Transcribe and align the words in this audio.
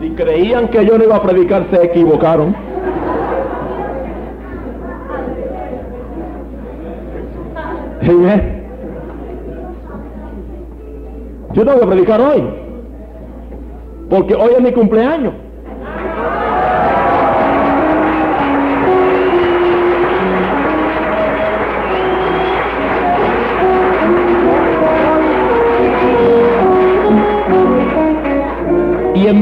Si 0.00 0.10
creían 0.10 0.68
que 0.68 0.84
yo 0.84 0.98
no 0.98 1.04
iba 1.04 1.14
a 1.14 1.22
predicar, 1.22 1.66
se 1.70 1.84
equivocaron. 1.84 2.56
Amen. 8.02 8.64
Yo 11.52 11.64
tengo 11.64 11.80
que 11.80 11.86
predicar 11.86 12.20
hoy. 12.20 12.44
Porque 14.10 14.34
hoy 14.34 14.50
es 14.56 14.60
mi 14.60 14.72
cumpleaños. 14.72 15.34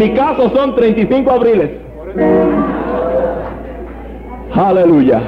Mi 0.03 0.15
caso 0.15 0.51
son 0.51 0.75
35 0.75 1.31
abriles. 1.31 1.71
Aleluya. 4.53 5.23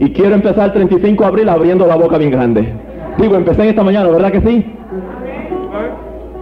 Y 0.00 0.10
quiero 0.12 0.34
empezar 0.34 0.66
el 0.66 0.72
35 0.72 1.22
de 1.22 1.28
abril 1.28 1.48
abriendo 1.48 1.86
la 1.86 1.94
boca 1.94 2.18
bien 2.18 2.32
grande. 2.32 2.72
Digo, 3.18 3.36
empecé 3.36 3.62
en 3.62 3.68
esta 3.68 3.84
mañana, 3.84 4.08
¿verdad 4.08 4.32
que 4.32 4.40
sí? 4.40 4.66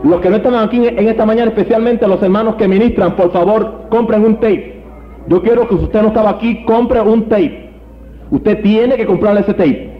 Los 0.03 0.21
que 0.21 0.31
no 0.31 0.37
están 0.37 0.55
aquí 0.55 0.87
en 0.87 1.09
esta 1.09 1.27
mañana, 1.27 1.51
especialmente 1.51 2.09
los 2.09 2.23
hermanos 2.23 2.57
que 2.57 2.67
ministran, 2.67 3.17
por 3.17 3.31
favor, 3.33 3.87
compren 3.91 4.25
un 4.25 4.37
tape. 4.37 4.83
Yo 5.29 5.43
quiero 5.43 5.69
que 5.69 5.77
si 5.77 5.85
usted 5.85 6.01
no 6.01 6.09
estaba 6.09 6.31
aquí, 6.31 6.65
compre 6.65 7.01
un 7.03 7.29
tape. 7.29 7.71
Usted 8.31 8.63
tiene 8.63 8.97
que 8.97 9.07
comprarle 9.07 9.43
ese 9.43 9.53
tape. 9.53 9.91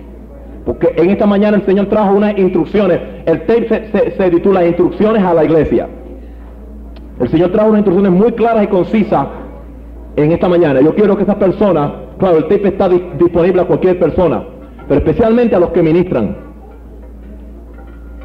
Porque 0.65 0.95
en 0.97 1.11
esta 1.11 1.27
mañana 1.27 1.59
el 1.59 1.67
Señor 1.67 1.87
trajo 1.87 2.15
unas 2.15 2.37
instrucciones. 2.39 2.99
El 3.27 3.43
tape 3.43 3.91
se 4.17 4.31
titula 4.31 4.67
Instrucciones 4.67 5.23
a 5.23 5.35
la 5.35 5.45
Iglesia. 5.45 5.87
El 7.21 7.29
Señor 7.29 7.53
trajo 7.53 7.69
unas 7.69 7.81
instrucciones 7.81 8.13
muy 8.21 8.33
claras 8.33 8.65
y 8.65 8.67
concisas 8.67 9.27
en 10.17 10.33
esta 10.33 10.49
mañana. 10.49 10.81
Yo 10.81 10.95
quiero 10.95 11.17
que 11.17 11.23
esas 11.23 11.37
personas, 11.37 11.93
claro, 12.19 12.39
el 12.39 12.45
tape 12.45 12.69
está 12.69 12.89
disponible 12.89 13.63
a 13.63 13.67
cualquier 13.67 13.99
persona, 13.99 14.45
pero 14.89 14.99
especialmente 14.99 15.55
a 15.55 15.61
los 15.61 15.71
que 15.71 15.83
ministran. 15.83 16.37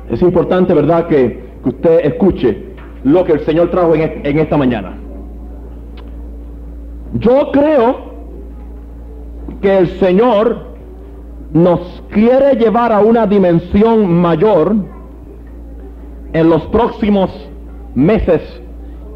Es 0.10 0.22
importante, 0.22 0.74
¿verdad?, 0.74 1.08
que, 1.08 1.50
usted 1.64 2.06
escuche 2.06 2.70
lo 3.04 3.26
que 3.26 3.34
el 3.34 3.42
Señor 3.42 3.70
trajo 3.70 3.94
en, 3.94 4.26
en 4.26 4.40
esta 4.40 4.56
mañana. 4.56 4.94
Yo 7.16 7.52
creo 7.52 7.98
que 9.62 9.78
el 9.78 9.88
Señor 10.00 10.70
nos 11.52 12.02
quiere 12.12 12.56
llevar 12.56 12.94
a 12.94 13.02
una 13.02 13.28
dimensión 13.28 14.10
mayor 14.22 14.74
en 16.32 16.50
los 16.50 16.66
próximos 16.68 17.30
meses 17.94 18.62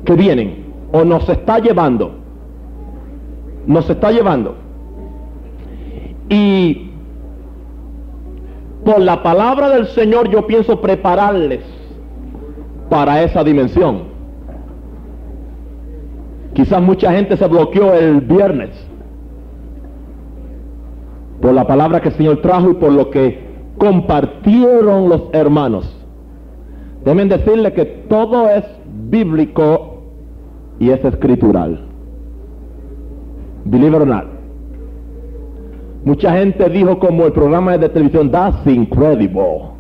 que 0.06 0.14
vienen, 0.14 0.66
o 0.92 1.04
nos 1.04 1.28
está 1.30 1.60
llevando, 1.60 2.12
nos 3.66 3.90
está 3.90 4.12
llevando. 4.12 4.56
Y 6.30 6.92
por 8.84 9.00
la 9.00 9.24
palabra 9.24 9.70
del 9.70 9.88
Señor 9.88 10.30
yo 10.30 10.46
pienso 10.46 10.82
prepararles 10.82 11.62
para 12.90 13.24
esa 13.24 13.44
dimensión. 13.44 14.14
Quizás 16.54 16.82
mucha 16.82 17.12
gente 17.12 17.36
se 17.38 17.48
bloqueó 17.48 17.94
el 17.94 18.22
viernes 18.22 18.70
por 21.42 21.54
la 21.54 21.66
palabra 21.66 22.00
que 22.02 22.10
el 22.10 22.16
Señor 22.16 22.42
trajo 22.42 22.72
y 22.72 22.74
por 22.76 22.92
lo 22.92 23.10
que 23.10 23.40
compartieron 23.78 25.10
los 25.10 25.24
hermanos. 25.34 25.94
Deben 27.04 27.28
decirle 27.28 27.74
que 27.74 27.86
todo 27.86 28.48
es 28.50 28.64
bíblico 29.10 29.93
y 30.84 30.90
es 30.90 31.04
escritural. 31.06 31.80
Believe 33.64 33.96
or 33.96 34.06
not. 34.06 34.26
Mucha 36.04 36.34
gente 36.34 36.70
dijo 36.70 37.00
como 37.00 37.26
el 37.26 37.32
programa 37.32 37.78
de 37.78 37.88
televisión, 37.88 38.30
that's 38.30 38.68
incredible. 38.68 39.72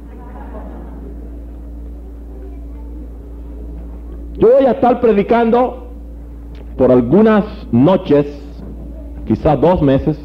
Yo 4.37 4.47
voy 4.53 4.65
a 4.65 4.71
estar 4.71 5.01
predicando 5.01 5.89
por 6.77 6.89
algunas 6.89 7.43
noches, 7.73 8.25
quizás 9.25 9.59
dos 9.59 9.81
meses, 9.81 10.17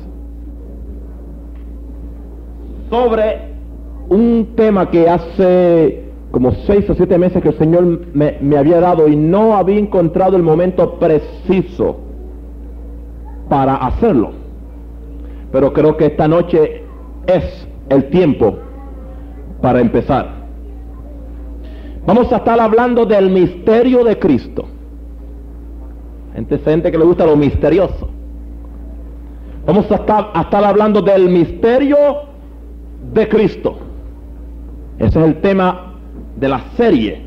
sobre 2.89 3.49
un 4.09 4.47
tema 4.55 4.89
que 4.89 5.09
hace 5.09 6.08
como 6.39 6.53
seis 6.53 6.89
o 6.89 6.95
siete 6.95 7.19
meses 7.19 7.43
que 7.43 7.49
el 7.49 7.59
Señor 7.59 8.15
me, 8.15 8.57
había 8.57 8.79
dado 8.79 9.09
y 9.09 9.17
no 9.17 9.57
había 9.57 9.77
encontrado 9.77 10.37
el 10.37 10.45
momento 10.45 10.95
preciso 11.01 11.97
para 13.49 13.75
hacerlo. 13.75 14.31
Pero 15.51 15.73
creo 15.73 15.97
que 15.97 16.07
esta 16.07 16.29
noche 16.29 16.85
es 17.27 17.67
el 17.89 18.09
tiempo 18.11 18.57
para 19.61 19.81
empezar. 19.81 20.29
Vamos 22.07 22.33
a 22.33 22.37
estar 22.37 22.61
hablando 22.61 23.05
del 23.05 23.31
misterio 23.31 24.05
de 24.05 24.17
Cristo. 24.17 24.65
Gente, 26.37 26.57
gente 26.61 26.93
que 26.93 26.99
le 26.99 27.05
gusta 27.05 27.27
lo 27.27 27.35
misterioso. 27.35 28.11
Vamos 29.67 29.91
a 29.91 29.97
estar, 29.97 30.31
a 30.33 30.43
estar 30.43 30.63
hablando 30.63 31.03
del 31.03 31.31
misterio 31.31 31.97
de 33.13 33.29
Cristo. 33.29 33.77
Ese 35.01 35.19
es 35.19 35.27
el 35.27 35.41
tema 35.41 35.88
de 36.39 36.49
la 36.49 36.61
serie 36.77 37.23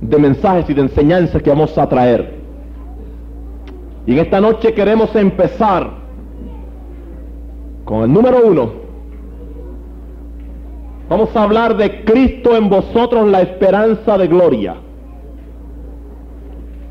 de 0.00 0.18
mensajes 0.18 0.68
y 0.68 0.74
de 0.74 0.82
enseñanzas 0.82 1.42
que 1.42 1.50
vamos 1.50 1.76
a 1.78 1.88
traer. 1.88 2.34
Y 4.06 4.12
en 4.12 4.18
esta 4.18 4.40
noche 4.40 4.74
queremos 4.74 5.14
empezar 5.14 5.90
con 7.84 8.02
el 8.02 8.12
número 8.12 8.44
uno. 8.44 8.72
Vamos 11.08 11.34
a 11.36 11.42
hablar 11.42 11.76
de 11.76 12.04
Cristo 12.04 12.56
en 12.56 12.68
vosotros, 12.68 13.28
la 13.28 13.42
esperanza 13.42 14.18
de 14.18 14.26
gloria. 14.26 14.76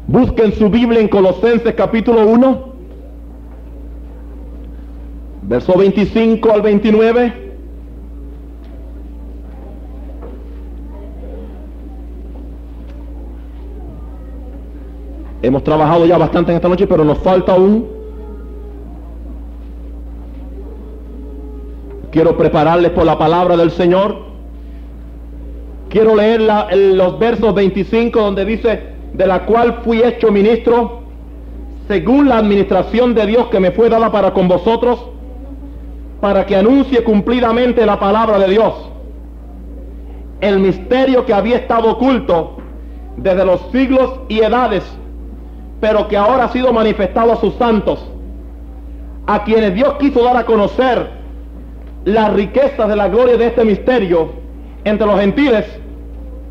Busquen 0.08 0.54
su 0.54 0.70
Biblia 0.70 1.00
en 1.00 1.08
Colosenses 1.08 1.74
capítulo 1.76 2.28
1, 2.28 2.66
verso 5.44 5.78
25 5.78 6.52
al 6.52 6.62
29. 6.62 7.51
Hemos 15.44 15.64
trabajado 15.64 16.06
ya 16.06 16.18
bastante 16.18 16.52
en 16.52 16.58
esta 16.58 16.70
noche, 16.70 16.86
pero 16.86 17.04
nos 17.04 17.18
falta 17.20 17.54
aún. 17.54 17.88
Quiero 22.12 22.38
prepararles 22.38 22.92
por 22.92 23.06
la 23.06 23.18
palabra 23.18 23.58
del 23.58 23.72
Señor. 23.72 24.18
Quiero 25.90 26.16
leer 26.16 26.42
los 26.96 27.18
versos 27.18 27.56
25 27.56 28.22
donde 28.22 28.46
dice, 28.46 28.84
de 29.14 29.28
la 29.28 29.46
cual 29.46 29.80
fui 29.84 30.04
hecho 30.04 30.32
ministro, 30.32 31.02
según 31.88 32.30
la 32.30 32.38
administración 32.38 33.16
de 33.16 33.26
Dios 33.26 33.48
que 33.48 33.60
me 33.60 33.72
fue 33.72 33.90
dada 33.90 34.12
para 34.12 34.34
con 34.34 34.48
vosotros, 34.48 35.04
para 36.22 36.46
que 36.46 36.56
anuncie 36.56 37.04
cumplidamente 37.04 37.86
la 37.86 38.00
palabra 38.00 38.38
de 38.38 38.50
Dios. 38.50 38.74
El 40.40 40.60
misterio 40.60 41.26
que 41.26 41.34
había 41.34 41.58
estado 41.58 41.92
oculto 41.92 42.58
desde 43.18 43.44
los 43.44 43.60
siglos 43.72 44.20
y 44.30 44.40
edades 44.40 44.84
pero 45.82 46.08
que 46.08 46.16
ahora 46.16 46.46
ha 46.46 46.50
sido 46.50 46.72
manifestado 46.72 47.34
a 47.34 47.36
sus 47.38 47.56
santos, 47.56 48.00
a 49.26 49.44
quienes 49.44 49.74
Dios 49.74 49.96
quiso 49.96 50.24
dar 50.24 50.38
a 50.38 50.46
conocer 50.46 51.10
las 52.06 52.32
riquezas 52.34 52.88
de 52.88 52.96
la 52.96 53.10
gloria 53.10 53.36
de 53.36 53.48
este 53.48 53.66
misterio 53.66 54.30
entre 54.84 55.08
los 55.08 55.20
gentiles, 55.20 55.66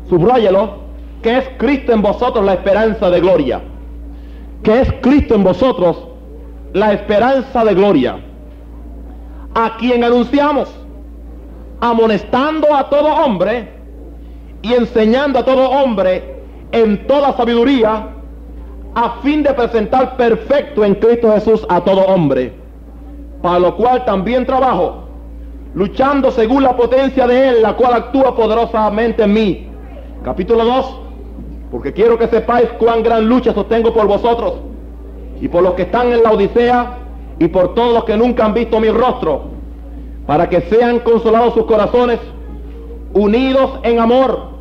subráyelo, 0.09 0.81
que 1.21 1.37
es 1.37 1.49
Cristo 1.57 1.93
en 1.93 2.01
vosotros 2.01 2.43
la 2.43 2.53
esperanza 2.53 3.09
de 3.09 3.21
gloria, 3.21 3.61
que 4.63 4.81
es 4.81 4.93
Cristo 5.01 5.35
en 5.35 5.43
vosotros 5.43 6.07
la 6.73 6.93
esperanza 6.93 7.63
de 7.63 7.73
gloria, 7.73 8.19
a 9.55 9.77
quien 9.77 10.03
anunciamos, 10.03 10.69
amonestando 11.79 12.75
a 12.75 12.89
todo 12.89 13.07
hombre 13.07 13.69
y 14.61 14.73
enseñando 14.73 15.39
a 15.39 15.45
todo 15.45 15.69
hombre 15.69 16.35
en 16.71 17.07
toda 17.07 17.33
sabiduría, 17.33 18.07
a 18.93 19.21
fin 19.21 19.43
de 19.43 19.53
presentar 19.53 20.17
perfecto 20.17 20.83
en 20.83 20.95
Cristo 20.95 21.31
Jesús 21.31 21.65
a 21.69 21.81
todo 21.81 22.01
hombre, 22.01 22.53
para 23.41 23.59
lo 23.59 23.75
cual 23.75 24.03
también 24.05 24.45
trabajo, 24.45 25.05
luchando 25.73 26.29
según 26.31 26.63
la 26.63 26.75
potencia 26.75 27.25
de 27.25 27.49
Él, 27.49 27.61
la 27.61 27.73
cual 27.73 27.93
actúa 27.93 28.35
poderosamente 28.35 29.23
en 29.23 29.33
mí. 29.33 29.67
Capítulo 30.23 30.65
2, 30.65 30.99
porque 31.71 31.93
quiero 31.93 32.17
que 32.17 32.27
sepáis 32.27 32.69
cuán 32.77 33.01
gran 33.01 33.27
lucha 33.27 33.53
sostengo 33.53 33.93
por 33.93 34.07
vosotros 34.07 34.55
y 35.39 35.47
por 35.47 35.63
los 35.63 35.73
que 35.73 35.83
están 35.83 36.11
en 36.11 36.21
la 36.21 36.31
Odisea 36.31 36.97
y 37.39 37.47
por 37.47 37.73
todos 37.73 37.93
los 37.93 38.03
que 38.03 38.17
nunca 38.17 38.45
han 38.45 38.53
visto 38.53 38.79
mi 38.79 38.89
rostro, 38.89 39.43
para 40.27 40.49
que 40.49 40.61
sean 40.61 40.99
consolados 40.99 41.53
sus 41.53 41.65
corazones, 41.65 42.19
unidos 43.13 43.79
en 43.83 43.99
amor, 43.99 44.51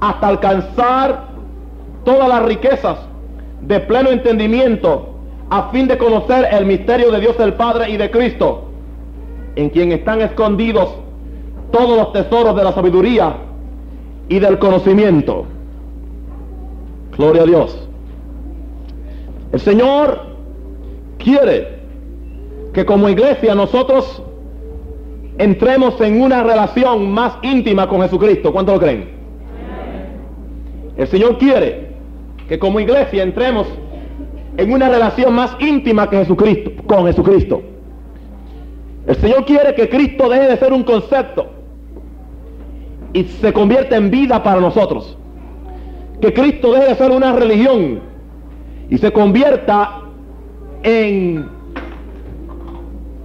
hasta 0.00 0.28
alcanzar 0.28 1.28
todas 2.04 2.26
las 2.26 2.42
riquezas 2.42 3.09
de 3.62 3.80
pleno 3.80 4.10
entendimiento, 4.10 5.14
a 5.50 5.70
fin 5.70 5.88
de 5.88 5.98
conocer 5.98 6.46
el 6.52 6.64
misterio 6.66 7.10
de 7.10 7.20
Dios 7.20 7.38
el 7.40 7.54
Padre 7.54 7.90
y 7.90 7.96
de 7.96 8.10
Cristo, 8.10 8.64
en 9.56 9.70
quien 9.70 9.92
están 9.92 10.20
escondidos 10.20 10.94
todos 11.72 11.96
los 11.96 12.12
tesoros 12.12 12.56
de 12.56 12.64
la 12.64 12.72
sabiduría 12.72 13.34
y 14.28 14.38
del 14.38 14.58
conocimiento. 14.58 15.44
Gloria 17.16 17.42
a 17.42 17.46
Dios. 17.46 17.88
El 19.52 19.60
Señor 19.60 20.20
quiere 21.18 21.80
que 22.72 22.84
como 22.86 23.08
iglesia 23.08 23.54
nosotros 23.54 24.22
entremos 25.38 26.00
en 26.00 26.22
una 26.22 26.42
relación 26.42 27.10
más 27.10 27.34
íntima 27.42 27.88
con 27.88 28.02
Jesucristo. 28.02 28.52
¿Cuánto 28.52 28.74
lo 28.74 28.78
creen? 28.78 29.10
El 30.96 31.08
Señor 31.08 31.38
quiere 31.38 31.89
que 32.50 32.58
como 32.58 32.80
iglesia 32.80 33.22
entremos 33.22 33.68
en 34.56 34.72
una 34.72 34.88
relación 34.88 35.32
más 35.32 35.56
íntima 35.60 36.10
que 36.10 36.16
Jesucristo, 36.16 36.72
con 36.84 37.06
Jesucristo. 37.06 37.62
El 39.06 39.14
Señor 39.18 39.44
quiere 39.44 39.72
que 39.76 39.88
Cristo 39.88 40.28
deje 40.28 40.48
de 40.48 40.56
ser 40.56 40.72
un 40.72 40.82
concepto 40.82 41.46
y 43.12 43.22
se 43.22 43.52
convierta 43.52 43.96
en 43.96 44.10
vida 44.10 44.42
para 44.42 44.60
nosotros. 44.60 45.16
Que 46.20 46.34
Cristo 46.34 46.72
deje 46.72 46.88
de 46.88 46.94
ser 46.96 47.12
una 47.12 47.32
religión 47.34 48.00
y 48.90 48.98
se 48.98 49.12
convierta 49.12 50.00
en, 50.82 51.48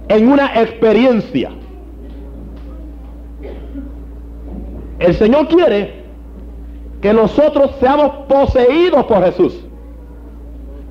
en 0.06 0.28
una 0.28 0.54
experiencia. 0.54 1.50
El 5.00 5.14
Señor 5.16 5.48
quiere 5.48 6.05
que 7.00 7.12
nosotros 7.12 7.70
seamos 7.80 8.10
poseídos 8.28 9.04
por 9.04 9.24
Jesús. 9.24 9.64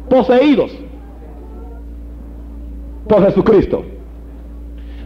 Poseídos 0.10 0.72
por 3.07 3.25
Jesucristo. 3.25 3.84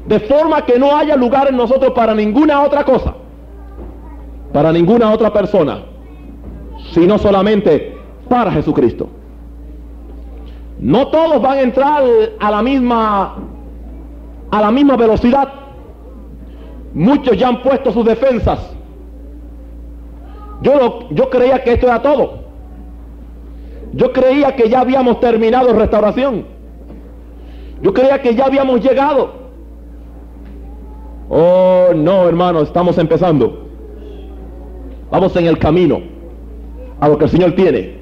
De 0.07 0.19
forma 0.21 0.65
que 0.65 0.79
no 0.79 0.95
haya 0.95 1.15
lugar 1.15 1.47
en 1.49 1.57
nosotros 1.57 1.91
para 1.93 2.15
ninguna 2.15 2.61
otra 2.61 2.83
cosa, 2.83 3.13
para 4.51 4.71
ninguna 4.71 5.11
otra 5.11 5.31
persona, 5.31 5.83
sino 6.91 7.17
solamente 7.17 7.97
para 8.27 8.51
Jesucristo. 8.51 9.09
No 10.79 11.07
todos 11.09 11.41
van 11.41 11.57
a 11.57 11.61
entrar 11.61 12.03
a 12.39 12.51
la 12.51 12.61
misma 12.61 13.35
a 14.51 14.61
la 14.61 14.71
misma 14.71 14.95
velocidad. 14.95 15.49
Muchos 16.93 17.37
ya 17.37 17.49
han 17.49 17.61
puesto 17.61 17.91
sus 17.91 18.05
defensas. 18.05 18.59
Yo, 20.61 21.07
yo 21.11 21.29
creía 21.29 21.63
que 21.63 21.73
esto 21.73 21.87
era 21.87 22.01
todo. 22.01 22.39
Yo 23.93 24.11
creía 24.13 24.55
que 24.55 24.69
ya 24.69 24.81
habíamos 24.81 25.19
terminado 25.19 25.73
restauración. 25.73 26.45
Yo 27.81 27.93
creía 27.93 28.21
que 28.21 28.35
ya 28.35 28.45
habíamos 28.45 28.81
llegado. 28.81 29.33
Oh, 31.29 31.89
no, 31.95 32.27
hermano, 32.27 32.61
estamos 32.61 32.97
empezando. 32.97 33.67
Vamos 35.11 35.35
en 35.35 35.47
el 35.47 35.57
camino 35.57 36.01
a 36.99 37.07
lo 37.07 37.17
que 37.17 37.25
el 37.25 37.31
Señor 37.31 37.53
tiene. 37.53 37.97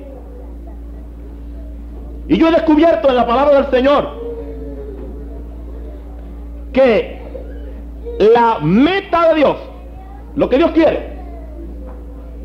Y 2.27 2.38
yo 2.38 2.50
he 2.50 2.51
descubierto 2.51 3.10
en 3.10 3.15
la 3.15 3.25
palabra 3.25 3.62
del 3.62 3.71
Señor 3.71 4.10
que 6.74 7.21
la 8.19 8.60
meta 8.60 9.30
de 9.30 9.36
Dios, 9.36 9.56
lo 10.36 10.50
que 10.50 10.57
Dios 10.57 10.71
quiere, 10.71 11.16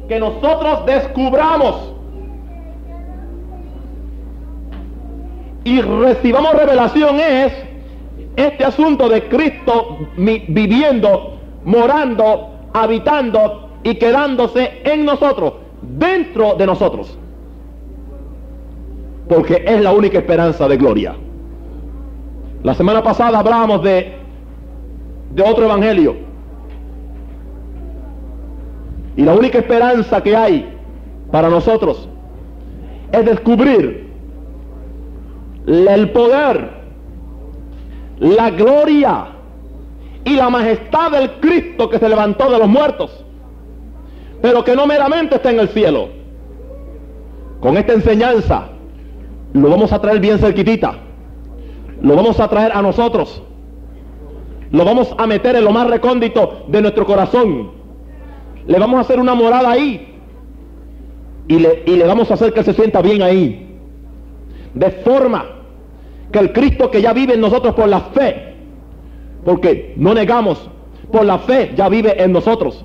que 0.08 0.18
nosotros 0.18 0.84
descubramos 0.86 1.92
y 5.64 5.80
recibamos 5.80 6.54
revelación 6.54 7.20
es 7.20 7.52
este 8.36 8.64
asunto 8.64 9.08
de 9.08 9.28
Cristo 9.28 9.98
viviendo, 10.16 11.38
morando, 11.64 12.50
habitando 12.72 13.70
y 13.82 13.94
quedándose 13.96 14.80
en 14.84 15.04
nosotros, 15.04 15.54
dentro 15.82 16.54
de 16.54 16.66
nosotros 16.66 17.18
porque 19.32 19.62
es 19.66 19.80
la 19.80 19.92
única 19.92 20.18
esperanza 20.18 20.68
de 20.68 20.76
gloria. 20.76 21.14
La 22.62 22.74
semana 22.74 23.02
pasada 23.02 23.38
hablábamos 23.38 23.82
de, 23.82 24.12
de 25.30 25.42
otro 25.42 25.64
evangelio. 25.64 26.16
Y 29.16 29.22
la 29.22 29.34
única 29.34 29.58
esperanza 29.58 30.22
que 30.22 30.36
hay 30.36 30.68
para 31.30 31.48
nosotros 31.48 32.08
es 33.12 33.24
descubrir 33.24 34.10
el 35.66 36.10
poder, 36.10 36.70
la 38.18 38.50
gloria 38.50 39.26
y 40.24 40.36
la 40.36 40.50
majestad 40.50 41.10
del 41.12 41.32
Cristo 41.40 41.88
que 41.88 41.98
se 41.98 42.08
levantó 42.08 42.50
de 42.50 42.58
los 42.58 42.68
muertos, 42.68 43.24
pero 44.40 44.64
que 44.64 44.74
no 44.74 44.86
meramente 44.86 45.36
está 45.36 45.50
en 45.50 45.60
el 45.60 45.68
cielo. 45.68 46.08
Con 47.60 47.76
esta 47.76 47.92
enseñanza 47.92 48.68
lo 49.52 49.68
vamos 49.68 49.92
a 49.92 50.00
traer 50.00 50.20
bien 50.20 50.38
cerquitita. 50.38 50.94
Lo 52.00 52.16
vamos 52.16 52.40
a 52.40 52.48
traer 52.48 52.72
a 52.72 52.82
nosotros. 52.82 53.42
Lo 54.72 54.84
vamos 54.84 55.14
a 55.16 55.26
meter 55.26 55.54
en 55.56 55.64
lo 55.64 55.70
más 55.70 55.86
recóndito 55.88 56.64
de 56.66 56.82
nuestro 56.82 57.06
corazón. 57.06 57.81
Le 58.66 58.78
vamos 58.78 58.98
a 58.98 59.00
hacer 59.00 59.18
una 59.18 59.34
morada 59.34 59.70
ahí. 59.70 60.08
Y 61.48 61.58
le, 61.58 61.82
y 61.86 61.96
le 61.96 62.06
vamos 62.06 62.30
a 62.30 62.34
hacer 62.34 62.52
que 62.52 62.62
se 62.62 62.72
sienta 62.72 63.02
bien 63.02 63.22
ahí. 63.22 63.76
De 64.74 64.90
forma 64.90 65.44
que 66.30 66.38
el 66.38 66.52
Cristo 66.52 66.90
que 66.90 67.02
ya 67.02 67.12
vive 67.12 67.34
en 67.34 67.40
nosotros 67.40 67.74
por 67.74 67.88
la 67.88 68.00
fe, 68.00 68.54
porque 69.44 69.94
no 69.96 70.14
negamos, 70.14 70.70
por 71.10 71.24
la 71.24 71.38
fe 71.38 71.72
ya 71.76 71.88
vive 71.88 72.22
en 72.22 72.32
nosotros. 72.32 72.84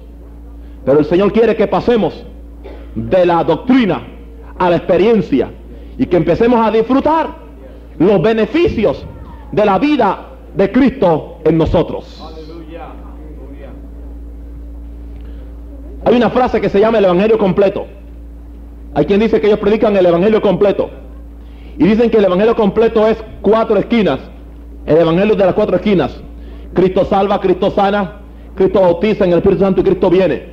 Pero 0.85 0.99
el 0.99 1.05
Señor 1.05 1.31
quiere 1.31 1.55
que 1.55 1.67
pasemos 1.67 2.25
de 2.95 3.25
la 3.25 3.43
doctrina 3.43 4.05
a 4.57 4.69
la 4.69 4.77
experiencia 4.77 5.51
y 5.97 6.05
que 6.05 6.17
empecemos 6.17 6.65
a 6.65 6.71
disfrutar 6.71 7.35
los 7.99 8.21
beneficios 8.21 9.05
de 9.51 9.65
la 9.65 9.79
vida 9.79 10.29
de 10.55 10.71
Cristo 10.71 11.39
en 11.45 11.57
nosotros. 11.57 12.23
Hay 16.07 16.15
una 16.15 16.29
frase 16.29 16.61
que 16.61 16.69
se 16.69 16.79
llama 16.79 16.99
el 16.99 17.03
Evangelio 17.03 17.37
completo. 17.37 17.85
Hay 18.93 19.05
quien 19.05 19.19
dice 19.19 19.41
que 19.41 19.47
ellos 19.47 19.59
predican 19.59 19.93
el 19.97 20.05
Evangelio 20.05 20.41
completo. 20.41 20.89
Y 21.77 21.83
dicen 21.83 22.09
que 22.09 22.19
el 22.19 22.23
Evangelio 22.23 22.55
completo 22.55 23.05
es 23.05 23.21
cuatro 23.41 23.75
esquinas. 23.75 24.21
El 24.85 24.99
Evangelio 24.99 25.35
de 25.35 25.43
las 25.43 25.53
cuatro 25.53 25.75
esquinas. 25.75 26.17
Cristo 26.73 27.03
salva, 27.03 27.41
Cristo 27.41 27.71
sana, 27.71 28.21
Cristo 28.55 28.79
bautiza 28.79 29.25
en 29.25 29.33
el 29.33 29.39
Espíritu 29.39 29.65
Santo 29.65 29.81
y 29.81 29.83
Cristo 29.83 30.09
viene. 30.09 30.45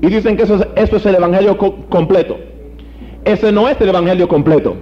Y 0.00 0.08
dicen 0.08 0.36
que 0.36 0.42
eso 0.42 0.56
es, 0.56 0.66
eso 0.74 0.96
es 0.96 1.06
el 1.06 1.14
Evangelio 1.14 1.56
completo. 1.88 2.38
Ese 3.24 3.52
no 3.52 3.68
es 3.68 3.80
el 3.80 3.88
Evangelio 3.88 4.26
completo. 4.26 4.74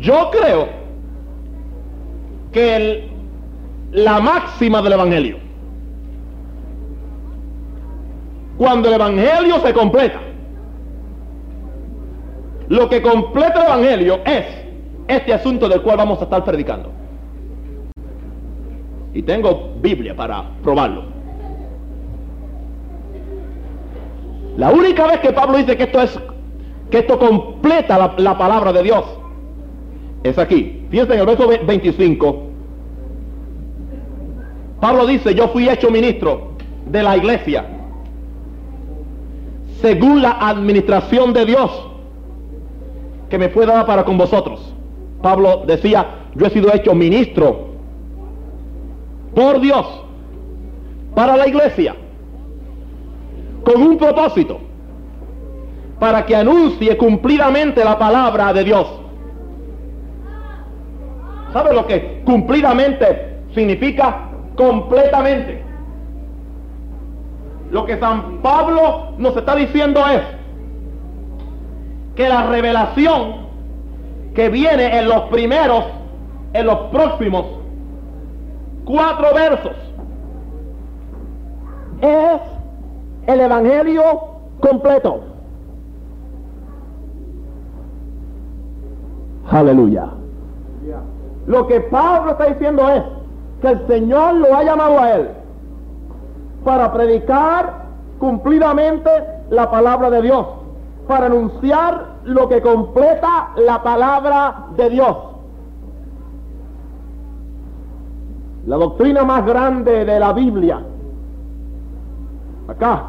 Yo 0.00 0.28
creo 0.30 0.68
que 2.52 3.08
la 3.92 4.20
máxima 4.20 4.82
del 4.82 4.92
Evangelio, 4.92 5.51
cuando 8.62 8.86
el 8.90 8.94
Evangelio 8.94 9.58
se 9.58 9.74
completa, 9.74 10.20
lo 12.68 12.88
que 12.88 13.02
completa 13.02 13.58
el 13.58 13.66
Evangelio 13.66 14.20
es 14.24 14.46
este 15.08 15.34
asunto 15.34 15.68
del 15.68 15.82
cual 15.82 15.96
vamos 15.96 16.20
a 16.20 16.24
estar 16.24 16.44
predicando. 16.44 16.92
Y 19.14 19.22
tengo 19.22 19.72
Biblia 19.80 20.14
para 20.14 20.44
probarlo. 20.62 21.06
La 24.56 24.70
única 24.70 25.08
vez 25.08 25.18
que 25.18 25.32
Pablo 25.32 25.58
dice 25.58 25.76
que 25.76 25.82
esto 25.82 26.00
es, 26.00 26.20
que 26.88 26.98
esto 27.00 27.18
completa 27.18 28.14
la, 28.16 28.38
palabra 28.38 28.72
de 28.72 28.84
Dios, 28.84 29.04
es 30.22 30.38
aquí. 30.38 30.86
Fíjense 30.88 31.14
en 31.14 31.18
el 31.18 31.26
verso 31.26 31.48
25. 31.48 32.42
Pablo 34.80 35.04
dice, 35.04 35.34
yo 35.34 35.48
fui 35.48 35.68
hecho 35.68 35.90
ministro 35.90 36.52
de 36.86 37.02
la 37.02 37.16
iglesia 37.16 37.80
según 39.82 40.22
la 40.22 40.38
administración 40.40 41.32
de 41.32 41.44
Dios 41.44 41.88
que 43.28 43.36
me 43.36 43.48
fue 43.48 43.66
dada 43.66 43.84
para 43.84 44.04
con 44.04 44.16
vosotros. 44.16 44.72
Pablo 45.20 45.64
decía, 45.66 46.06
yo 46.34 46.46
he 46.46 46.50
sido 46.50 46.72
hecho 46.72 46.94
ministro 46.94 47.72
por 49.34 49.60
Dios 49.60 49.86
para 51.14 51.36
la 51.36 51.48
iglesia 51.48 51.96
con 53.64 53.82
un 53.82 53.96
propósito, 53.96 54.58
para 55.98 56.26
que 56.26 56.34
anuncie 56.34 56.96
cumplidamente 56.96 57.84
la 57.84 57.98
palabra 57.98 58.52
de 58.52 58.64
Dios. 58.64 58.86
¿Sabe 61.52 61.74
lo 61.74 61.86
que 61.86 62.22
cumplidamente 62.24 63.40
significa? 63.54 64.28
Completamente. 64.56 65.71
Lo 67.72 67.86
que 67.86 67.98
San 67.98 68.42
Pablo 68.42 69.14
nos 69.16 69.34
está 69.34 69.56
diciendo 69.56 70.00
es 70.06 70.20
que 72.14 72.28
la 72.28 72.46
revelación 72.46 73.46
que 74.34 74.50
viene 74.50 74.98
en 74.98 75.08
los 75.08 75.22
primeros, 75.30 75.84
en 76.52 76.66
los 76.66 76.78
próximos 76.90 77.46
cuatro 78.84 79.34
versos, 79.34 79.72
es 82.02 82.40
el 83.26 83.40
Evangelio 83.40 84.02
completo. 84.60 85.20
Aleluya. 89.50 90.08
Lo 91.46 91.66
que 91.66 91.80
Pablo 91.80 92.32
está 92.32 92.44
diciendo 92.44 92.86
es 92.90 93.02
que 93.62 93.68
el 93.68 93.86
Señor 93.86 94.34
lo 94.34 94.54
ha 94.54 94.62
llamado 94.62 95.00
a 95.00 95.12
él 95.14 95.41
para 96.64 96.92
predicar 96.92 97.82
cumplidamente 98.18 99.10
la 99.50 99.70
palabra 99.70 100.10
de 100.10 100.22
Dios, 100.22 100.46
para 101.08 101.26
anunciar 101.26 102.06
lo 102.24 102.48
que 102.48 102.62
completa 102.62 103.50
la 103.56 103.82
palabra 103.82 104.66
de 104.76 104.90
Dios. 104.90 105.16
La 108.66 108.76
doctrina 108.76 109.24
más 109.24 109.44
grande 109.44 110.04
de 110.04 110.20
la 110.20 110.32
Biblia, 110.32 110.80
acá, 112.68 113.02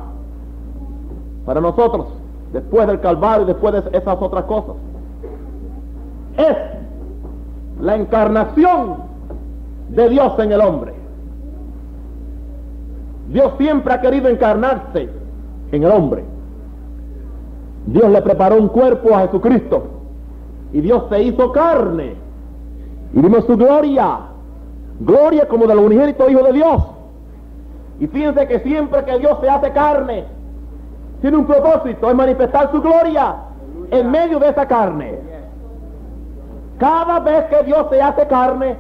para 1.45 1.61
nosotros, 1.61 2.07
después 2.51 2.87
del 2.87 2.99
Calvario, 2.99 3.45
después 3.45 3.73
de 3.73 3.97
esas 3.97 4.17
otras 4.19 4.45
cosas, 4.45 4.75
es 6.37 6.57
la 7.79 7.95
encarnación 7.95 8.95
de 9.89 10.09
Dios 10.09 10.33
en 10.39 10.51
el 10.51 10.61
hombre. 10.61 10.92
Dios 13.33 13.53
siempre 13.57 13.91
ha 13.91 13.99
querido 13.99 14.29
encarnarse 14.29 15.09
en 15.71 15.83
el 15.83 15.91
hombre. 15.91 16.23
Dios 17.87 18.09
le 18.11 18.21
preparó 18.21 18.57
un 18.57 18.67
cuerpo 18.67 19.15
a 19.15 19.21
Jesucristo 19.21 19.87
y 20.71 20.81
Dios 20.81 21.05
se 21.09 21.23
hizo 21.23 21.51
carne 21.51 22.13
y 23.11 23.19
vimos 23.19 23.43
su 23.45 23.57
gloria, 23.57 24.19
gloria 24.99 25.47
como 25.47 25.65
del 25.65 25.79
unigénito 25.79 26.29
Hijo 26.29 26.43
de 26.43 26.53
Dios. 26.53 26.83
Y 27.99 28.07
fíjense 28.07 28.47
que 28.47 28.59
siempre 28.59 29.03
que 29.03 29.17
Dios 29.17 29.37
se 29.41 29.49
hace 29.49 29.71
carne, 29.71 30.25
tiene 31.21 31.37
un 31.37 31.47
propósito, 31.47 32.09
es 32.09 32.15
manifestar 32.15 32.71
su 32.71 32.81
gloria 32.81 33.35
en 33.89 34.11
medio 34.11 34.37
de 34.37 34.49
esa 34.49 34.67
carne. 34.67 35.17
Cada 36.77 37.19
vez 37.19 37.45
que 37.45 37.63
Dios 37.63 37.87
se 37.89 37.99
hace 37.99 38.27
carne, 38.27 38.75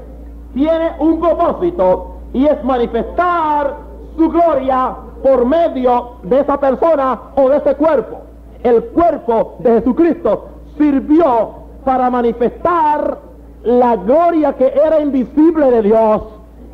tiene 0.53 0.91
un 0.99 1.19
propósito 1.19 2.17
y 2.33 2.45
es 2.45 2.63
manifestar 2.63 3.92
su 4.17 4.29
gloria 4.29 4.95
por 5.23 5.45
medio 5.45 6.17
de 6.23 6.39
esa 6.39 6.59
persona 6.59 7.19
o 7.35 7.49
de 7.49 7.57
ese 7.57 7.75
cuerpo. 7.75 8.21
El 8.63 8.83
cuerpo 8.85 9.55
de 9.59 9.73
Jesucristo 9.79 10.47
sirvió 10.77 11.63
para 11.85 12.09
manifestar 12.09 13.19
la 13.63 13.95
gloria 13.95 14.53
que 14.53 14.67
era 14.67 14.99
invisible 14.99 15.71
de 15.71 15.81
Dios 15.83 16.21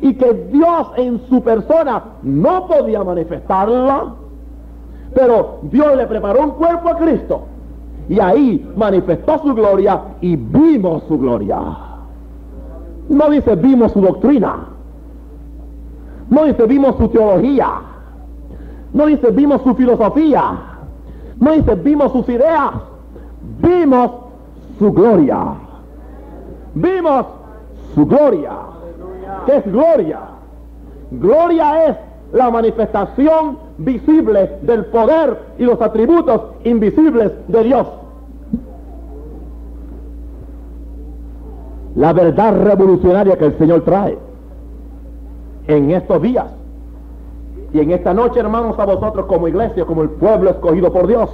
y 0.00 0.14
que 0.14 0.32
Dios 0.50 0.88
en 0.96 1.20
su 1.28 1.42
persona 1.42 2.02
no 2.22 2.66
podía 2.66 3.04
manifestarla. 3.04 4.14
Pero 5.14 5.58
Dios 5.62 5.96
le 5.96 6.06
preparó 6.06 6.42
un 6.42 6.50
cuerpo 6.52 6.88
a 6.88 6.96
Cristo 6.96 7.42
y 8.08 8.18
ahí 8.18 8.68
manifestó 8.76 9.38
su 9.38 9.54
gloria 9.54 10.00
y 10.20 10.36
vimos 10.36 11.02
su 11.06 11.18
gloria. 11.18 11.60
No 13.08 13.30
dice 13.30 13.56
vimos 13.56 13.92
su 13.92 14.00
doctrina. 14.00 14.69
No 16.30 16.44
dice 16.44 16.64
vimos 16.66 16.96
su 16.96 17.08
teología. 17.08 17.68
No 18.92 19.06
dice 19.06 19.30
vimos 19.32 19.60
su 19.62 19.74
filosofía. 19.74 20.52
No 21.38 21.52
dice 21.52 21.74
vimos 21.74 22.12
sus 22.12 22.28
ideas. 22.28 22.70
Vimos 23.60 24.12
su 24.78 24.92
gloria. 24.92 25.38
Vimos 26.74 27.26
su 27.94 28.06
gloria. 28.06 28.52
¿Qué 29.46 29.56
es 29.56 29.72
gloria? 29.72 30.20
Gloria 31.10 31.86
es 31.86 31.96
la 32.32 32.48
manifestación 32.50 33.58
visible 33.78 34.58
del 34.62 34.86
poder 34.86 35.36
y 35.58 35.64
los 35.64 35.80
atributos 35.82 36.42
invisibles 36.62 37.32
de 37.48 37.64
Dios. 37.64 37.88
La 41.96 42.12
verdad 42.12 42.54
revolucionaria 42.62 43.36
que 43.36 43.46
el 43.46 43.58
Señor 43.58 43.82
trae 43.82 44.29
en 45.76 45.90
estos 45.90 46.20
días. 46.22 46.46
Y 47.72 47.80
en 47.80 47.92
esta 47.92 48.12
noche, 48.12 48.40
hermanos, 48.40 48.78
a 48.78 48.84
vosotros 48.84 49.26
como 49.26 49.48
iglesia, 49.48 49.84
como 49.84 50.02
el 50.02 50.10
pueblo 50.10 50.50
escogido 50.50 50.92
por 50.92 51.06
Dios, 51.06 51.30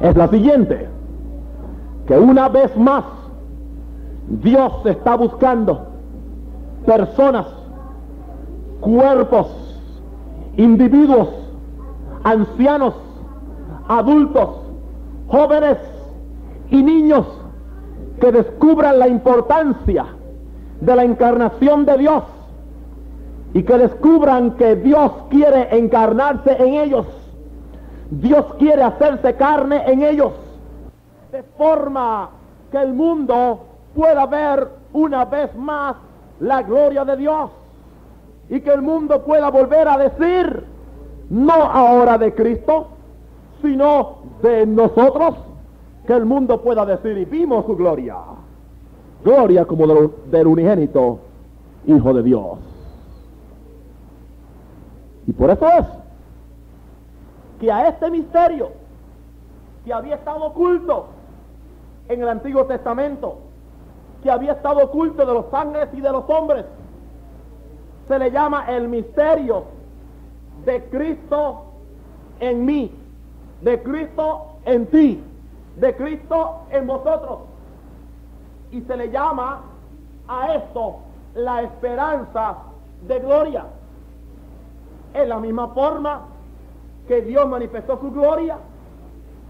es 0.00 0.16
la 0.16 0.28
siguiente, 0.28 0.88
que 2.06 2.18
una 2.18 2.48
vez 2.48 2.74
más 2.78 3.04
Dios 4.42 4.72
está 4.86 5.16
buscando 5.16 5.86
personas, 6.86 7.46
cuerpos, 8.80 9.48
individuos, 10.56 11.28
ancianos, 12.24 12.94
adultos, 13.88 14.48
jóvenes 15.28 15.76
y 16.70 16.82
niños 16.82 17.26
que 18.20 18.32
descubran 18.32 18.98
la 18.98 19.08
importancia 19.08 20.06
de 20.80 20.96
la 20.96 21.04
encarnación 21.04 21.84
de 21.84 21.98
Dios 21.98 22.22
y 23.52 23.62
que 23.62 23.78
descubran 23.78 24.52
que 24.56 24.76
Dios 24.76 25.12
quiere 25.30 25.76
encarnarse 25.76 26.52
en 26.52 26.74
ellos. 26.74 27.06
Dios 28.10 28.44
quiere 28.58 28.82
hacerse 28.82 29.34
carne 29.34 29.82
en 29.86 30.02
ellos, 30.02 30.32
de 31.30 31.42
forma 31.56 32.30
que 32.70 32.78
el 32.78 32.92
mundo 32.92 33.60
pueda 33.94 34.26
ver 34.26 34.68
una 34.92 35.24
vez 35.24 35.54
más 35.56 35.96
la 36.40 36.62
gloria 36.62 37.04
de 37.04 37.16
Dios 37.16 37.50
y 38.48 38.60
que 38.60 38.70
el 38.72 38.82
mundo 38.82 39.22
pueda 39.22 39.48
volver 39.48 39.86
a 39.86 39.96
decir, 39.96 40.64
no 41.30 41.52
ahora 41.52 42.18
de 42.18 42.34
Cristo, 42.34 42.88
sino 43.62 44.16
de 44.42 44.66
nosotros, 44.66 45.36
que 46.06 46.12
el 46.14 46.24
mundo 46.24 46.60
pueda 46.60 46.84
decir, 46.84 47.16
y 47.16 47.24
vimos 47.24 47.64
su 47.66 47.76
gloria, 47.76 48.16
gloria 49.24 49.64
como 49.64 49.86
del, 49.86 50.46
unigénito 50.46 51.20
Hijo 51.86 52.12
de 52.12 52.22
Dios. 52.22 52.58
Y 55.30 55.32
por 55.32 55.48
eso 55.48 55.64
es 55.68 55.86
que 57.60 57.70
a 57.70 57.86
este 57.86 58.10
misterio 58.10 58.72
que 59.84 59.92
había 59.92 60.16
estado 60.16 60.46
oculto 60.46 61.06
en 62.08 62.20
el 62.20 62.28
Antiguo 62.28 62.64
Testamento, 62.64 63.38
que 64.24 64.28
había 64.28 64.54
estado 64.54 64.86
oculto 64.86 65.24
de 65.24 65.32
los 65.32 65.54
ángeles 65.54 65.88
y 65.92 66.00
de 66.00 66.10
los 66.10 66.28
hombres, 66.28 66.64
se 68.08 68.18
le 68.18 68.32
llama 68.32 68.64
el 68.72 68.88
misterio 68.88 69.66
de 70.64 70.82
Cristo 70.86 71.62
en 72.40 72.64
mí, 72.64 72.92
de 73.60 73.80
Cristo 73.84 74.46
en 74.64 74.86
ti, 74.86 75.22
de 75.76 75.94
Cristo 75.94 76.62
en 76.72 76.88
vosotros. 76.88 77.38
Y 78.72 78.80
se 78.80 78.96
le 78.96 79.12
llama 79.12 79.60
a 80.26 80.54
esto 80.54 80.96
la 81.36 81.62
esperanza 81.62 82.56
de 83.06 83.20
gloria. 83.20 83.66
En 85.14 85.28
la 85.28 85.38
misma 85.38 85.68
forma 85.68 86.22
que 87.08 87.22
Dios 87.22 87.48
manifestó 87.48 87.98
su 88.00 88.10
gloria 88.10 88.58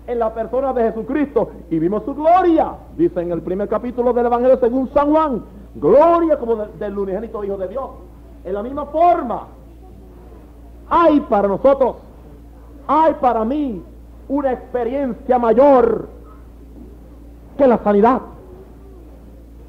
en 0.07 0.19
la 0.19 0.33
persona 0.33 0.73
de 0.73 0.85
Jesucristo 0.85 1.51
y 1.71 1.79
vimos 1.79 2.05
su 2.05 2.15
gloria, 2.15 2.75
dice 2.97 3.21
en 3.21 3.33
el 3.33 3.43
primer 3.43 3.69
capítulo 3.69 4.13
del 4.13 4.27
Evangelio 4.27 4.59
según 4.59 4.89
San 4.93 5.11
Juan, 5.11 5.43
gloria 5.75 6.39
como 6.39 6.57
del 6.57 6.99
unigénito 6.99 7.45
Hijo 7.45 7.57
de 7.57 7.69
Dios. 7.69 7.91
En 8.45 8.55
la 8.55 8.63
misma 8.63 8.87
forma, 8.87 9.47
hay 10.89 11.21
para 11.21 11.49
nosotros, 11.49 11.97
hay 12.89 13.15
para 13.15 13.45
mí 13.45 13.83
una 14.29 14.53
experiencia 14.53 15.39
mayor 15.39 16.09
que 17.57 17.67
la 17.67 17.79
sanidad. 17.79 18.21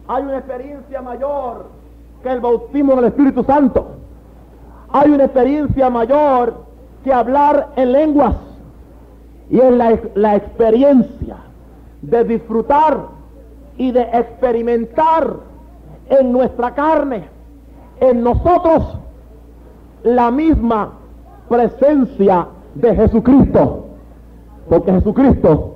Hay 0.08 0.24
una 0.24 0.38
experiencia 0.38 1.02
mayor 1.02 1.66
que 2.24 2.30
el 2.30 2.40
bautismo 2.40 2.96
del 2.96 3.06
Espíritu 3.06 3.44
Santo. 3.44 4.01
Hay 4.94 5.12
una 5.12 5.26
experiencia 5.26 5.90
mayor 5.90 6.66
que 7.04 7.14
hablar 7.14 7.70
en 7.76 7.92
lenguas. 7.92 8.36
Y 9.50 9.60
es 9.60 9.72
la, 9.72 10.00
la 10.16 10.36
experiencia 10.36 11.38
de 12.02 12.24
disfrutar 12.24 13.08
y 13.78 13.92
de 13.92 14.02
experimentar 14.02 15.36
en 16.10 16.32
nuestra 16.32 16.74
carne, 16.74 17.28
en 18.00 18.24
nosotros, 18.24 18.98
la 20.04 20.32
misma 20.32 20.92
presencia 21.48 22.48
de 22.76 22.96
Jesucristo. 22.96 23.86
Porque 24.70 24.92
Jesucristo 24.92 25.76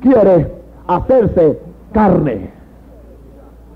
quiere 0.00 0.52
hacerse 0.86 1.58
carne. 1.92 2.50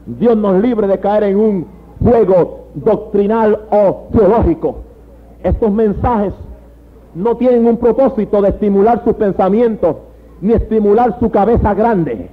Dios 0.06 0.36
nos 0.36 0.60
libre 0.62 0.86
de 0.86 0.98
caer 0.98 1.24
en 1.24 1.38
un 1.38 1.66
juego 2.02 2.59
doctrinal 2.74 3.66
o 3.70 4.08
teológico. 4.12 4.76
Estos 5.42 5.70
mensajes 5.72 6.34
no 7.14 7.36
tienen 7.36 7.66
un 7.66 7.76
propósito 7.76 8.40
de 8.42 8.50
estimular 8.50 9.02
sus 9.04 9.14
pensamientos 9.14 9.96
ni 10.40 10.52
estimular 10.52 11.18
su 11.18 11.30
cabeza 11.30 11.74
grande. 11.74 12.28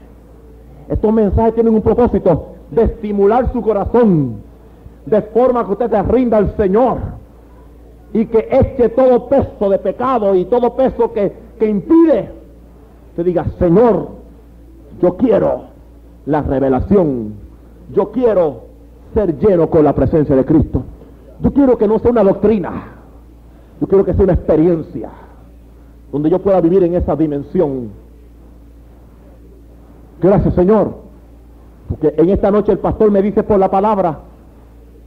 Estos 0.90 1.14
mensajes 1.14 1.56
tienen 1.56 1.74
un 1.74 1.82
propósito 1.82 2.54
de 2.72 2.84
estimular 2.84 3.52
su 3.52 3.62
corazón 3.62 4.42
de 5.06 5.22
forma 5.22 5.66
que 5.66 5.72
usted 5.72 5.90
se 5.90 6.04
rinda 6.04 6.38
al 6.38 6.56
Señor 6.58 6.98
y 8.14 8.26
que 8.26 8.48
eche 8.52 8.90
todo 8.90 9.28
peso 9.28 9.70
de 9.70 9.80
pecado 9.80 10.36
y 10.36 10.46
todo 10.46 10.76
peso 10.76 11.12
que, 11.12 11.34
que 11.60 11.68
impide. 11.68 12.32
Te 13.16 13.24
diga, 13.24 13.46
Señor, 13.58 14.10
yo 15.02 15.18
quiero 15.18 15.64
la 16.26 16.42
revelación. 16.42 17.34
Yo 17.94 18.12
quiero 18.12 18.67
ser 19.14 19.38
lleno 19.40 19.70
con 19.70 19.84
la 19.84 19.94
presencia 19.94 20.36
de 20.36 20.46
Cristo. 20.46 20.84
Yo 21.42 21.52
quiero 21.54 21.78
que 21.78 21.88
no 21.88 22.00
sea 22.00 22.12
una 22.12 22.24
doctrina. 22.24 22.84
Yo 23.80 23.88
quiero 23.88 24.04
que 24.04 24.14
sea 24.14 24.24
una 24.24 24.34
experiencia 24.34 25.10
donde 26.12 26.30
yo 26.30 26.40
pueda 26.40 26.62
vivir 26.62 26.84
en 26.84 26.96
esa 26.96 27.16
dimensión. 27.16 27.90
Gracias 30.22 30.56
Señor, 30.56 30.96
porque 31.90 32.14
en 32.18 32.30
esta 32.30 32.50
noche 32.50 32.72
el 32.72 32.80
pastor 32.80 33.12
me 33.12 33.22
dice 33.22 33.44
por 33.44 33.60
la 33.60 33.70
palabra 33.70 34.20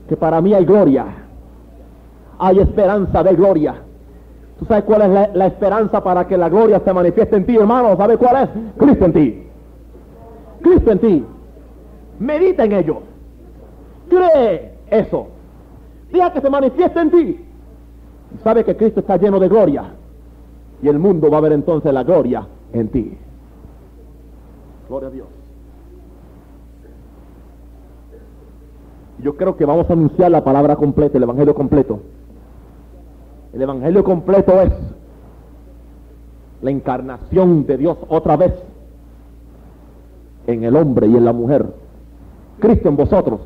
que 0.09 0.17
para 0.17 0.41
mí 0.41 0.55
hay 0.55 0.65
gloria, 0.65 1.07
hay 2.39 2.59
esperanza 2.59 3.23
de 3.23 3.35
gloria. 3.35 3.75
¿Tú 4.59 4.67
sabes 4.67 4.85
cuál 4.85 5.03
es 5.03 5.35
la, 5.35 5.47
esperanza 5.47 6.05
para 6.05 6.27
que 6.29 6.37
la 6.37 6.51
gloria 6.51 6.81
se 6.85 6.93
manifieste 6.93 7.35
en 7.35 7.47
ti, 7.47 7.57
hermano? 7.57 7.97
¿Sabes 7.97 8.19
cuál 8.19 8.45
es? 8.45 8.49
Cristo 8.77 9.07
en 9.07 9.13
ti. 9.15 9.47
Cristo 10.61 10.93
en 10.93 10.99
ti. 10.99 11.25
Medita 12.19 12.65
en 12.65 12.73
ello. 12.73 12.99
Cree 14.11 14.75
eso. 14.91 15.29
Deja 16.13 16.33
que 16.33 16.41
se 16.43 16.51
manifieste 16.51 17.01
en 17.01 17.11
ti. 17.11 17.45
Sabe 18.45 18.65
que 18.65 18.77
Cristo 18.77 19.01
está 19.01 19.17
lleno 19.17 19.41
de 19.41 19.49
gloria. 19.49 19.85
Y 20.83 20.89
el 20.89 20.99
mundo 20.99 21.31
va 21.31 21.39
a 21.39 21.43
ver 21.43 21.53
entonces 21.53 21.93
la 21.95 22.03
gloria 22.03 22.47
en 22.73 22.89
ti. 22.89 23.17
Gloria 24.89 25.09
a 25.09 25.13
Dios. 25.13 25.27
Yo 29.23 29.37
creo 29.37 29.57
que 29.57 29.65
vamos 29.65 29.89
a 29.89 29.93
anunciar 29.93 30.31
la 30.31 30.43
palabra 30.43 30.77
completa, 30.77 31.19
el 31.19 31.25
Evangelio 31.25 31.55
completo. 31.55 32.01
El 33.53 33.63
Evangelio 33.63 34.03
completo 34.03 34.61
es 34.61 34.73
la 36.63 36.71
encarnación 36.71 37.67
de 37.67 37.77
Dios 37.77 37.99
otra 38.09 38.37
vez 38.37 38.53
en 40.47 40.65
el 40.65 40.77
hombre 40.77 41.07
y 41.07 41.17
en 41.17 41.25
la 41.25 41.33
mujer. 41.33 41.67
Cristo 42.61 42.89
en 42.89 42.97
vosotros, 42.97 43.41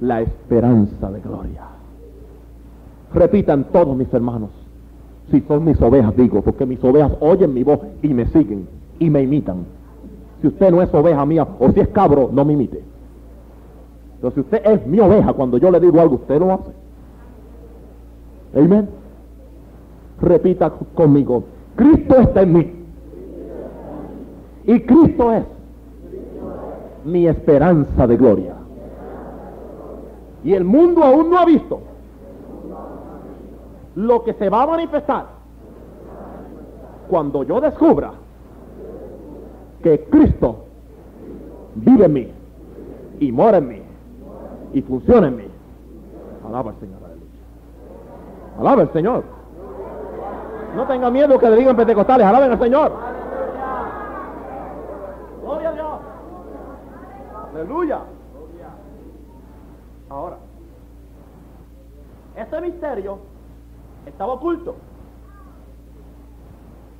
la 0.00 0.20
esperanza 0.22 1.10
de 1.10 1.20
gloria. 1.20 1.62
Repitan 3.12 3.64
todos 3.64 3.96
mis 3.96 4.12
hermanos, 4.12 4.50
si 5.30 5.40
son 5.42 5.64
mis 5.64 5.80
ovejas, 5.80 6.16
digo, 6.16 6.42
porque 6.42 6.66
mis 6.66 6.82
ovejas 6.82 7.12
oyen 7.20 7.54
mi 7.54 7.62
voz 7.62 7.80
y 8.02 8.08
me 8.08 8.26
siguen 8.26 8.66
y 8.98 9.08
me 9.08 9.22
imitan. 9.22 9.64
Si 10.40 10.48
usted 10.48 10.70
no 10.70 10.82
es 10.82 10.92
oveja 10.92 11.24
mía 11.24 11.46
o 11.58 11.70
si 11.70 11.80
es 11.80 11.88
cabro, 11.88 12.28
no 12.32 12.44
me 12.44 12.52
imite. 12.52 12.82
Pero 14.20 14.34
si 14.34 14.40
usted 14.40 14.62
es 14.64 14.86
mi 14.86 15.00
oveja, 15.00 15.32
cuando 15.32 15.58
yo 15.58 15.70
le 15.70 15.80
digo 15.80 16.00
algo, 16.00 16.16
usted 16.16 16.38
lo 16.38 16.52
hace. 16.52 16.70
Amén. 18.56 18.88
Repita 20.20 20.70
conmigo, 20.94 21.44
Cristo 21.76 22.16
está 22.16 22.42
en 22.42 22.52
mí. 22.52 22.72
Y 24.66 24.80
Cristo 24.80 25.32
es 25.32 25.44
mi 27.04 27.26
esperanza 27.26 28.06
de 28.06 28.16
gloria. 28.16 28.54
Y 30.44 30.52
el 30.52 30.64
mundo 30.64 31.02
aún 31.02 31.30
no 31.30 31.38
ha 31.38 31.44
visto 31.46 31.80
lo 33.96 34.22
que 34.24 34.34
se 34.34 34.50
va 34.50 34.62
a 34.62 34.66
manifestar 34.66 35.26
cuando 37.08 37.42
yo 37.44 37.60
descubra 37.60 38.12
que 39.82 40.04
Cristo 40.04 40.64
vive 41.74 42.06
en 42.06 42.12
mí 42.12 42.32
y 43.20 43.32
mora 43.32 43.58
en 43.58 43.68
mí 43.68 43.82
y 44.74 44.82
funciona 44.82 45.28
en 45.28 45.36
mí. 45.36 45.44
Alaba 46.46 46.70
al 46.70 46.80
Señor. 46.80 46.98
Alaba 48.58 48.82
al 48.82 48.92
Señor. 48.92 49.24
No 50.76 50.86
tenga 50.86 51.10
miedo 51.10 51.38
que 51.38 51.48
le 51.48 51.56
digan 51.56 51.76
pentecostales, 51.76 52.26
alaben 52.26 52.52
al 52.52 52.58
Señor. 52.58 52.92
Gloria 55.42 55.68
a 55.68 55.72
Dios. 55.72 55.98
Aleluya. 57.54 57.98
Ahora, 60.14 60.36
este 62.36 62.60
misterio 62.60 63.18
estaba 64.06 64.34
oculto. 64.34 64.76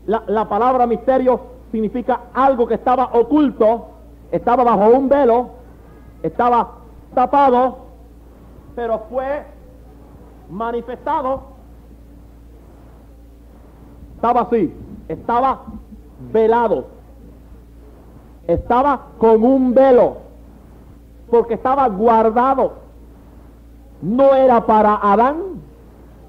La, 0.07 0.25
la, 0.27 0.49
palabra 0.49 0.85
misterio 0.89 1.41
significa 1.71 2.23
algo 2.35 2.67
que 2.67 2.75
estaba 2.75 3.11
oculto, 3.13 3.87
estaba 4.33 4.65
bajo 4.65 4.89
un 4.89 5.09
velo, 5.09 5.51
estaba 6.25 6.73
tapado, 7.15 7.79
pero 8.75 8.99
fue 9.09 9.45
manifestado. 10.51 11.55
Estaba 14.17 14.41
así, 14.41 14.75
estaba 15.07 15.67
velado, 16.33 16.87
estaba 18.49 19.07
con 19.19 19.45
un 19.45 19.73
velo, 19.73 20.17
porque 21.31 21.55
estaba 21.55 21.87
guardado. 21.89 22.84
No 24.05 24.35
era 24.35 24.67
para 24.67 24.97
Adán, 24.97 25.63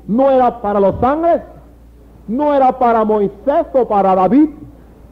no 0.08 0.32
era 0.32 0.62
para 0.62 0.80
los 0.80 1.04
ángeles, 1.04 1.42
no 2.26 2.54
era 2.54 2.80
para 2.80 3.04
Moisés 3.04 3.68
o 3.74 3.86
para 3.86 4.16
David, 4.16 4.50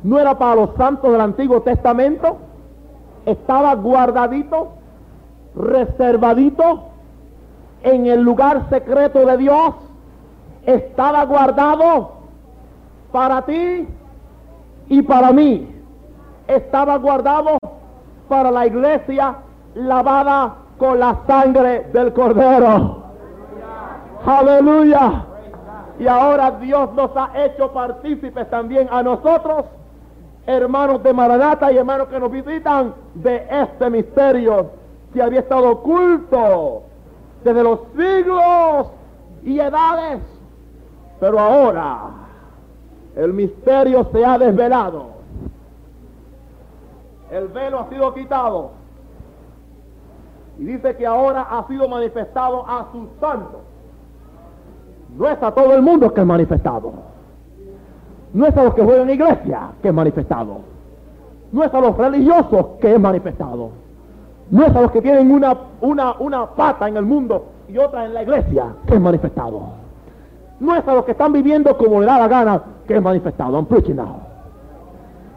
no 0.04 0.17
era 0.17 0.38
para 0.38 0.56
los 0.56 0.69
santos 0.78 1.12
del 1.12 1.19
Antiguo 1.19 1.62
Testamento, 1.62 2.38
estaba 3.26 3.76
guardadito, 3.76 4.69
reservadito 5.56 6.86
en 7.84 8.06
el 8.06 8.21
lugar 8.21 8.69
secreto 8.69 9.26
de 9.26 9.38
Dios, 9.38 9.73
estaba 10.65 11.26
guardado 11.26 12.13
para 13.12 13.41
ti 13.41 13.86
y 14.88 15.02
para 15.02 15.34
mí, 15.34 15.67
estaba 16.47 16.95
guardado 16.95 17.58
para 18.30 18.52
la 18.52 18.65
iglesia 18.67 19.36
lavada 19.76 20.62
con 20.78 21.00
la 21.00 21.20
sangre 21.28 21.88
del 21.94 22.14
cordero. 22.14 23.04
Aleluya. 24.26 25.26
Y 26.00 26.08
ahora 26.08 26.52
Dios 26.52 26.94
nos 26.94 27.12
ha 27.16 27.32
hecho 27.46 27.72
partícipes 27.72 28.50
también 28.50 28.88
a 28.92 29.04
nosotros, 29.04 29.66
hermanos 30.48 31.04
de 31.04 31.14
Maranata 31.14 31.72
y 31.72 31.78
hermanos 31.78 32.08
que 32.08 32.20
nos 32.20 32.32
visitan, 32.32 32.94
de 33.14 33.48
este 33.50 33.90
misterio 33.90 34.72
que 35.14 35.22
había 35.22 35.42
estado 35.42 35.72
oculto 35.72 36.84
desde 37.44 37.64
los 37.64 37.80
siglos 37.96 38.88
y 39.44 39.60
edades. 39.60 40.22
Pero 41.20 41.40
ahora 41.40 42.00
el 43.16 43.34
misterio 43.34 44.08
se 44.12 44.26
ha 44.26 44.38
desvelado. 44.38 45.14
El 47.32 47.48
velo 47.48 47.80
ha 47.80 47.90
sido 47.90 48.14
quitado. 48.14 48.83
Y 50.60 50.66
dice 50.66 50.96
que 50.96 51.06
ahora 51.06 51.42
ha 51.50 51.68
sido 51.68 51.88
manifestado 51.88 52.66
a 52.68 52.88
sus 52.92 53.08
santos. 53.20 53.62
No 55.18 55.28
es 55.28 55.42
a 55.42 55.52
todo 55.52 55.74
el 55.74 55.82
mundo 55.82 56.13
que 56.13 56.22
es 56.22 56.28
manifestado. 56.28 56.94
No 58.34 58.48
es 58.48 58.58
a 58.58 58.63
los 58.63 58.74
que 58.74 58.84
juegan 58.84 59.10
iglesia 59.10 59.72
que 59.82 59.89
es 59.89 59.94
manifestado. 59.94 60.58
No 61.52 61.63
es 61.63 61.74
a 61.74 61.82
los 61.82 61.96
religiosos 61.98 62.66
que 62.82 62.94
es 62.94 63.00
manifestado. 63.00 63.70
No 64.50 64.66
es 64.66 64.76
a 64.76 64.82
los 64.82 64.92
que 64.92 65.02
tienen 65.02 65.32
una, 65.32 65.56
una, 65.82 66.13
una 66.20 66.48
pata 66.48 66.88
en 66.88 66.98
el 66.98 67.06
mundo 67.06 67.46
y 67.68 67.78
otra 67.78 68.06
en 68.06 68.13
la 68.13 68.24
iglesia 68.24 68.76
que 68.88 68.96
es 68.96 69.02
manifestado. 69.02 69.62
No 70.60 70.76
es 70.76 70.88
a 70.88 70.94
los 70.94 71.06
que 71.06 71.12
están 71.12 71.34
viviendo 71.34 71.78
como 71.78 72.00
le 72.00 72.06
da 72.06 72.20
la 72.20 72.28
gana 72.28 72.62
que 72.88 72.96
es 72.96 73.02
manifestado. 73.02 73.58
I'm 73.58 73.66
preaching. 73.66 74.00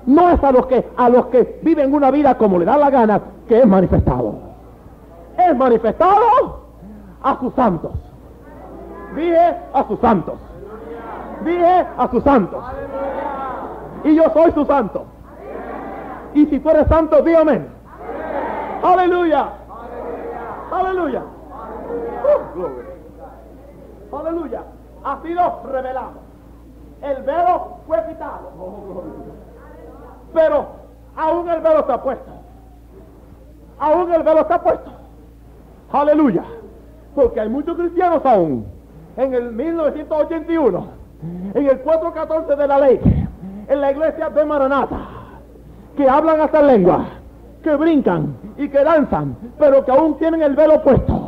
No 0.06 0.30
es 0.30 0.42
a 0.42 0.52
los 0.52 0.66
que 0.66 0.86
a 0.96 1.08
los 1.08 1.26
que 1.26 1.60
viven 1.62 1.92
una 1.92 2.10
vida 2.10 2.36
como 2.38 2.58
le 2.58 2.64
da 2.64 2.76
la 2.76 2.90
gana 2.90 3.20
que 3.48 3.58
es 3.58 3.66
manifestado. 3.66 4.45
Es 5.38 5.56
manifestado 5.56 6.60
a 7.22 7.38
sus 7.40 7.54
santos. 7.54 7.92
Dije 9.14 9.56
a 9.72 9.84
sus 9.84 10.00
santos. 10.00 10.34
Dije 11.44 11.86
a 11.96 12.08
sus 12.10 12.22
santos. 12.24 12.64
Y 14.04 14.14
yo 14.14 14.24
soy 14.32 14.52
su 14.52 14.64
santo. 14.66 15.04
Y 16.34 16.46
si 16.46 16.60
tú 16.60 16.70
eres 16.70 16.86
santo, 16.88 17.22
dígame. 17.22 17.66
Aleluya. 18.82 19.48
Aleluya. 20.70 21.22
Uh, 24.12 24.16
Aleluya. 24.16 24.62
Ha 25.04 25.22
sido 25.22 25.62
revelado. 25.72 26.26
El 27.02 27.22
velo 27.22 27.78
fue 27.86 28.04
quitado. 28.08 28.50
Pero 30.34 30.66
aún 31.16 31.48
el 31.48 31.60
velo 31.60 31.80
está 31.80 32.02
puesto. 32.02 32.32
Aún 33.78 34.12
el 34.12 34.22
velo 34.22 34.40
está 34.40 34.60
puesto. 34.60 34.90
Aleluya. 35.92 36.42
Porque 37.14 37.40
hay 37.40 37.48
muchos 37.48 37.76
cristianos 37.76 38.24
aún 38.24 38.66
en 39.16 39.34
el 39.34 39.52
1981, 39.52 40.86
en 41.54 41.66
el 41.66 41.80
414 41.80 42.56
de 42.56 42.68
la 42.68 42.78
ley, 42.78 43.00
en 43.68 43.80
la 43.80 43.90
iglesia 43.90 44.28
de 44.28 44.44
Maranata, 44.44 45.00
que 45.96 46.08
hablan 46.08 46.40
hasta 46.40 46.62
lengua, 46.62 47.06
que 47.62 47.74
brincan 47.76 48.36
y 48.58 48.68
que 48.68 48.84
danzan, 48.84 49.36
pero 49.58 49.84
que 49.84 49.90
aún 49.90 50.18
tienen 50.18 50.42
el 50.42 50.54
velo 50.54 50.82
puesto. 50.82 51.20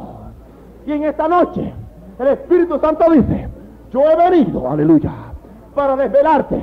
Y 0.87 0.93
en 0.93 1.05
esta 1.05 1.29
noche, 1.29 1.73
el 2.19 2.27
Espíritu 2.27 2.79
Santo 2.79 3.11
dice, 3.11 3.49
yo 3.91 4.03
he 4.03 4.17
venido, 4.17 4.71
aleluya, 4.71 5.13
para 5.75 5.97
desvelarte, 5.97 6.61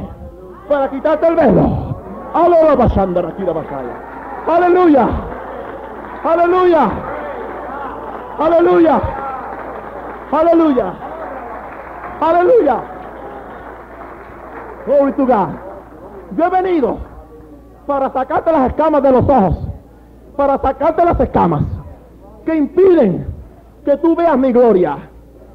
para 0.69 0.89
quitarte 0.89 1.27
el 1.27 1.35
velo. 1.35 1.95
Aleluya. 2.33 2.73
Aleluya. 4.47 5.07
Aleluya. 6.23 7.14
Aleluya. 10.31 10.93
Aleluya. 12.21 12.83
Glory 14.85 15.13
to 15.13 15.25
God. 15.25 15.49
Yo 16.37 16.45
he 16.45 16.49
venido 16.49 16.97
para 17.85 18.11
sacarte 18.11 18.51
las 18.51 18.69
escamas 18.69 19.03
de 19.03 19.11
los 19.11 19.29
ojos. 19.29 19.57
Para 20.35 20.57
sacarte 20.57 21.05
las 21.05 21.19
escamas 21.19 21.63
que 22.45 22.55
impiden 22.55 23.27
que 23.85 23.97
tú 23.97 24.15
veas 24.15 24.37
mi 24.37 24.51
gloria. 24.51 24.97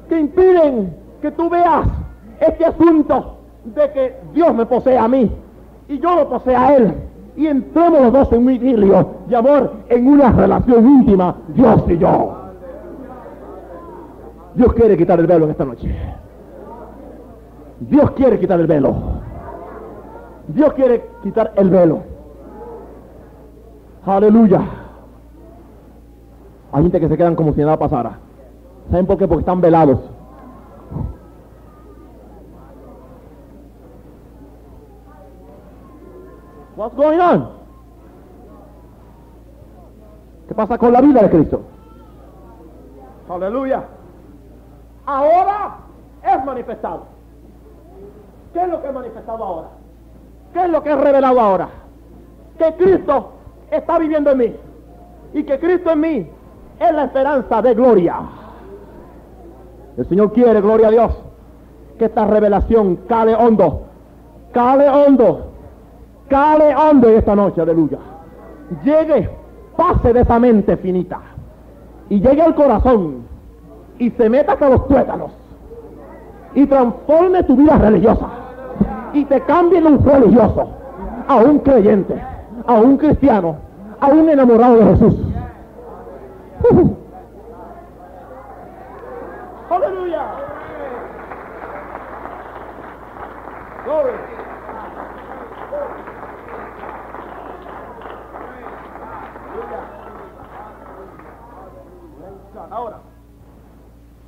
Que 0.09 0.19
impiden 0.19 0.97
que 1.21 1.31
tú 1.31 1.49
veas 1.49 1.85
este 2.39 2.65
asunto 2.65 3.37
de 3.63 3.91
que 3.91 4.19
Dios 4.33 4.53
me 4.55 4.65
posee 4.65 4.97
a 4.97 5.07
mí 5.07 5.31
y 5.87 5.99
yo 5.99 6.15
lo 6.15 6.29
posee 6.29 6.55
a 6.55 6.75
Él. 6.75 6.93
Y 7.35 7.47
entremos 7.47 8.01
los 8.01 8.13
dos 8.13 8.31
en 8.33 8.39
un 8.39 8.51
idilio 8.51 9.07
de 9.27 9.35
amor, 9.35 9.73
en 9.89 10.07
una 10.07 10.31
relación 10.31 10.85
íntima, 10.85 11.35
Dios 11.49 11.83
y 11.87 11.97
yo. 11.97 12.40
Dios 14.55 14.73
quiere 14.73 14.97
quitar 14.97 15.19
el 15.19 15.27
velo 15.27 15.45
en 15.45 15.51
esta 15.51 15.65
noche. 15.65 15.95
Dios 17.79 18.11
quiere 18.11 18.39
quitar 18.39 18.59
el 18.59 18.67
velo. 18.67 18.95
Dios 20.47 20.73
quiere 20.73 21.05
quitar 21.23 21.53
el 21.55 21.69
velo. 21.69 22.03
Aleluya. 24.05 24.61
Hay 26.71 26.83
gente 26.83 26.99
que 26.99 27.09
se 27.09 27.17
quedan 27.17 27.35
como 27.35 27.53
si 27.53 27.61
nada 27.61 27.77
pasara. 27.77 28.19
¿Saben 28.89 29.05
por 29.05 29.17
qué? 29.17 29.27
Porque 29.27 29.41
están 29.41 29.61
velados. 29.61 29.99
What's 36.75 36.95
going 36.95 37.19
on? 37.19 37.49
¿Qué 40.47 40.55
pasa 40.55 40.77
con 40.77 40.91
la 40.91 41.01
vida 41.01 41.21
de 41.21 41.29
Cristo? 41.29 41.61
Aleluya. 43.29 43.83
Ahora 45.11 45.75
es 46.23 46.45
manifestado. 46.45 47.03
¿Qué 48.53 48.61
es 48.61 48.69
lo 48.69 48.81
que 48.81 48.87
es 48.87 48.93
manifestado 48.93 49.43
ahora? 49.43 49.67
¿Qué 50.53 50.63
es 50.63 50.69
lo 50.69 50.83
que 50.83 50.91
es 50.91 50.97
revelado 50.97 51.39
ahora? 51.39 51.69
Que 52.57 52.73
Cristo 52.75 53.31
está 53.69 53.99
viviendo 53.99 54.31
en 54.31 54.37
mí. 54.37 54.55
Y 55.33 55.43
que 55.43 55.59
Cristo 55.59 55.91
en 55.91 55.99
mí 55.99 56.29
es 56.79 56.93
la 56.93 57.05
esperanza 57.05 57.61
de 57.61 57.73
gloria. 57.73 58.15
El 59.97 60.07
Señor 60.07 60.31
quiere, 60.31 60.61
gloria 60.61 60.87
a 60.87 60.91
Dios, 60.91 61.11
que 61.97 62.05
esta 62.05 62.25
revelación 62.25 62.95
cale 63.07 63.35
hondo. 63.35 63.87
Cale 64.53 64.89
hondo 64.89 65.51
cale 66.31 66.73
hondo 66.73 67.09
esta 67.09 67.35
noche, 67.35 67.59
aleluya. 67.59 67.97
Llegue, 68.85 69.29
pase 69.75 70.13
de 70.13 70.21
esa 70.21 70.39
mente 70.39 70.77
finita 70.77 71.19
y 72.09 72.21
llegue 72.21 72.41
al 72.41 72.55
corazón 72.55 73.30
y 73.99 74.09
se 74.11 74.29
meta 74.29 74.53
hasta 74.53 74.69
los 74.69 74.87
tuétanos 74.87 75.31
y 76.55 76.65
transforme 76.65 77.43
tu 77.43 77.55
vida 77.55 77.77
religiosa 77.77 78.27
y 79.13 79.25
te 79.25 79.41
cambie 79.41 79.79
en 79.79 79.87
un 79.87 80.03
religioso 80.03 80.67
a 81.27 81.35
un 81.37 81.59
creyente, 81.59 82.21
a 82.65 82.73
un 82.73 82.97
cristiano, 82.97 83.55
a 83.99 84.07
un 84.07 84.29
enamorado 84.29 84.75
de 84.77 84.85
Jesús. 84.85 85.15
Ahora, 89.69 89.89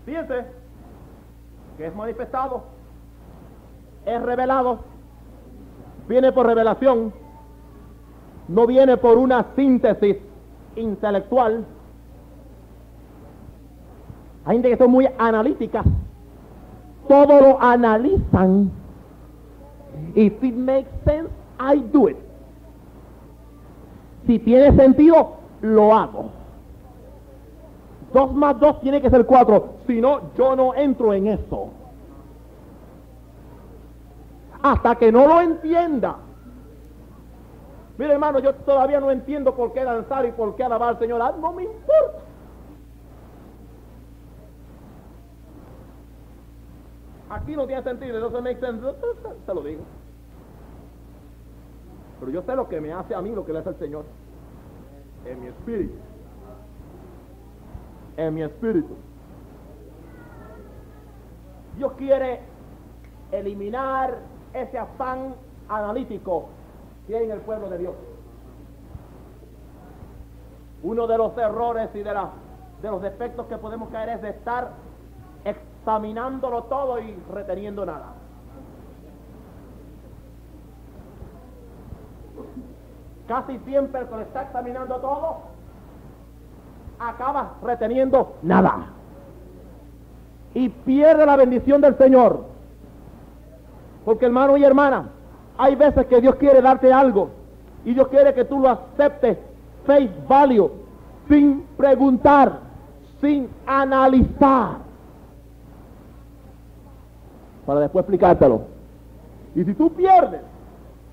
fíjense 0.06 0.46
que 1.78 1.88
es 1.88 1.96
manifestado, 1.96 2.64
es 4.06 4.22
revelado, 4.22 4.80
viene 6.08 6.32
por 6.32 6.46
revelación, 6.46 7.14
no 8.48 8.68
viene 8.68 8.98
por 8.98 9.18
una 9.18 9.46
síntesis 9.56 10.18
intelectual. 10.76 11.66
Hay 14.46 14.56
gente 14.56 14.70
que 14.70 14.78
son 14.78 14.92
muy 14.92 15.08
analíticas, 15.18 15.86
todo 17.08 17.40
lo 17.40 17.62
analizan. 17.62 18.72
If 20.16 20.44
it 20.44 20.56
makes 20.56 20.90
sense, 21.06 21.30
I 21.60 21.80
do 21.92 22.10
it. 22.10 22.18
Si 24.28 24.40
tiene 24.40 24.76
sentido, 24.76 25.36
lo 25.62 25.94
hago. 25.96 26.43
Dos 28.14 28.32
más 28.32 28.60
dos 28.60 28.80
tiene 28.80 29.02
que 29.02 29.10
ser 29.10 29.26
cuatro. 29.26 29.74
Si 29.88 30.00
no, 30.00 30.34
yo 30.38 30.56
no 30.56 30.76
entro 30.76 31.14
en 31.14 31.28
eso. 31.28 31.70
Hasta 34.62 34.96
que 34.96 35.12
no 35.12 35.28
lo 35.28 35.42
entienda. 35.42 36.18
Mire, 37.98 38.14
hermano, 38.14 38.40
yo 38.40 38.54
todavía 38.54 39.00
no 39.00 39.10
entiendo 39.10 39.56
por 39.56 39.74
qué 39.74 39.84
danzar 39.84 40.26
y 40.28 40.32
por 40.32 40.56
qué 40.56 40.64
alabar 40.64 40.90
al 40.90 41.00
Señor. 41.00 41.22
Ah, 41.22 41.34
no 41.40 41.54
me 41.54 41.64
importa. 41.64 42.20
Aquí 47.32 47.56
no 47.56 47.66
tiene 47.66 47.82
sentido, 47.82 48.20
no 48.20 48.30
se 48.30 48.42
me. 48.42 48.56
Se 48.56 49.54
lo 49.54 49.62
digo. 49.64 49.82
Pero 52.20 52.32
yo 52.32 52.44
sé 52.44 52.56
lo 52.56 52.70
que 52.70 52.80
me 52.80 52.94
hace 52.94 53.16
a 53.16 53.22
mí, 53.22 53.32
lo 53.32 53.44
que 53.44 53.54
le 53.54 53.60
hace 53.60 53.70
el 53.70 53.80
Señor. 53.80 54.06
En 55.26 55.42
mi 55.42 55.48
espíritu 55.48 56.13
en 58.18 58.34
mi 58.34 58.44
espíritu. 58.44 58.96
Dios 61.76 61.94
quiere 61.94 62.42
eliminar 63.32 64.20
ese 64.54 64.78
afán 64.78 65.36
analítico 65.68 66.50
que 67.08 67.18
hay 67.18 67.26
en 67.26 67.32
el 67.32 67.42
pueblo 67.42 67.70
de 67.70 67.78
Dios. 67.80 67.96
Uno 70.84 71.08
de 71.08 71.18
los 71.18 71.38
errores 71.38 71.90
y 71.96 72.00
de, 72.00 72.14
de 72.82 72.92
los 72.92 73.02
defectos 73.02 73.48
que 73.48 73.58
podemos 73.58 73.90
caer 73.90 74.10
es 74.10 74.22
de 74.22 74.30
estar 74.30 74.72
examinándolo 75.46 76.64
todo 76.66 77.00
y 77.00 77.16
reteniendo 77.32 77.86
nada. 77.86 78.14
Casi 83.28 83.58
siempre 83.60 84.06
que 84.06 84.22
está 84.22 84.44
examinando 84.44 84.98
todo 84.98 85.53
acaba 87.10 87.54
reteniendo 87.64 88.36
nada. 88.42 88.88
Y 90.54 90.70
pierde 90.70 91.26
la 91.26 91.36
bendición 91.36 91.82
del 91.82 91.98
Señor. 91.98 92.46
Porque 94.06 94.26
hermano 94.26 94.58
y 94.58 94.64
hermana, 94.64 95.10
hay 95.58 95.76
veces 95.76 96.06
que 96.08 96.22
Dios 96.22 96.36
quiere 96.36 96.62
darte 96.62 96.92
algo 96.92 97.30
y 97.86 97.94
Dios 97.94 98.08
quiere 98.10 98.34
que 98.34 98.46
tú 98.46 98.60
lo 98.60 98.70
aceptes 98.70 99.38
face 99.86 100.12
value, 100.28 100.72
sin 101.28 101.64
preguntar, 101.78 102.60
sin 103.22 103.50
analizar, 103.66 104.78
para 107.66 107.82
después 107.82 108.04
explicártelo. 108.04 108.62
Y 109.56 109.64
si 109.64 109.74
tú 109.74 109.92
pierdes, 109.94 110.42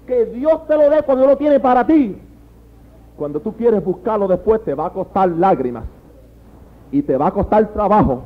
que 0.07 0.26
Dios 0.26 0.66
te 0.66 0.76
lo 0.76 0.90
dé 0.90 1.03
cuando 1.03 1.26
lo 1.26 1.37
tiene 1.37 1.61
para 1.61 1.87
ti, 1.87 2.20
cuando 3.21 3.39
tú 3.41 3.53
quieres 3.53 3.85
buscarlo 3.85 4.27
después 4.27 4.65
te 4.65 4.73
va 4.73 4.87
a 4.87 4.91
costar 4.95 5.29
lágrimas 5.29 5.85
y 6.91 7.03
te 7.03 7.19
va 7.19 7.27
a 7.27 7.31
costar 7.31 7.69
trabajo 7.69 8.23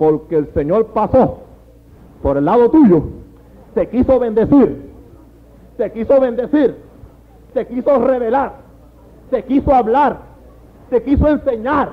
porque 0.00 0.36
el 0.36 0.52
Señor 0.52 0.86
pasó 0.86 1.38
por 2.20 2.36
el 2.36 2.44
lado 2.44 2.68
tuyo, 2.72 3.04
te 3.72 3.88
quiso 3.88 4.18
bendecir, 4.18 4.90
te 5.76 5.92
quiso 5.92 6.20
bendecir, 6.20 6.76
te 7.52 7.68
quiso 7.68 7.98
revelar, 8.00 8.54
te 9.30 9.44
quiso 9.44 9.72
hablar, 9.72 10.18
te 10.90 11.00
quiso 11.04 11.28
enseñar. 11.28 11.90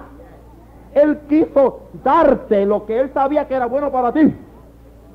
Él 0.96 1.20
quiso 1.30 1.82
darte 2.04 2.66
lo 2.66 2.88
que 2.88 3.00
él 3.00 3.12
sabía 3.14 3.48
que 3.48 3.54
era 3.54 3.68
bueno 3.68 3.92
para 3.92 4.12
ti. 4.12 4.34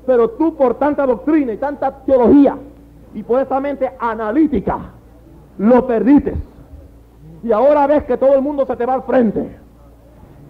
Pero 0.05 0.29
tú 0.29 0.55
por 0.55 0.75
tanta 0.75 1.05
doctrina 1.05 1.51
y 1.51 1.57
tanta 1.57 1.91
teología 2.05 2.55
y 3.13 3.23
por 3.23 3.41
esa 3.41 3.59
mente 3.59 3.91
analítica 3.99 4.79
lo 5.57 5.85
perdiste. 5.85 6.46
Y 7.47 7.51
ahora 7.53 7.87
ves 7.87 8.03
que 8.03 8.17
todo 8.17 8.35
el 8.35 8.41
mundo 8.41 8.65
se 8.65 8.75
te 8.75 8.85
va 8.85 8.95
al 8.95 9.03
frente. 9.03 9.57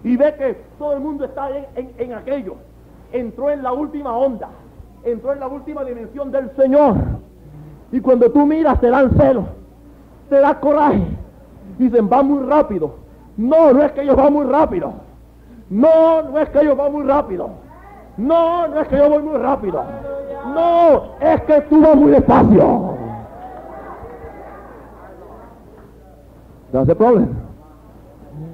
Y 0.02 0.16
ves 0.16 0.34
que 0.34 0.64
todo 0.80 0.94
el 0.94 1.00
mundo 1.00 1.26
está 1.26 1.48
en, 1.76 2.12
aquello. 2.12 2.56
entró 3.12 3.50
en 3.50 3.62
la 3.62 3.72
última 3.72 4.16
onda, 4.16 4.48
entró 5.04 5.32
en 5.32 5.38
la 5.38 5.46
última 5.46 5.84
dimensión 5.84 6.32
del 6.32 6.50
Señor. 6.56 6.96
Y 7.92 8.00
cuando 8.00 8.32
tú 8.32 8.44
miras 8.46 8.80
te 8.80 8.90
dan 8.90 9.12
celo, 9.16 9.44
te 10.28 10.40
da 10.40 10.58
coraje. 10.58 11.06
Dicen, 11.78 12.10
va 12.12 12.20
muy 12.24 12.44
rápido. 12.44 12.96
No, 13.36 13.72
no 13.72 13.84
es 13.84 13.92
que 13.92 14.02
ellos 14.02 14.16
van 14.16 14.32
muy 14.32 14.46
rápido. 14.46 14.92
No, 15.70 16.22
no 16.24 16.40
es 16.40 16.48
que 16.48 16.62
ellos 16.62 16.76
van 16.76 16.90
muy 16.90 17.04
rápido. 17.04 17.50
No, 18.16 18.66
no 18.66 18.80
es 18.80 18.88
que 18.88 18.96
yo 18.96 19.08
voy 19.08 19.22
muy 19.22 19.36
rápido. 19.36 19.84
No, 20.52 21.14
es 21.20 21.42
que 21.42 21.60
tú 21.62 21.80
vas 21.80 21.94
muy 21.94 22.10
despacio. 22.10 22.97
That's 26.72 26.86
the 26.86 26.94
problem. 26.94 27.36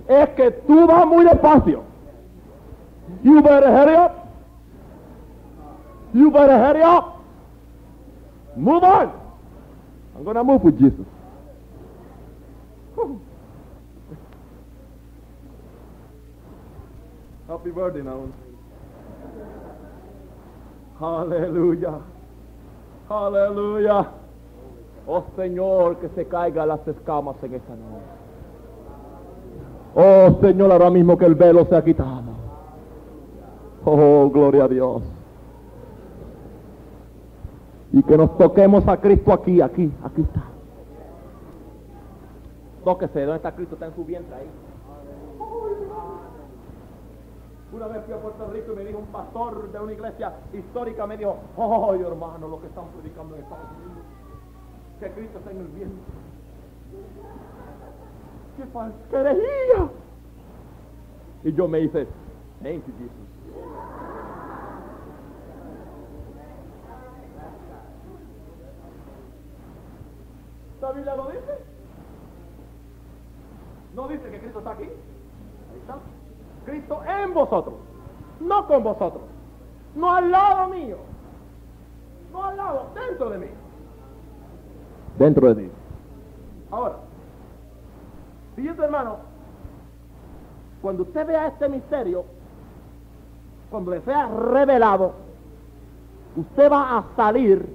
Es 0.09 0.29
que 0.31 0.50
tú 0.50 0.87
vas 0.87 1.07
muy 1.07 1.24
despacio. 1.24 1.83
You 3.22 3.42
better 3.42 3.70
hurry 3.70 3.96
up. 3.96 4.29
You 6.12 6.31
better 6.31 6.59
hurry 6.59 6.83
up. 6.83 7.20
Move 8.57 8.85
on. 8.85 9.12
I'm 10.16 10.24
gonna 10.24 10.44
move 10.44 10.62
with 10.62 10.79
Jesus. 10.79 11.07
Happy 17.48 17.70
birthday 17.70 18.03
now. 18.03 18.29
Aleluya. 21.00 22.03
Aleluya. 23.11 24.23
Oh 25.06 25.24
Señor, 25.36 25.98
que 25.98 26.08
se 26.10 26.26
caigan 26.26 26.68
las 26.68 26.86
escamas 26.88 27.36
en 27.42 27.54
esta 27.54 27.74
noche. 27.74 28.04
Oh 29.94 30.40
Señor, 30.40 30.72
ahora 30.72 30.90
mismo 30.90 31.18
que 31.18 31.26
el 31.26 31.34
velo 31.34 31.66
se 31.66 31.76
ha 31.76 31.84
quitado. 31.84 32.34
Oh, 33.84 34.30
gloria 34.30 34.64
a 34.64 34.68
Dios. 34.68 35.02
Y 37.92 38.02
que 38.02 38.16
nos 38.16 38.36
toquemos 38.38 38.88
a 38.88 38.96
Cristo 38.96 39.32
aquí, 39.32 39.60
aquí, 39.60 39.92
aquí 40.02 40.22
está. 40.22 40.42
Tóquese, 42.82 43.20
¿dónde 43.20 43.36
está 43.36 43.54
Cristo? 43.54 43.74
Está 43.74 43.86
en 43.86 43.94
su 43.94 44.04
vientre 44.04 44.34
ahí. 44.34 44.50
Una 47.72 47.86
vez 47.88 48.04
fui 48.04 48.14
a 48.14 48.18
Puerto 48.18 48.46
Rico 48.52 48.72
y 48.72 48.76
me 48.76 48.84
dijo 48.84 48.98
un 48.98 49.06
pastor 49.06 49.70
de 49.72 49.80
una 49.80 49.92
iglesia 49.92 50.32
histórica, 50.52 51.06
me 51.06 51.16
dijo, 51.16 51.36
oh 51.56 51.92
hermano, 51.94 52.46
lo 52.48 52.60
que 52.60 52.68
están 52.68 52.84
predicando 52.88 53.34
en 53.34 53.42
Estados 53.42 53.64
Unidos, 53.76 53.93
que 55.00 55.11
Cristo 55.11 55.38
está 55.38 55.50
en 55.50 55.59
el 55.59 55.66
vientre. 55.68 56.02
¡Qué 58.57 58.64
falsquería! 58.66 59.90
Y 61.44 61.52
yo 61.52 61.68
me 61.68 61.80
hice, 61.80 62.07
thank 62.62 62.87
you 62.87 62.92
Jesus. 62.98 63.35
¿La 70.80 70.92
Biblia 70.92 71.16
lo 71.16 71.26
dice? 71.28 71.59
¿No 73.94 74.09
dice 74.09 74.30
que 74.30 74.38
Cristo 74.38 74.59
está 74.59 74.72
aquí? 74.72 74.85
Ahí 74.85 75.78
está. 75.80 75.96
Cristo 76.66 77.02
en 77.04 77.35
vosotros, 77.35 77.74
no 78.40 78.66
con 78.66 78.83
vosotros, 78.83 79.22
no 79.94 80.12
al 80.12 80.30
lado 80.30 80.68
mío, 80.68 80.96
no 82.33 82.44
al 82.44 82.57
lado, 82.57 82.90
dentro 82.94 83.30
de 83.30 83.38
mí. 83.38 83.46
Dentro 85.18 85.55
de 85.55 85.62
mí. 85.62 85.70
Ahora, 86.70 86.96
fíjate 88.57 88.83
hermano, 88.83 89.16
cuando 90.83 91.05
usted 91.05 91.27
vea 91.27 91.46
este 91.48 91.68
misterio, 91.68 92.24
cuando 93.70 93.92
le 93.92 94.00
sea 94.03 94.27
revelado, 94.29 95.12
usted 96.37 96.70
va 96.70 96.98
a 96.98 97.05
salir 97.16 97.66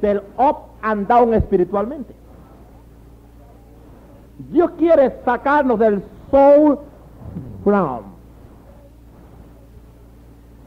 del 0.00 0.22
up 0.38 0.56
and 0.82 1.06
down 1.08 1.34
espiritualmente. 1.34 2.14
Dios 4.50 4.70
quiere 4.78 5.16
sacarnos 5.24 5.78
del 5.78 6.02
soul 6.30 6.78
from. 7.64 8.00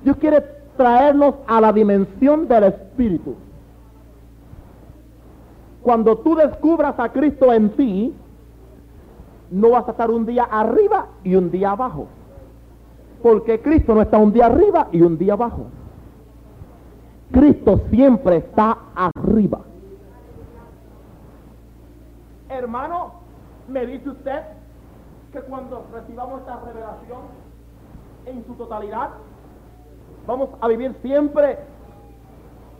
Dios 0.03 0.17
quiere 0.17 0.41
traernos 0.77 1.35
a 1.47 1.61
la 1.61 1.71
dimensión 1.71 2.47
del 2.47 2.65
espíritu. 2.65 3.35
Cuando 5.83 6.17
tú 6.19 6.35
descubras 6.35 6.97
a 6.97 7.11
Cristo 7.11 7.51
en 7.51 7.69
ti, 7.71 8.15
no 9.51 9.71
vas 9.71 9.87
a 9.87 9.91
estar 9.91 10.09
un 10.09 10.25
día 10.25 10.45
arriba 10.45 11.07
y 11.23 11.35
un 11.35 11.51
día 11.51 11.71
abajo. 11.71 12.07
Porque 13.21 13.61
Cristo 13.61 13.93
no 13.93 14.01
está 14.01 14.17
un 14.17 14.31
día 14.31 14.45
arriba 14.45 14.87
y 14.91 15.01
un 15.01 15.17
día 15.17 15.33
abajo. 15.33 15.67
Cristo 17.31 17.81
siempre 17.89 18.37
está 18.37 18.77
arriba. 18.95 19.59
Hermano, 22.49 23.13
me 23.67 23.85
dice 23.85 24.09
usted 24.09 24.41
que 25.33 25.41
cuando 25.41 25.85
recibamos 25.91 26.41
esta 26.41 26.59
revelación 26.61 27.21
en 28.25 28.45
su 28.45 28.53
totalidad, 28.53 29.09
vamos 30.25 30.49
a 30.61 30.67
vivir 30.67 30.95
siempre 31.01 31.59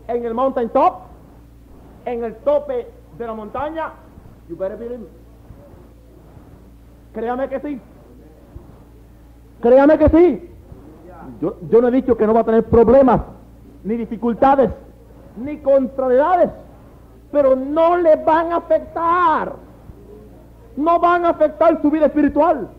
en 0.08 0.26
el 0.26 0.34
mountain 0.34 0.70
top, 0.70 1.13
en 2.06 2.24
el 2.24 2.36
tope 2.38 2.88
de 3.18 3.28
la 3.28 3.34
montaña. 3.34 3.92
You 4.50 4.56
better 4.58 4.78
believe 4.78 5.00
me. 5.00 5.08
Créame 7.14 7.50
que 7.50 7.60
sí. 7.60 7.82
Créame 9.62 9.98
que 9.98 10.10
sí. 10.10 10.50
Yo, 11.42 11.58
yo 11.70 11.82
no 11.82 11.88
he 11.88 11.92
dicho 11.92 12.18
que 12.18 12.28
no 12.28 12.34
va 12.34 12.42
a 12.42 12.46
tener 12.46 12.66
problemas, 12.66 13.22
ni 13.84 13.96
dificultades, 13.96 14.72
ni 15.38 15.58
contrariedades, 15.60 16.50
pero 17.32 17.56
no 17.56 17.98
le 17.98 18.18
van 18.18 18.52
a 18.52 18.58
afectar 18.58 19.54
no 20.76 21.00
van 21.00 21.26
a 21.26 21.30
afectar 21.30 21.82
su 21.82 21.90
vida 21.92 22.08
espiritual. 22.08 22.70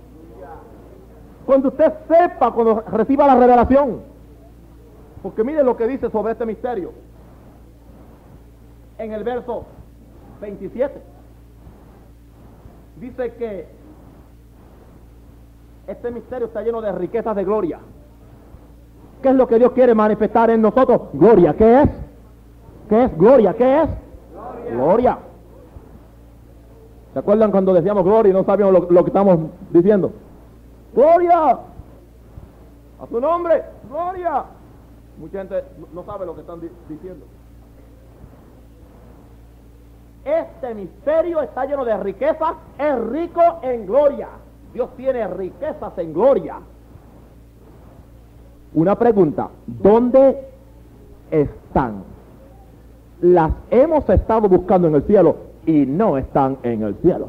Cuando 1.47 1.69
usted 1.69 1.93
sepa, 2.09 2.51
cuando 2.53 2.81
reciba 2.81 3.27
la 3.27 3.37
revelación. 3.37 4.01
Porque 5.23 5.45
mire 5.45 5.63
lo 5.63 5.77
que 5.77 5.87
dice 5.87 6.11
sobre 6.11 6.33
este 6.33 6.47
misterio. 6.47 6.93
En 8.99 9.13
el 9.13 9.25
verso 9.25 9.65
27. 10.41 11.01
Dice 13.01 13.35
que 13.35 13.67
este 15.87 16.11
misterio 16.11 16.47
está 16.47 16.63
lleno 16.63 16.81
de 16.81 16.93
riquezas 16.93 17.35
de 17.37 17.45
gloria. 17.45 17.81
¿Qué 19.23 19.31
es 19.31 19.35
lo 19.35 19.47
que 19.47 19.59
Dios 19.59 19.73
quiere 19.73 19.95
manifestar 19.95 20.51
en 20.51 20.63
nosotros? 20.63 21.03
Gloria. 21.13 21.55
¿Qué 21.55 21.83
es? 21.83 21.91
¿Qué 22.89 23.05
es? 23.05 23.19
Gloria. 23.19 23.55
¿Qué 23.55 23.83
es? 23.83 23.89
Gloria. 24.71 25.19
¿Se 27.15 27.21
acuerdan 27.21 27.53
cuando 27.53 27.73
decíamos 27.73 28.03
gloria 28.05 28.31
y 28.31 28.33
no 28.33 28.45
sabíamos 28.45 28.91
lo, 28.91 29.05
que 29.05 29.09
estamos 29.09 29.39
diciendo? 29.71 30.13
¡Gloria! 30.93 31.59
A 33.01 33.07
su 33.09 33.21
nombre, 33.21 33.63
gloria. 33.89 34.45
Mucha 35.19 35.39
gente 35.39 35.65
no 35.93 36.05
sabe 36.05 36.27
lo 36.27 36.35
que 36.35 36.41
están 36.41 36.61
diciendo. 36.89 37.25
Este 40.25 40.75
misterio 40.75 41.43
está 41.43 41.67
lleno 41.67 41.85
de 41.85 41.97
riquezas, 41.99 42.55
es 42.79 42.99
rico 43.09 43.43
en 43.63 43.87
gloria. 43.87 44.29
Dios 44.73 44.91
tiene 44.97 45.27
riquezas 45.29 45.97
en 45.99 46.15
gloria. 46.15 46.57
Una 48.73 48.99
pregunta, 48.99 49.51
¿dónde 49.67 50.49
están? 51.31 52.03
Las 53.21 53.53
hemos 53.71 54.09
estado 54.09 54.49
buscando 54.49 54.89
en 54.89 54.97
el 54.97 55.03
cielo 55.05 55.37
y 55.67 55.87
no 55.87 56.17
están 56.17 56.59
en 56.63 56.83
el 56.83 56.95
cielo. 56.97 57.29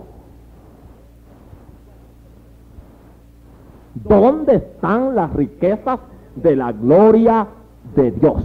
¿Dónde 3.95 4.55
están 4.55 5.15
las 5.15 5.31
riquezas 5.33 5.99
de 6.35 6.55
la 6.55 6.71
gloria 6.71 7.47
de 7.95 8.11
Dios? 8.11 8.43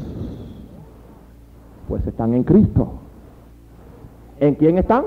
Pues 1.88 2.06
están 2.06 2.34
en 2.34 2.44
Cristo. 2.44 2.99
¿En 4.40 4.54
quién 4.54 4.78
están? 4.78 5.04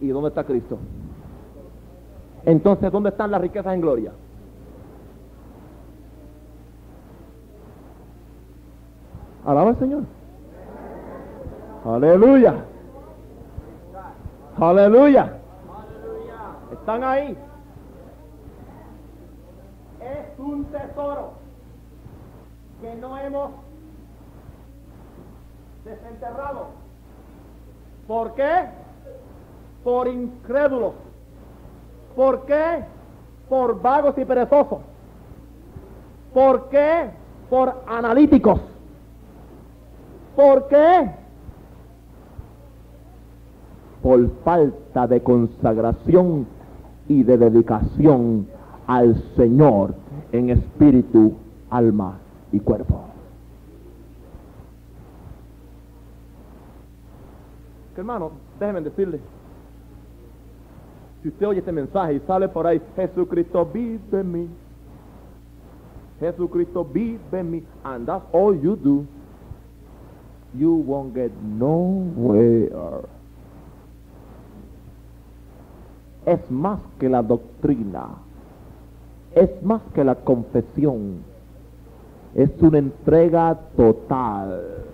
¿Y 0.00 0.08
dónde 0.08 0.28
está 0.28 0.42
Cristo? 0.44 0.76
Entonces, 2.44 2.90
¿dónde 2.90 3.10
están 3.10 3.30
las 3.30 3.40
riquezas 3.40 3.72
en 3.74 3.80
gloria? 3.80 4.12
Alaba 9.46 9.70
al 9.70 9.78
Señor. 9.78 10.02
Aleluya. 11.84 12.54
Aleluya. 14.60 15.38
Están 16.72 17.04
ahí. 17.04 17.38
Es 20.00 20.38
un 20.38 20.64
tesoro 20.64 21.34
que 22.82 22.94
no 22.96 23.16
hemos 23.16 23.50
desenterrado. 25.84 26.87
¿Por 28.08 28.34
qué? 28.34 28.64
Por 29.84 30.08
incrédulos. 30.08 30.94
¿Por 32.16 32.46
qué? 32.46 32.84
Por 33.50 33.80
vagos 33.80 34.16
y 34.16 34.24
perezosos. 34.24 34.78
¿Por 36.32 36.70
qué? 36.70 37.10
Por 37.50 37.82
analíticos. 37.86 38.60
¿Por 40.34 40.68
qué? 40.68 41.10
Por 44.02 44.30
falta 44.42 45.06
de 45.06 45.22
consagración 45.22 46.46
y 47.08 47.22
de 47.24 47.36
dedicación 47.36 48.48
al 48.86 49.22
Señor 49.36 49.94
en 50.32 50.50
espíritu, 50.50 51.34
alma 51.68 52.18
y 52.52 52.60
cuerpo. 52.60 53.17
Hermano, 58.00 58.32
déjenme 58.58 58.80
decirle, 58.80 59.20
si 61.22 61.28
usted 61.28 61.46
oye 61.46 61.58
este 61.58 61.72
mensaje 61.72 62.14
y 62.14 62.20
sale 62.20 62.48
por 62.48 62.66
ahí, 62.66 62.80
Jesucristo 62.96 63.66
vive 63.66 64.20
en 64.20 64.32
mí, 64.32 64.48
Jesucristo 66.20 66.84
vive 66.84 67.40
en 67.40 67.50
mí, 67.50 67.62
and 67.84 68.06
that's 68.06 68.24
all 68.32 68.54
you 68.54 68.76
do, 68.76 69.04
you 70.54 70.74
won't 70.74 71.14
get 71.14 71.32
nowhere. 71.42 72.70
Es 76.26 76.50
más 76.50 76.80
que 76.98 77.08
la 77.08 77.22
doctrina, 77.22 78.08
es 79.34 79.62
más 79.62 79.80
que 79.94 80.04
la 80.04 80.14
confesión, 80.14 81.22
es 82.34 82.50
una 82.60 82.78
entrega 82.78 83.58
total. 83.76 84.87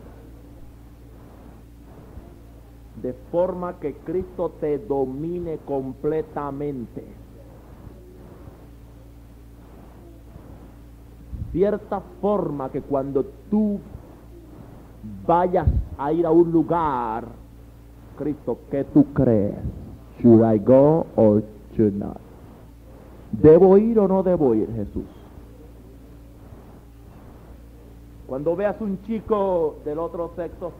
De 3.04 3.12
forma 3.30 3.74
que 3.80 3.92
Cristo 3.96 4.52
te 4.58 4.78
domine 4.78 5.58
completamente. 5.66 7.04
Cierta 11.52 12.00
forma 12.22 12.70
que 12.70 12.80
cuando 12.80 13.26
tú 13.50 13.78
vayas 15.26 15.68
a 15.98 16.14
ir 16.14 16.24
a 16.24 16.30
un 16.30 16.50
lugar, 16.50 17.26
Cristo, 18.16 18.60
¿qué 18.70 18.84
tú 18.84 19.12
crees? 19.12 19.54
Should 20.20 20.42
I 20.42 20.58
go 20.58 21.04
or 21.14 21.42
should 21.76 21.92
not? 21.92 22.16
¿Debo 23.32 23.76
ir 23.76 23.98
o 23.98 24.08
no 24.08 24.22
debo 24.22 24.54
ir, 24.54 24.72
Jesús? 24.74 25.04
Cuando 28.26 28.56
veas 28.56 28.80
un 28.80 29.02
chico 29.02 29.76
del 29.84 29.98
otro 29.98 30.30
sexo, 30.36 30.72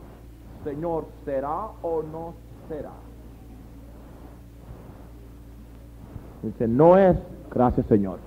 Señor, 0.64 1.04
¿será 1.26 1.68
o 1.82 2.02
no 2.02 2.34
será? 2.68 2.90
Dice, 6.42 6.66
no 6.66 6.96
es, 6.96 7.16
gracias 7.50 7.86
Señor. 7.86 8.18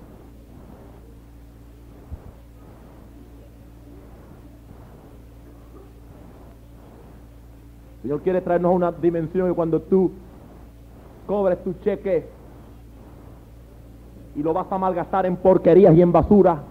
Señor 8.02 8.20
quiere 8.22 8.40
traernos 8.40 8.74
una 8.74 8.92
dimensión 8.92 9.48
que 9.48 9.54
cuando 9.54 9.82
tú 9.82 10.12
cobres 11.26 11.62
tu 11.62 11.74
cheque 11.84 12.26
y 14.34 14.42
lo 14.42 14.52
vas 14.52 14.70
a 14.70 14.78
malgastar 14.78 15.26
en 15.26 15.36
porquerías 15.36 15.94
y 15.94 16.02
en 16.02 16.12
basura, 16.12 16.62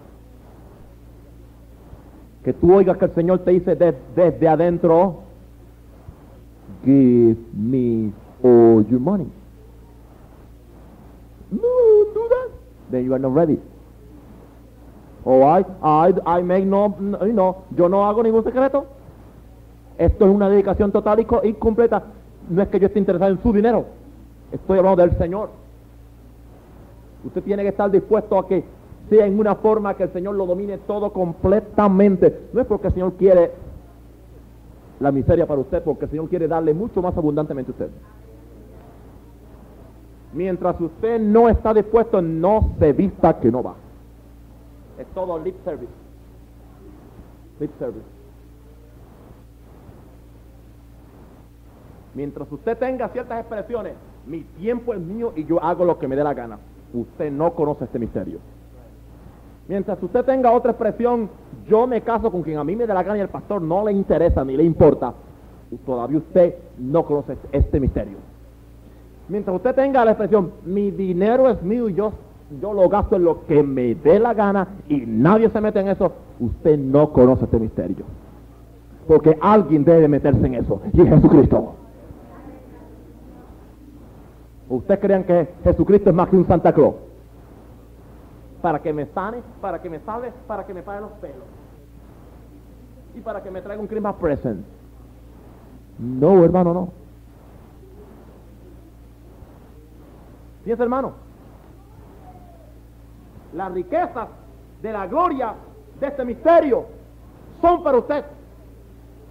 que 2.43 2.53
tú 2.53 2.73
oigas 2.73 2.97
que 2.97 3.05
el 3.05 3.13
Señor 3.13 3.39
te 3.39 3.51
dice 3.51 3.75
desde 3.75 4.47
adentro, 4.47 5.26
give 6.85 7.37
me 7.53 8.13
all 8.43 8.85
your 8.89 8.99
money. 8.99 9.27
No, 11.51 12.05
do 12.13 12.27
that. 12.29 12.51
Then 12.91 13.05
you 13.05 13.13
are 13.13 13.19
not 13.19 13.33
ready. 13.33 13.59
Oh, 15.25 15.43
I, 15.43 15.63
I, 15.83 16.13
I 16.25 16.41
make 16.41 16.65
no, 16.65 16.95
you 16.99 17.33
know, 17.33 17.63
yo 17.75 17.89
no 17.89 18.05
hago 18.05 18.23
ningún 18.23 18.43
secreto. 18.43 18.85
Esto 19.97 20.25
es 20.25 20.31
una 20.31 20.49
dedicación 20.49 20.91
total 20.91 21.19
y, 21.19 21.53
completa. 21.53 22.03
No 22.49 22.61
es 22.61 22.69
que 22.69 22.79
yo 22.79 22.87
esté 22.87 22.99
interesado 22.99 23.31
en 23.31 23.41
su 23.41 23.51
dinero. 23.51 23.85
Estoy 24.51 24.77
hablando 24.77 25.01
del 25.01 25.17
Señor. 25.17 25.49
Usted 27.25 27.43
tiene 27.43 27.63
que 27.63 27.69
estar 27.69 27.91
dispuesto 27.91 28.37
a 28.37 28.47
que 28.47 28.63
sea 29.09 29.25
en 29.25 29.37
una 29.37 29.55
forma 29.55 29.95
que 29.95 30.03
el 30.03 30.13
Señor 30.13 30.35
lo 30.35 30.45
domine 30.45 30.77
todo 30.79 31.11
completamente. 31.11 32.47
No 32.53 32.61
es 32.61 32.67
porque 32.67 32.87
el 32.87 32.93
Señor 32.93 33.13
quiere 33.13 33.51
la 34.99 35.11
miseria 35.11 35.45
para 35.45 35.61
usted 35.61 35.83
porque 35.83 36.05
el 36.05 36.11
Señor 36.11 36.29
quiere 36.29 36.47
darle 36.47 36.73
mucho 36.73 37.01
más 37.01 37.15
abundantemente 37.17 37.71
a 37.71 37.73
usted. 37.73 37.89
Mientras 40.33 40.79
usted 40.79 41.19
no 41.19 41.49
está 41.49 41.73
dispuesto, 41.73 42.21
no 42.21 42.75
se 42.79 42.93
vista 42.93 43.39
que 43.39 43.51
no 43.51 43.63
va. 43.63 43.75
Es 44.97 45.07
todo 45.07 45.39
lip 45.39 45.55
service. 45.63 45.91
Lip 47.59 47.71
service. 47.79 48.05
Mientras 52.13 52.51
usted 52.51 52.77
tenga 52.77 53.09
ciertas 53.09 53.39
expresiones, 53.39 53.93
mi 54.25 54.41
tiempo 54.41 54.93
es 54.93 54.99
mío 54.99 55.33
y 55.35 55.45
yo 55.45 55.63
hago 55.63 55.85
lo 55.85 55.99
que 55.99 56.07
me 56.07 56.15
dé 56.15 56.23
la 56.23 56.33
gana. 56.33 56.57
Usted 56.93 57.31
no 57.31 57.53
conoce 57.53 57.85
este 57.85 57.99
misterio. 57.99 58.39
Mientras 59.67 60.01
usted 60.01 60.23
tenga 60.23 60.51
otra 60.51 60.71
expresión, 60.71 61.29
yo 61.67 61.87
me 61.87 62.01
caso 62.01 62.31
con 62.31 62.41
quien 62.41 62.57
a 62.57 62.63
mí 62.63 62.75
me 62.75 62.87
dé 62.87 62.93
la 62.93 63.03
gana 63.03 63.17
y 63.17 63.21
el 63.21 63.27
pastor 63.27 63.61
no 63.61 63.85
le 63.85 63.91
interesa 63.91 64.45
ni 64.45 64.55
le 64.55 64.63
importa, 64.63 65.13
todavía 65.85 66.19
usted 66.19 66.55
no 66.77 67.03
conoce 67.03 67.37
este 67.51 67.79
misterio. 67.79 68.17
Mientras 69.27 69.55
usted 69.57 69.75
tenga 69.75 70.05
la 70.05 70.11
expresión, 70.11 70.51
mi 70.65 70.91
dinero 70.91 71.49
es 71.49 71.61
mío 71.61 71.89
y 71.89 71.95
yo, 71.95 72.13
yo 72.61 72.73
lo 72.73 72.87
gasto 72.87 73.17
en 73.17 73.25
lo 73.25 73.45
que 73.45 73.61
me 73.61 73.93
dé 73.95 74.19
la 74.19 74.33
gana 74.33 74.67
y 74.87 75.03
nadie 75.05 75.49
se 75.49 75.59
mete 75.59 75.81
en 75.81 75.89
eso, 75.89 76.13
usted 76.39 76.77
no 76.79 77.11
conoce 77.11 77.43
este 77.43 77.59
misterio. 77.59 78.05
Porque 79.05 79.37
alguien 79.41 79.83
debe 79.83 80.07
meterse 80.07 80.45
en 80.45 80.55
eso 80.55 80.81
y 80.93 81.01
es 81.01 81.09
Jesucristo. 81.09 81.73
¿Ustedes 84.69 84.99
crean 85.01 85.23
que 85.25 85.49
Jesucristo 85.63 86.09
es 86.09 86.15
más 86.15 86.29
que 86.29 86.37
un 86.37 86.47
Santa 86.47 86.73
Claus? 86.73 86.95
Para 88.67 88.81
que 88.81 88.91
me 88.91 89.05
sane, 89.05 89.41
para 89.61 89.81
que 89.81 89.89
me 89.89 90.01
salve, 90.01 90.33
para 90.45 90.65
que 90.65 90.73
me 90.73 90.83
pague 90.83 90.99
los 90.99 91.11
pelos 91.21 91.45
y 93.15 93.21
para 93.21 93.41
que 93.41 93.49
me 93.49 93.61
traiga 93.61 93.81
un 93.81 93.87
Christmas 93.87 94.15
present. 94.15 94.65
No, 95.97 96.43
hermano, 96.43 96.73
no. 96.73 96.89
Fíjense, 100.65 100.83
hermano, 100.83 101.13
las 103.53 103.71
riquezas 103.71 104.27
de 104.81 104.91
la 104.91 105.07
gloria 105.07 105.53
de 106.01 106.07
este 106.07 106.25
misterio 106.25 106.87
son 107.61 107.81
para 107.83 107.99
usted, 107.99 108.25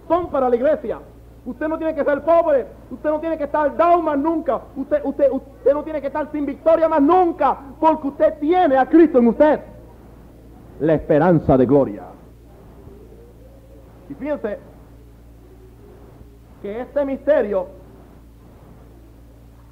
son 0.07 0.31
para 0.31 0.49
la 0.49 0.55
iglesia, 0.55 0.99
Usted 1.47 1.69
no 1.69 1.77
tiene 1.77 1.95
que 1.95 2.03
ser 2.03 2.21
pobre. 2.23 2.67
Usted 2.91 3.09
no 3.09 3.21
tiene 3.21 3.37
que 3.37 3.45
estar 3.45 3.77
down 3.77 4.21
nunca. 4.21 4.59
Usted, 4.75 4.99
usted, 5.05 5.31
usted 5.31 5.56
no 5.73 5.83
tiene 5.83 6.01
que 6.01 6.07
estar 6.07 6.31
sin 6.31 6.45
victoria 6.45 6.87
más 6.87 7.01
nunca. 7.01 7.57
Porque 7.79 8.07
usted 8.07 8.39
tiene 8.39 8.77
a 8.77 8.85
Cristo 8.85 9.19
en 9.19 9.27
usted. 9.27 9.59
La 10.79 10.93
esperanza 10.93 11.57
de 11.57 11.65
gloria. 11.65 12.03
Y 14.09 14.13
fíjense 14.13 14.59
que 16.61 16.81
este 16.81 17.05
misterio 17.05 17.67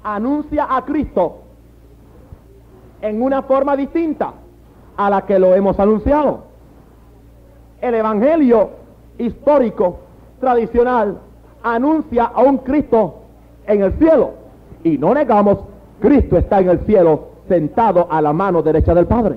anuncia 0.02 0.66
a 0.70 0.84
Cristo 0.84 1.38
en 3.00 3.22
una 3.22 3.42
forma 3.42 3.76
distinta 3.76 4.34
a 4.96 5.10
la 5.10 5.22
que 5.22 5.38
lo 5.38 5.54
hemos 5.54 5.78
anunciado. 5.78 6.44
El 7.80 7.94
Evangelio 7.94 8.70
histórico, 9.18 10.00
tradicional, 10.40 11.18
anuncia 11.62 12.24
a 12.24 12.42
un 12.42 12.58
Cristo 12.58 13.22
en 13.66 13.82
el 13.82 13.92
cielo. 13.98 14.34
Y 14.84 14.98
no 14.98 15.14
negamos, 15.14 15.58
Cristo 16.00 16.36
está 16.36 16.60
en 16.60 16.70
el 16.70 16.80
cielo 16.80 17.28
sentado 17.48 18.06
a 18.10 18.20
la 18.20 18.32
mano 18.32 18.62
derecha 18.62 18.94
del 18.94 19.06
Padre. 19.06 19.36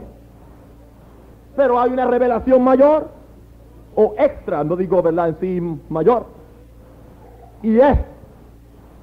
Pero 1.55 1.79
hay 1.79 1.91
una 1.91 2.05
revelación 2.05 2.63
mayor 2.63 3.09
o 3.95 4.15
extra, 4.17 4.63
no 4.63 4.75
digo 4.75 5.01
verdad 5.01 5.29
en 5.29 5.37
sí 5.39 5.79
mayor. 5.89 6.25
Y 7.61 7.79
es 7.79 7.97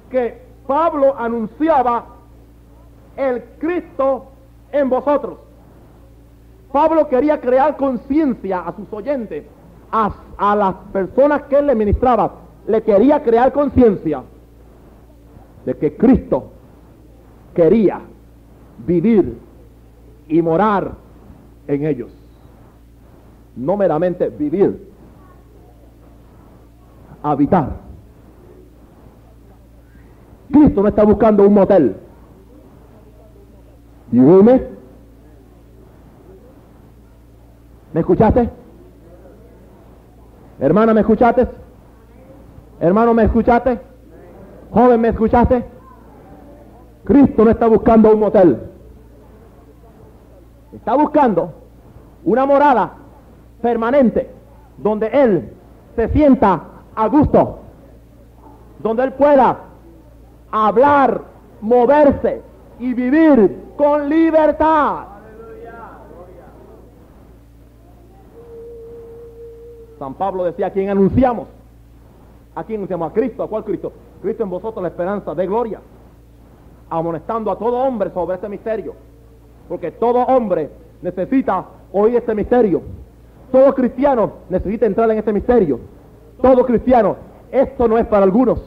que 0.09 0.41
Pablo 0.65 1.15
anunciaba 1.17 2.05
el 3.15 3.43
Cristo 3.59 4.25
en 4.71 4.89
vosotros. 4.89 5.37
Pablo 6.71 7.07
quería 7.07 7.39
crear 7.39 7.77
conciencia 7.77 8.59
a 8.59 8.75
sus 8.75 8.91
oyentes, 8.91 9.45
a, 9.91 10.13
a, 10.37 10.55
las 10.55 10.75
personas 10.91 11.43
que 11.43 11.57
él 11.57 11.67
le 11.67 11.75
ministraba, 11.75 12.31
le 12.67 12.81
quería 12.83 13.23
crear 13.23 13.53
conciencia 13.53 14.23
de 15.65 15.77
que 15.77 15.95
Cristo 15.95 16.51
quería 17.57 17.99
vivir 18.85 19.35
y 20.27 20.41
morar 20.43 20.91
en 21.67 21.87
ellos. 21.87 22.11
No 23.55 23.75
meramente 23.75 24.29
vivir, 24.29 24.87
habitar. 27.23 27.77
Cristo 30.51 30.83
no 30.83 30.87
está 30.87 31.03
buscando 31.03 31.47
un 31.47 31.55
motel. 31.55 31.95
¿Y 34.11 34.19
¿Me 37.91 38.01
escuchaste? 38.01 38.49
Hermana, 40.59 40.93
¿me 40.93 41.01
escuchaste? 41.01 41.47
Hermano, 42.79 43.15
¿me 43.15 43.23
escuchaste? 43.23 43.79
Joven, 44.69 45.01
¿me 45.01 45.07
escuchaste? 45.07 45.76
Cristo 47.07 47.45
no 47.45 47.51
está 47.51 47.67
buscando 47.67 48.11
un 48.11 48.19
motel. 48.19 48.59
Está 50.73 50.93
buscando 50.95 51.53
una 52.25 52.45
morada 52.45 52.91
permanente 53.61 54.29
donde 54.77 55.07
Él 55.07 55.53
se 55.95 56.09
sienta 56.09 56.63
a 56.93 57.07
gusto, 57.07 57.59
donde 58.79 59.03
Él 59.03 59.13
pueda 59.13 59.57
hablar, 60.51 61.21
moverse 61.61 62.41
y 62.77 62.93
vivir 62.93 63.57
con 63.77 64.09
libertad. 64.09 65.05
San 69.97 70.13
Pablo 70.13 70.43
decía, 70.43 70.67
¿a 70.67 70.71
quién 70.71 70.89
anunciamos? 70.89 71.47
¿A 72.53 72.65
quién 72.65 72.79
anunciamos? 72.79 73.09
A 73.09 73.13
Cristo. 73.13 73.43
¿A 73.43 73.47
cuál 73.47 73.63
Cristo? 73.63 73.93
Cristo 74.21 74.43
en 74.43 74.49
vosotros 74.49 74.83
la 74.83 74.89
esperanza 74.89 75.33
de 75.33 75.47
gloria. 75.47 75.79
Amonestando 76.89 77.51
a 77.51 77.57
todo 77.57 77.77
hombre 77.77 78.11
sobre 78.11 78.35
este 78.35 78.49
misterio. 78.49 78.93
Porque 79.67 79.91
todo 79.91 80.19
hombre 80.19 80.69
necesita 81.01 81.65
oír 81.91 82.15
este 82.15 82.33
misterio. 82.33 82.81
Todo 83.51 83.73
cristiano 83.73 84.33
necesita 84.49 84.85
entrar 84.85 85.09
en 85.11 85.17
este 85.17 85.33
misterio. 85.33 85.79
Todo 86.41 86.65
cristiano. 86.65 87.15
Esto 87.51 87.87
no 87.87 87.97
es 87.97 88.05
para 88.07 88.23
algunos. 88.23 88.61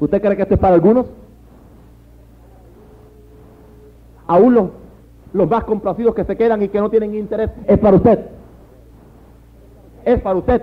¿Usted 0.00 0.20
cree 0.20 0.36
que 0.36 0.42
esto 0.42 0.54
es 0.54 0.60
para 0.60 0.74
algunos? 0.74 1.06
Aún 4.26 4.54
los, 4.54 4.70
los 5.32 5.48
más 5.48 5.64
complacidos 5.64 6.14
que 6.14 6.24
se 6.24 6.36
quedan 6.36 6.62
y 6.62 6.68
que 6.68 6.80
no 6.80 6.90
tienen 6.90 7.14
interés, 7.14 7.50
es 7.66 7.78
para 7.78 7.96
usted. 7.96 8.26
Es 10.04 10.20
para 10.20 10.38
usted. 10.38 10.62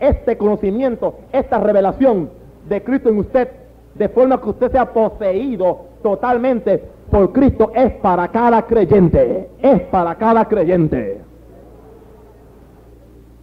Este 0.00 0.36
conocimiento, 0.36 1.18
esta 1.32 1.58
revelación 1.58 2.30
de 2.68 2.82
Cristo 2.82 3.08
en 3.08 3.18
usted, 3.18 3.48
de 3.94 4.08
forma 4.08 4.40
que 4.40 4.48
usted 4.48 4.72
sea 4.72 4.92
poseído 4.92 5.86
totalmente 6.02 6.82
por 7.10 7.32
Cristo, 7.32 7.70
es 7.74 7.92
para 7.94 8.28
cada 8.28 8.62
creyente. 8.62 9.50
Es 9.60 9.82
para 9.82 10.14
cada 10.16 10.46
creyente. 10.46 11.20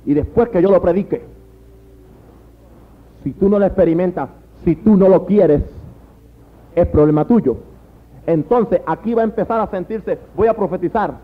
Y 0.06 0.14
después 0.14 0.50
que 0.50 0.62
yo 0.62 0.72
lo 0.72 0.82
predique, 0.82 1.22
si 3.24 3.32
tú 3.34 3.50
no 3.50 3.60
lo 3.60 3.66
experimentas, 3.66 4.30
si 4.64 4.76
tú 4.76 4.98
no 4.98 5.08
lo 5.08 5.26
quieres, 5.26 5.62
es 6.76 6.88
problema 6.88 7.26
tuyo. 7.26 7.58
Entonces 8.26 8.82
aquí 8.86 9.14
va 9.14 9.22
a 9.22 9.26
empezar 9.26 9.60
a 9.60 9.68
sentirse, 9.68 10.18
voy 10.36 10.48
a 10.48 10.54
profetizar, 10.54 11.16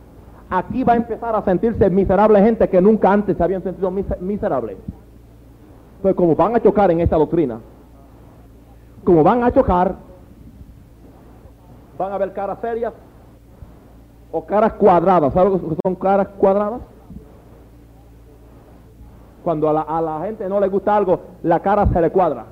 aquí 0.49 0.83
va 0.83 0.93
a 0.93 0.97
empezar 0.97 1.35
a 1.35 1.43
sentirse 1.43 1.89
miserable 1.89 2.41
gente 2.41 2.67
que 2.69 2.81
nunca 2.81 3.11
antes 3.11 3.37
se 3.37 3.43
habían 3.43 3.63
sentido 3.63 3.91
miserables. 4.19 4.77
Pues 6.01 6.15
como 6.15 6.35
van 6.35 6.55
a 6.55 6.61
chocar 6.61 6.91
en 6.91 7.01
esta 7.01 7.17
doctrina, 7.17 7.59
como 9.03 9.23
van 9.23 9.43
a 9.43 9.51
chocar, 9.51 9.95
van 11.97 12.11
a 12.11 12.17
ver 12.17 12.33
caras 12.33 12.59
serias 12.61 12.93
o 14.31 14.45
caras 14.45 14.73
cuadradas. 14.73 15.33
¿Sabes 15.33 15.53
lo 15.53 15.69
que 15.69 15.75
son 15.83 15.95
caras 15.95 16.27
cuadradas? 16.37 16.81
Cuando 19.43 19.69
a 19.69 19.73
la, 19.73 19.81
a 19.81 20.01
la 20.01 20.21
gente 20.25 20.47
no 20.49 20.59
le 20.59 20.67
gusta 20.67 20.95
algo, 20.95 21.21
la 21.43 21.59
cara 21.59 21.87
se 21.87 22.01
le 22.01 22.11
cuadra. 22.11 22.45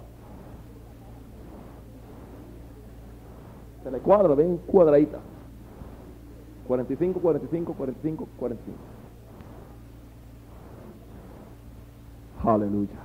Se 3.83 3.91
le 3.91 3.99
cuadra 3.99 4.33
bien 4.33 4.57
cuadradita. 4.65 5.19
45, 6.67 7.19
45, 7.19 7.73
45, 7.73 8.27
45. 8.39 8.77
Aleluya. 12.43 13.04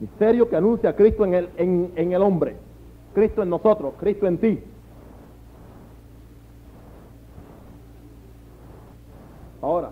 Misterio 0.00 0.48
que 0.48 0.56
anuncia 0.56 0.96
Cristo 0.96 1.24
en 1.24 1.34
el, 1.34 1.48
en, 1.56 1.92
en 1.94 2.12
el 2.12 2.22
hombre. 2.22 2.56
Cristo 3.14 3.42
en 3.42 3.50
nosotros, 3.50 3.94
Cristo 3.98 4.26
en 4.26 4.38
ti. 4.38 4.62
Ahora, 9.60 9.90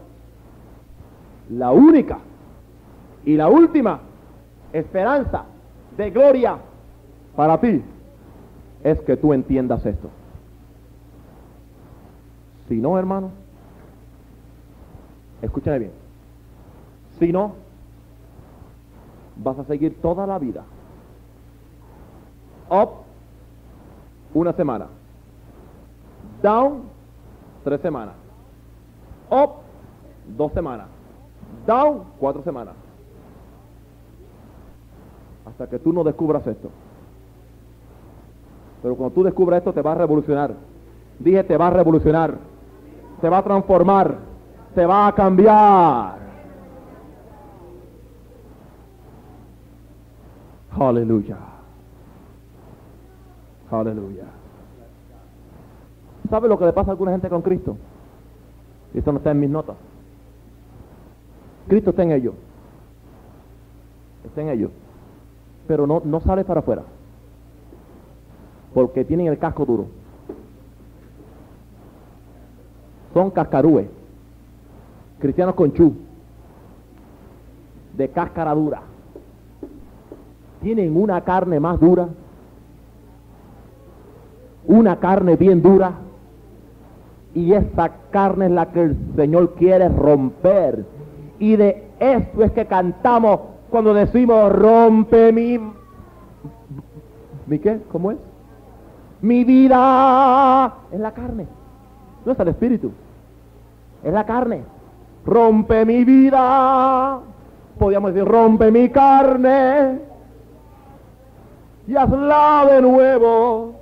la 1.50 1.72
única 1.72 2.18
y 3.24 3.36
la 3.36 3.48
última 3.48 4.00
esperanza 4.72 5.44
de 5.96 6.10
gloria 6.10 6.56
para 7.36 7.60
ti 7.60 7.82
es 8.82 8.98
que 9.00 9.16
tú 9.16 9.34
entiendas 9.34 9.84
esto. 9.84 10.08
Si 12.68 12.76
no, 12.76 12.98
hermano, 12.98 13.30
escúchame 15.42 15.80
bien. 15.80 15.92
Si 17.18 17.32
no, 17.32 17.67
vas 19.38 19.58
a 19.58 19.64
seguir 19.64 20.00
toda 20.00 20.26
la 20.26 20.38
vida. 20.38 20.64
Up, 22.70 22.90
una 24.34 24.52
semana. 24.52 24.86
Down, 26.42 26.82
tres 27.64 27.80
semanas. 27.80 28.14
Up, 29.30 29.50
dos 30.36 30.52
semanas. 30.52 30.86
Down, 31.66 32.02
cuatro 32.18 32.42
semanas. 32.42 32.74
Hasta 35.46 35.66
que 35.66 35.78
tú 35.78 35.92
no 35.92 36.04
descubras 36.04 36.46
esto. 36.46 36.68
Pero 38.82 38.94
cuando 38.94 39.14
tú 39.14 39.22
descubres 39.22 39.58
esto 39.58 39.72
te 39.72 39.82
va 39.82 39.92
a 39.92 39.96
revolucionar. 39.96 40.52
Dije, 41.18 41.42
te 41.44 41.56
va 41.56 41.68
a 41.68 41.70
revolucionar. 41.70 42.34
Se 43.20 43.28
va 43.28 43.38
a 43.38 43.42
transformar. 43.42 44.18
Se 44.74 44.86
va 44.86 45.08
a 45.08 45.14
cambiar. 45.14 46.27
Aleluya. 50.78 51.36
Aleluya. 53.70 54.24
¿Sabe 56.30 56.48
lo 56.48 56.58
que 56.58 56.66
le 56.66 56.72
pasa 56.72 56.90
a 56.90 56.92
alguna 56.92 57.12
gente 57.12 57.28
con 57.28 57.42
Cristo? 57.42 57.76
Esto 58.94 59.12
no 59.12 59.18
está 59.18 59.30
en 59.30 59.40
mis 59.40 59.50
notas. 59.50 59.76
Cristo 61.68 61.90
está 61.90 62.02
en 62.02 62.12
ellos. 62.12 62.34
Está 64.24 64.42
en 64.42 64.48
ellos. 64.48 64.70
Pero 65.66 65.86
no, 65.86 66.00
no 66.04 66.20
sale 66.20 66.44
para 66.44 66.60
afuera 66.60 66.82
porque 68.78 69.04
tienen 69.04 69.26
el 69.26 69.38
casco 69.38 69.64
duro. 69.64 69.86
Son 73.12 73.30
cascarúes, 73.30 73.88
cristianos 75.18 75.54
con 75.54 75.72
chu, 75.72 75.94
de 77.96 78.08
cáscara 78.10 78.54
dura. 78.54 78.82
Tienen 80.62 80.96
una 80.96 81.20
carne 81.22 81.60
más 81.60 81.78
dura, 81.78 82.08
una 84.66 84.96
carne 84.98 85.36
bien 85.36 85.62
dura, 85.62 85.92
y 87.34 87.52
esa 87.52 87.90
carne 88.10 88.46
es 88.46 88.50
la 88.50 88.66
que 88.66 88.82
el 88.82 88.96
Señor 89.14 89.54
quiere 89.54 89.88
romper. 89.88 90.84
Y 91.38 91.56
de 91.56 91.90
esto 92.00 92.42
es 92.42 92.52
que 92.52 92.66
cantamos 92.66 93.40
cuando 93.70 93.94
decimos 93.94 94.50
rompe 94.52 95.32
mi... 95.32 95.60
¿Mi 97.46 97.58
qué? 97.58 97.80
¿Cómo 97.92 98.10
es? 98.10 98.18
Mi 99.20 99.44
vida 99.44 100.74
es 100.90 101.00
la 101.00 101.12
carne. 101.12 101.46
No 102.24 102.32
es 102.32 102.40
el 102.40 102.48
espíritu. 102.48 102.92
Es 104.02 104.12
la 104.12 104.24
carne. 104.24 104.62
Rompe 105.24 105.84
mi 105.84 106.04
vida. 106.04 107.20
Podríamos 107.78 108.12
decir, 108.12 108.28
rompe 108.28 108.70
mi 108.70 108.88
carne. 108.90 110.00
Y 111.88 111.96
hazla 111.96 112.68
de 112.70 112.82
nuevo. 112.82 113.72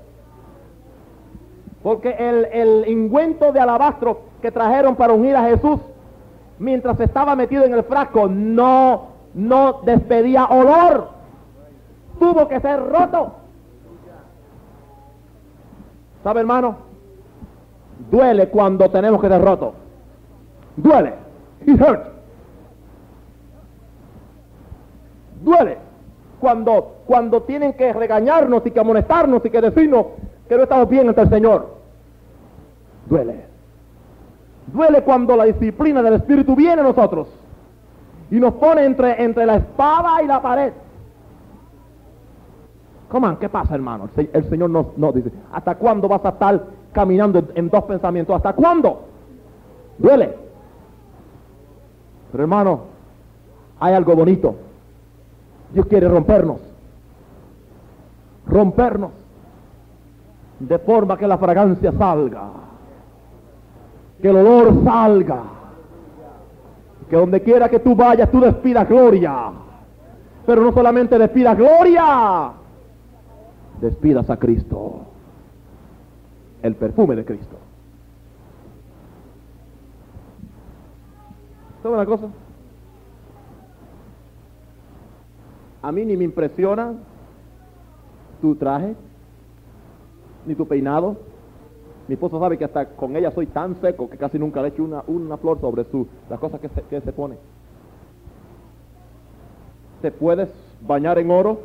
Porque 1.82 2.10
el, 2.10 2.44
el 2.46 2.88
ingüento 2.88 3.50
de 3.50 3.58
alabastro 3.58 4.20
que 4.40 4.52
trajeron 4.52 4.94
para 4.94 5.12
unir 5.12 5.34
a 5.34 5.42
Jesús 5.42 5.80
mientras 6.60 6.98
estaba 7.00 7.34
metido 7.34 7.64
en 7.64 7.74
el 7.74 7.82
frasco 7.82 8.28
no, 8.28 9.08
no 9.34 9.80
despedía 9.82 10.46
olor. 10.46 11.08
Tuvo 12.20 12.46
que 12.46 12.60
ser 12.60 12.80
roto. 12.80 13.32
¿Sabe, 16.22 16.40
hermano? 16.40 16.76
Duele 18.08 18.48
cuando 18.50 18.88
tenemos 18.88 19.20
que 19.20 19.28
derroto. 19.28 19.74
Duele. 20.76 21.12
It 21.66 21.80
hurts. 21.80 22.08
Duele 25.42 25.85
cuando, 26.40 26.96
cuando 27.06 27.42
tienen 27.42 27.74
que 27.74 27.92
regañarnos 27.92 28.64
y 28.66 28.70
que 28.70 28.80
amonestarnos 28.80 29.44
y 29.44 29.50
que 29.50 29.60
decirnos 29.60 30.06
que 30.48 30.56
no 30.56 30.62
estamos 30.62 30.88
bien 30.88 31.08
ante 31.08 31.20
el 31.22 31.28
Señor. 31.28 31.76
Duele. 33.06 33.44
Duele 34.66 35.02
cuando 35.02 35.36
la 35.36 35.44
disciplina 35.44 36.02
del 36.02 36.14
Espíritu 36.14 36.54
viene 36.54 36.80
a 36.80 36.84
nosotros 36.84 37.28
y 38.30 38.36
nos 38.36 38.54
pone 38.54 38.84
entre, 38.84 39.22
entre 39.22 39.46
la 39.46 39.56
espada 39.56 40.22
y 40.22 40.26
la 40.26 40.42
pared. 40.42 40.72
¿Cómo? 43.08 43.38
¿Qué 43.38 43.48
pasa, 43.48 43.74
hermano? 43.74 44.08
El, 44.16 44.50
Señor 44.50 44.70
nos, 44.70 44.98
nos, 44.98 45.14
dice, 45.14 45.30
¿hasta 45.52 45.76
cuándo 45.76 46.08
vas 46.08 46.24
a 46.24 46.30
estar 46.30 46.60
caminando 46.96 47.44
en 47.54 47.68
dos 47.68 47.84
pensamientos. 47.84 48.34
¿Hasta 48.34 48.54
cuándo? 48.54 49.02
Duele. 49.98 50.34
Pero 52.32 52.44
hermano, 52.44 52.80
hay 53.78 53.92
algo 53.92 54.16
bonito. 54.16 54.54
Dios 55.76 55.88
quiere 55.88 56.08
rompernos. 56.08 56.56
Rompernos. 58.46 59.10
De 60.58 60.78
forma 60.78 61.18
que 61.18 61.26
la 61.26 61.36
fragancia 61.36 61.92
salga. 61.92 62.48
Que 64.22 64.30
el 64.30 64.36
olor 64.36 64.82
salga. 64.84 65.42
Que 67.10 67.16
donde 67.16 67.42
quiera 67.42 67.68
que 67.68 67.80
tú 67.80 67.94
vayas, 67.94 68.30
tú 68.30 68.40
despidas 68.40 68.88
gloria. 68.88 69.52
Pero 70.46 70.62
no 70.62 70.72
solamente 70.72 71.18
despidas 71.18 71.58
gloria. 71.58 72.52
Despidas 73.78 74.30
a 74.30 74.38
Cristo. 74.38 75.00
El 76.62 76.74
perfume 76.76 77.16
de 77.16 77.24
Cristo. 77.26 77.56
¿Sabe 81.82 81.96
una 81.96 82.06
cosa? 82.06 82.28
A 85.86 85.92
mí 85.92 86.04
ni 86.04 86.16
me 86.16 86.24
impresiona 86.24 86.94
tu 88.40 88.56
traje, 88.56 88.96
ni 90.44 90.56
tu 90.56 90.66
peinado. 90.66 91.16
Mi 92.08 92.14
esposa 92.14 92.40
sabe 92.40 92.58
que 92.58 92.64
hasta 92.64 92.86
con 92.86 93.14
ella 93.14 93.30
soy 93.30 93.46
tan 93.46 93.80
seco 93.80 94.10
que 94.10 94.16
casi 94.18 94.36
nunca 94.36 94.62
le 94.62 94.68
echo 94.68 94.82
una, 94.82 95.04
una 95.06 95.36
flor 95.36 95.60
sobre 95.60 95.84
su, 95.84 96.08
las 96.28 96.40
cosas 96.40 96.58
que 96.58 96.68
se, 96.70 96.82
que 96.82 97.00
se 97.00 97.12
pone. 97.12 97.36
¿Te 100.02 100.10
puedes 100.10 100.48
bañar 100.80 101.20
en 101.20 101.30
oro? 101.30 101.60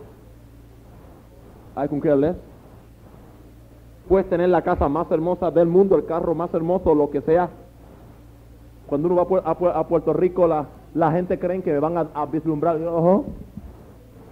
I 1.75 1.87
can 1.87 1.99
care 1.99 2.15
less. 2.15 2.35
Puedes 4.07 4.29
tener 4.29 4.49
la 4.49 4.61
casa 4.61 4.87
más 4.87 5.09
hermosa 5.09 5.49
del 5.49 5.67
mundo, 5.67 5.95
el 5.95 6.05
carro 6.05 6.35
más 6.35 6.53
hermoso, 6.53 6.93
lo 6.93 7.09
que 7.09 7.21
sea. 7.21 7.49
Cuando 8.85 9.07
uno 9.07 9.15
va 9.15 9.41
a, 9.45 9.51
a 9.51 9.57
Pu- 9.57 9.71
a 9.73 9.87
Puerto 9.87 10.13
Rico, 10.13 10.45
la, 10.45 10.67
la 10.93 11.11
gente 11.11 11.39
cree 11.39 11.63
que 11.63 11.71
me 11.73 11.79
van 11.79 11.97
a, 12.13 12.25
vislumbrar. 12.27 12.77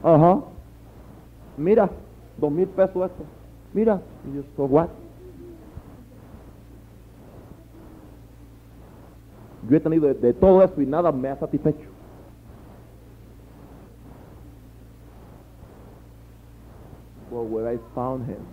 Ajá. 0.03 0.39
Mira, 1.57 1.89
dos 2.37 2.51
mil 2.51 2.67
pesos 2.67 3.09
esto. 3.09 3.23
Mira. 3.73 4.01
Y 4.25 4.35
yo, 4.35 4.43
so 4.55 4.65
what? 4.65 4.89
Yo 9.69 9.75
he 9.75 9.79
tenido 9.79 10.13
de, 10.13 10.33
todo 10.33 10.63
eso 10.63 10.81
y 10.81 10.85
nada 10.85 11.11
me 11.11 11.29
ha 11.29 11.35
satisfecho. 11.35 11.87
For 17.29 17.43
where 17.43 17.75
I 17.75 17.79
found 17.93 18.27
him. 18.27 18.43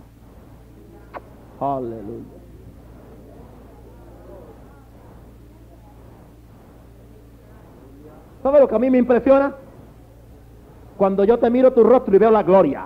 Hallelujah. 1.59 2.37
¿Sabe 8.43 8.59
lo 8.59 8.67
que 8.67 8.75
a 8.75 8.79
mí 8.79 8.89
me 8.89 8.99
impresiona? 8.99 9.55
Cuando 10.97 11.23
yo 11.23 11.37
te 11.37 11.49
miro 11.49 11.71
tu 11.73 11.83
rostro 11.83 12.15
y 12.15 12.19
veo 12.19 12.31
la 12.31 12.43
gloria. 12.43 12.85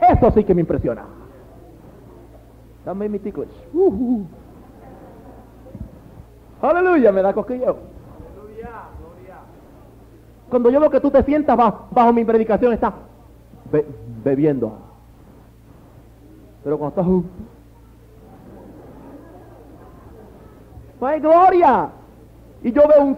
Eso 0.00 0.30
sí 0.30 0.44
que 0.44 0.54
me 0.54 0.60
impresiona. 0.60 1.04
That 2.84 2.94
made 2.94 3.08
me 3.10 3.18
ticklish. 3.18 3.48
Uh-huh. 3.72 4.24
Aleluya, 6.62 7.12
me 7.12 7.22
da 7.22 7.32
cosquillo. 7.32 7.76
Cuando 10.50 10.70
yo 10.70 10.78
veo 10.78 10.90
que 10.90 11.00
tú 11.00 11.10
te 11.10 11.22
sientas 11.24 11.56
bajo, 11.56 11.86
bajo 11.90 12.12
mi 12.12 12.24
predicación, 12.24 12.72
estás 12.72 12.92
be- 13.72 13.86
bebiendo. 14.22 14.72
Pero 16.62 16.78
cuando 16.78 17.00
estás... 17.00 17.06
uh, 17.12 17.24
no 21.00 21.06
hay 21.06 21.20
gloria. 21.20 21.90
Y 22.62 22.72
yo 22.72 22.82
veo 22.86 23.02
un, 23.04 23.16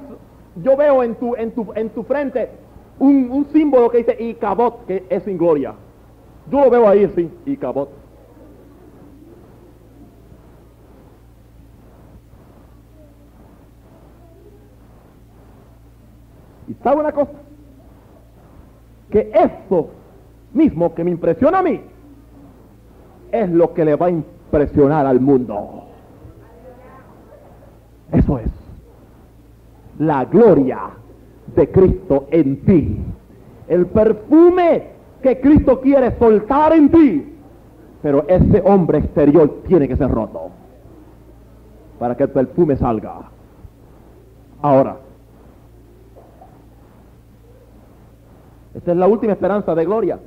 yo 0.62 0.76
veo 0.76 1.02
en 1.02 1.14
tu, 1.16 1.34
en 1.36 1.52
tu, 1.52 1.72
en 1.74 1.90
tu 1.90 2.02
frente 2.04 2.50
un, 2.98 3.46
símbolo 3.52 3.90
que 3.90 3.98
dice 3.98 4.16
Icabot, 4.18 4.86
que 4.86 5.04
es 5.08 5.22
sin 5.24 5.36
gloria. 5.36 5.74
Yo 6.50 6.64
lo 6.64 6.70
veo 6.70 6.88
ahí, 6.88 7.10
sí, 7.14 7.30
Icabot. 7.44 7.90
Y 16.68 16.74
sabe 16.82 17.00
una 17.00 17.12
cosa, 17.12 17.32
que 19.10 19.30
eso 19.32 19.90
mismo 20.52 20.94
que 20.94 21.04
me 21.04 21.10
impresiona 21.10 21.58
a 21.58 21.62
mí, 21.62 21.80
es 23.30 23.50
lo 23.50 23.72
que 23.72 23.84
le 23.84 23.94
va 23.94 24.06
a 24.06 24.10
impresionar 24.10 25.06
al 25.06 25.20
mundo. 25.20 25.84
Eso 28.12 28.38
es 28.38 28.50
la 29.98 30.24
gloria 30.24 30.90
de 31.56 31.70
Cristo 31.70 32.26
en 32.30 32.64
ti. 32.64 32.98
El 33.66 33.86
perfume 33.86 34.90
que 35.22 35.40
Cristo 35.40 35.80
quiere 35.80 36.16
soltar 36.18 36.72
en 36.74 36.90
ti. 36.90 37.32
Pero 38.02 38.24
ese 38.28 38.62
hombre 38.64 38.98
exterior 38.98 39.62
tiene 39.66 39.88
que 39.88 39.96
ser 39.96 40.08
roto 40.10 40.50
para 41.98 42.16
que 42.16 42.24
el 42.24 42.28
perfume 42.30 42.76
salga. 42.76 43.30
Ahora, 44.62 44.98
esta 48.74 48.92
es 48.92 48.96
la 48.96 49.08
última 49.08 49.32
esperanza 49.32 49.74
de 49.74 49.84
gloria. 49.84 50.18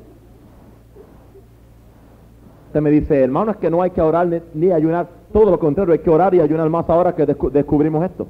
Usted 2.68 2.82
me 2.82 2.90
dice, 2.90 3.24
hermano, 3.24 3.52
es 3.52 3.58
que 3.58 3.70
no 3.70 3.82
hay 3.82 3.92
que 3.92 4.02
orar 4.02 4.28
ni, 4.28 4.42
ni 4.54 4.72
ayunar. 4.72 5.08
Todo 5.32 5.52
lo 5.52 5.60
contrario, 5.60 5.94
hay 5.94 6.00
que 6.00 6.10
orar 6.10 6.34
y 6.34 6.40
ayunar 6.42 6.70
más 6.70 6.90
ahora 6.90 7.16
que 7.16 7.26
descu- 7.28 7.52
descubrimos 7.52 8.04
esto. 8.04 8.28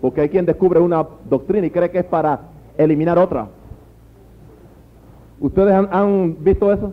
Porque 0.00 0.22
hay 0.22 0.28
quien 0.28 0.46
descubre 0.46 0.80
una 0.80 1.06
doctrina 1.28 1.66
y 1.66 1.70
cree 1.70 1.90
que 1.90 1.98
es 1.98 2.04
para 2.04 2.40
eliminar 2.78 3.18
otra. 3.18 3.48
¿Ustedes 5.40 5.72
han, 5.72 5.88
han 5.92 6.36
visto 6.42 6.72
eso? 6.72 6.92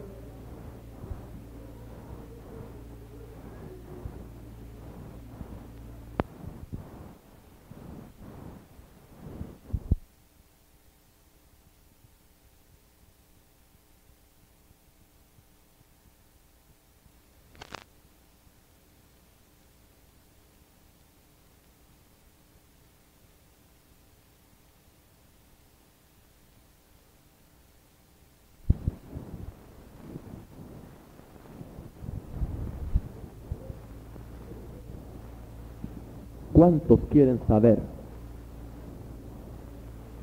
¿Cuántos 36.58 37.00
quieren 37.12 37.40
saber 37.48 37.78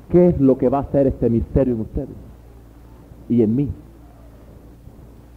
qué 0.09 0.27
es 0.27 0.41
lo 0.41 0.57
que 0.57 0.67
va 0.67 0.79
a 0.79 0.81
hacer 0.81 1.07
este 1.07 1.29
misterio 1.29 1.75
en 1.75 1.79
ustedes 1.79 2.09
y 3.29 3.41
en 3.41 3.55
mí? 3.55 3.69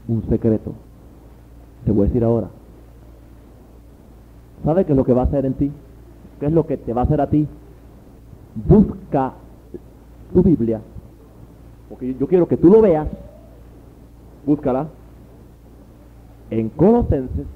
Un 0.09 0.29
secreto. 0.29 0.73
Te 1.85 1.93
voy 1.93 2.03
a 2.03 2.07
decir 2.07 2.25
ahora. 2.25 2.49
¿Sabes 4.65 4.87
qué 4.87 4.93
es 4.93 4.97
lo 4.97 5.05
que 5.05 5.13
va 5.13 5.23
a 5.23 5.27
hacer 5.27 5.47
en 5.47 5.55
ti? 5.55 5.71
¿Qué 6.41 6.47
es 6.47 6.53
lo 6.53 6.67
que 6.67 6.77
te 6.77 6.93
va 6.93 7.03
a 7.03 7.05
hacer 7.05 7.21
a 7.21 7.31
ti? 7.31 7.47
Busca 8.67 9.35
tu 10.35 10.43
Biblia, 10.43 10.81
porque 11.91 12.13
yo 12.19 12.27
quiero 12.27 12.49
que 12.49 12.57
tú 12.57 12.71
lo 12.71 12.83
veas. 12.83 13.07
Búscala 14.45 14.89
en 16.51 16.71
Colosenses, 16.71 17.47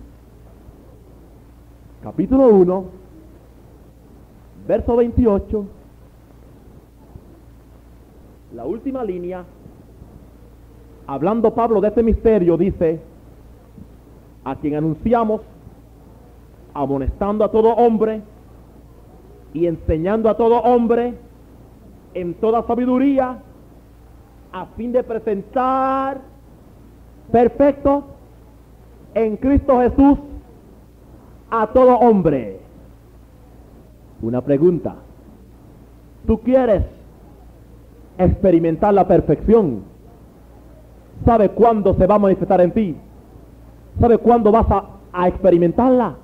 capítulo 2.04 2.46
1, 2.46 3.01
verso 4.66 4.96
28, 4.96 5.66
la 8.54 8.64
última 8.64 9.02
línea, 9.04 9.44
hablando 11.06 11.54
Pablo 11.54 11.80
de 11.80 11.88
este 11.88 12.02
misterio, 12.02 12.56
dice, 12.56 13.00
a 14.44 14.56
quien 14.56 14.74
anunciamos, 14.76 15.40
amonestando 16.74 17.44
a 17.44 17.50
todo 17.50 17.70
hombre 17.74 18.22
y 19.52 19.66
enseñando 19.66 20.28
a 20.28 20.36
todo 20.36 20.60
hombre 20.60 21.14
en 22.14 22.34
toda 22.34 22.62
sabiduría, 22.66 23.42
a 24.52 24.66
fin 24.76 24.92
de 24.92 25.02
presentar 25.02 26.20
perfecto 27.30 28.04
en 29.14 29.36
Cristo 29.36 29.80
Jesús 29.80 30.18
a 31.50 31.66
todo 31.68 31.96
hombre. 31.98 32.61
Una 34.22 34.40
pregunta. 34.40 34.94
¿Tú 36.26 36.40
quieres 36.40 36.84
experimentar 38.18 38.94
la 38.94 39.06
perfección? 39.06 39.82
¿Sabe 41.24 41.50
cuándo 41.50 41.94
se 41.94 42.06
va 42.06 42.14
a 42.14 42.18
manifestar 42.18 42.60
en 42.60 42.72
ti? 42.72 42.96
¿Sabe 44.00 44.18
cuándo 44.18 44.50
vas 44.50 44.66
a 45.12 45.28
experimentarla 45.28 46.16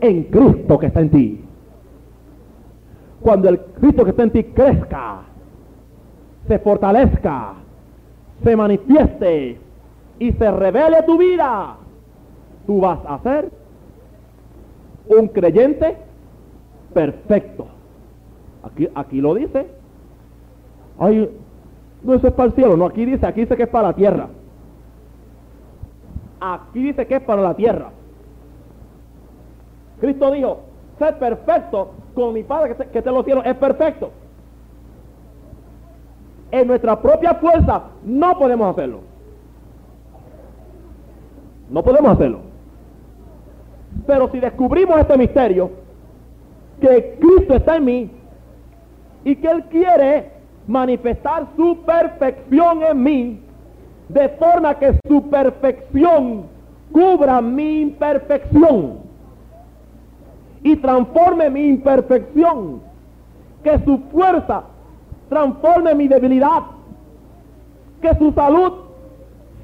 en 0.00 0.24
Cristo 0.24 0.78
que 0.78 0.86
está 0.86 1.00
en 1.00 1.10
ti. 1.10 1.44
Cuando 3.20 3.48
el 3.48 3.58
Cristo 3.58 4.04
que 4.04 4.10
está 4.10 4.22
en 4.24 4.30
ti 4.30 4.44
crezca, 4.44 5.22
se 6.46 6.58
fortalezca, 6.58 7.54
se 8.42 8.56
manifieste 8.56 9.58
y 10.18 10.32
se 10.32 10.50
revele 10.50 11.02
tu 11.04 11.16
vida, 11.16 11.76
tú 12.66 12.80
vas 12.80 12.98
a 13.06 13.18
ser 13.20 13.50
un 15.06 15.28
creyente 15.28 15.96
perfecto. 16.94 17.66
Aquí, 18.62 18.88
aquí 18.94 19.20
lo 19.20 19.34
dice. 19.34 19.66
Ay, 20.98 21.28
no, 22.02 22.14
eso 22.14 22.28
es 22.28 22.32
para 22.32 22.48
el 22.48 22.54
cielo. 22.54 22.76
No, 22.76 22.86
aquí 22.86 23.04
dice, 23.04 23.26
aquí 23.26 23.40
dice 23.40 23.56
que 23.56 23.64
es 23.64 23.68
para 23.68 23.88
la 23.88 23.94
tierra. 23.94 24.28
Aquí 26.40 26.82
dice 26.82 27.06
que 27.06 27.16
es 27.16 27.22
para 27.22 27.42
la 27.42 27.54
tierra. 27.54 27.90
Cristo 30.00 30.30
dijo, 30.30 30.60
ser 30.98 31.18
perfecto 31.18 31.90
con 32.14 32.32
mi 32.32 32.42
Padre 32.42 32.76
que, 32.76 32.86
que 32.86 33.02
te 33.02 33.10
lo 33.10 33.22
cielos 33.22 33.44
es 33.46 33.56
perfecto. 33.56 34.10
En 36.50 36.68
nuestra 36.68 37.00
propia 37.00 37.34
fuerza 37.34 37.84
no 38.04 38.38
podemos 38.38 38.70
hacerlo. 38.70 39.00
No 41.70 41.82
podemos 41.82 42.12
hacerlo. 42.12 42.40
Pero 44.06 44.30
si 44.30 44.38
descubrimos 44.38 44.98
este 44.98 45.16
misterio, 45.16 45.83
que 46.80 47.18
Cristo 47.20 47.54
está 47.54 47.76
en 47.76 47.84
mí 47.84 48.10
y 49.24 49.36
que 49.36 49.48
Él 49.48 49.64
quiere 49.64 50.30
manifestar 50.66 51.46
su 51.56 51.78
perfección 51.84 52.82
en 52.82 53.02
mí, 53.02 53.40
de 54.08 54.28
forma 54.30 54.78
que 54.78 54.98
su 55.06 55.28
perfección 55.28 56.44
cubra 56.92 57.40
mi 57.40 57.82
imperfección 57.82 58.98
y 60.62 60.76
transforme 60.76 61.50
mi 61.50 61.68
imperfección, 61.68 62.80
que 63.62 63.78
su 63.84 63.98
fuerza 64.12 64.64
transforme 65.28 65.94
mi 65.94 66.08
debilidad, 66.08 66.62
que 68.00 68.14
su 68.16 68.32
salud 68.32 68.72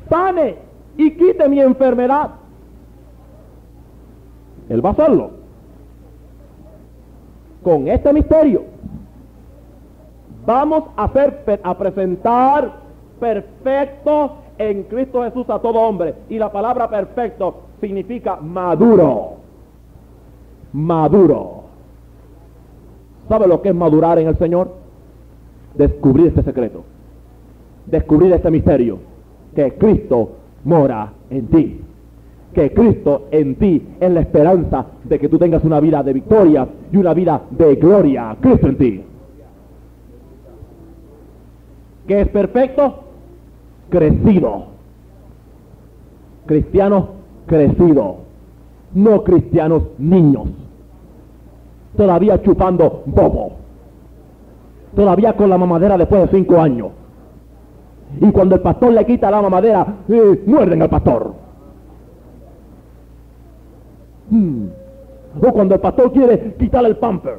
sane 0.08 0.56
y 0.96 1.10
quite 1.12 1.48
mi 1.48 1.60
enfermedad. 1.60 2.30
Él 4.68 4.84
va 4.84 4.90
a 4.90 4.92
hacerlo. 4.92 5.39
Con 7.62 7.88
este 7.88 8.12
misterio 8.12 8.62
vamos 10.46 10.84
a 10.96 11.04
hacer 11.04 11.60
a 11.62 11.78
presentar 11.78 12.72
perfecto 13.18 14.36
en 14.58 14.84
Cristo 14.84 15.22
Jesús 15.22 15.48
a 15.48 15.58
todo 15.58 15.78
hombre. 15.78 16.14
Y 16.28 16.38
la 16.38 16.50
palabra 16.50 16.88
perfecto 16.88 17.62
significa 17.80 18.36
maduro. 18.36 19.34
Maduro. 20.72 21.62
¿Sabe 23.28 23.46
lo 23.46 23.62
que 23.62 23.68
es 23.68 23.74
madurar 23.74 24.18
en 24.18 24.28
el 24.28 24.38
Señor? 24.38 24.74
Descubrir 25.74 26.28
este 26.28 26.42
secreto. 26.42 26.82
Descubrir 27.86 28.32
este 28.32 28.50
misterio. 28.50 28.98
Que 29.54 29.74
Cristo 29.74 30.30
mora 30.64 31.12
en 31.30 31.46
ti. 31.48 31.80
Que 32.54 32.72
Cristo 32.72 33.28
en 33.30 33.54
ti 33.54 33.82
es 34.00 34.10
la 34.10 34.20
esperanza 34.20 34.86
de 35.04 35.18
que 35.18 35.28
tú 35.28 35.38
tengas 35.38 35.64
una 35.64 35.78
vida 35.80 36.02
de 36.02 36.12
victoria 36.12 36.66
y 36.90 36.96
una 36.96 37.14
vida 37.14 37.42
de 37.50 37.76
gloria. 37.76 38.36
Cristo 38.40 38.66
en 38.66 38.78
ti. 38.78 39.04
¿Qué 42.06 42.22
es 42.22 42.28
perfecto? 42.28 43.04
Crecido. 43.88 44.64
Cristianos 46.46 47.04
crecidos. 47.46 48.16
No 48.94 49.22
cristianos 49.22 49.82
niños. 49.98 50.48
Todavía 51.96 52.42
chupando 52.42 53.02
bobo. 53.06 53.52
Todavía 54.96 55.34
con 55.34 55.50
la 55.50 55.58
mamadera 55.58 55.96
después 55.96 56.22
de 56.22 56.38
cinco 56.38 56.60
años. 56.60 56.88
Y 58.20 58.30
cuando 58.32 58.56
el 58.56 58.60
pastor 58.60 58.92
le 58.92 59.06
quita 59.06 59.30
la 59.30 59.40
mamadera, 59.40 59.86
eh, 60.08 60.42
muerden 60.46 60.82
al 60.82 60.88
pastor. 60.88 61.32
Hmm. 64.30 64.68
O 65.42 65.52
cuando 65.52 65.74
el 65.74 65.80
pastor 65.80 66.12
quiere 66.12 66.54
quitarle 66.58 66.88
el 66.88 66.96
pamper. 66.96 67.38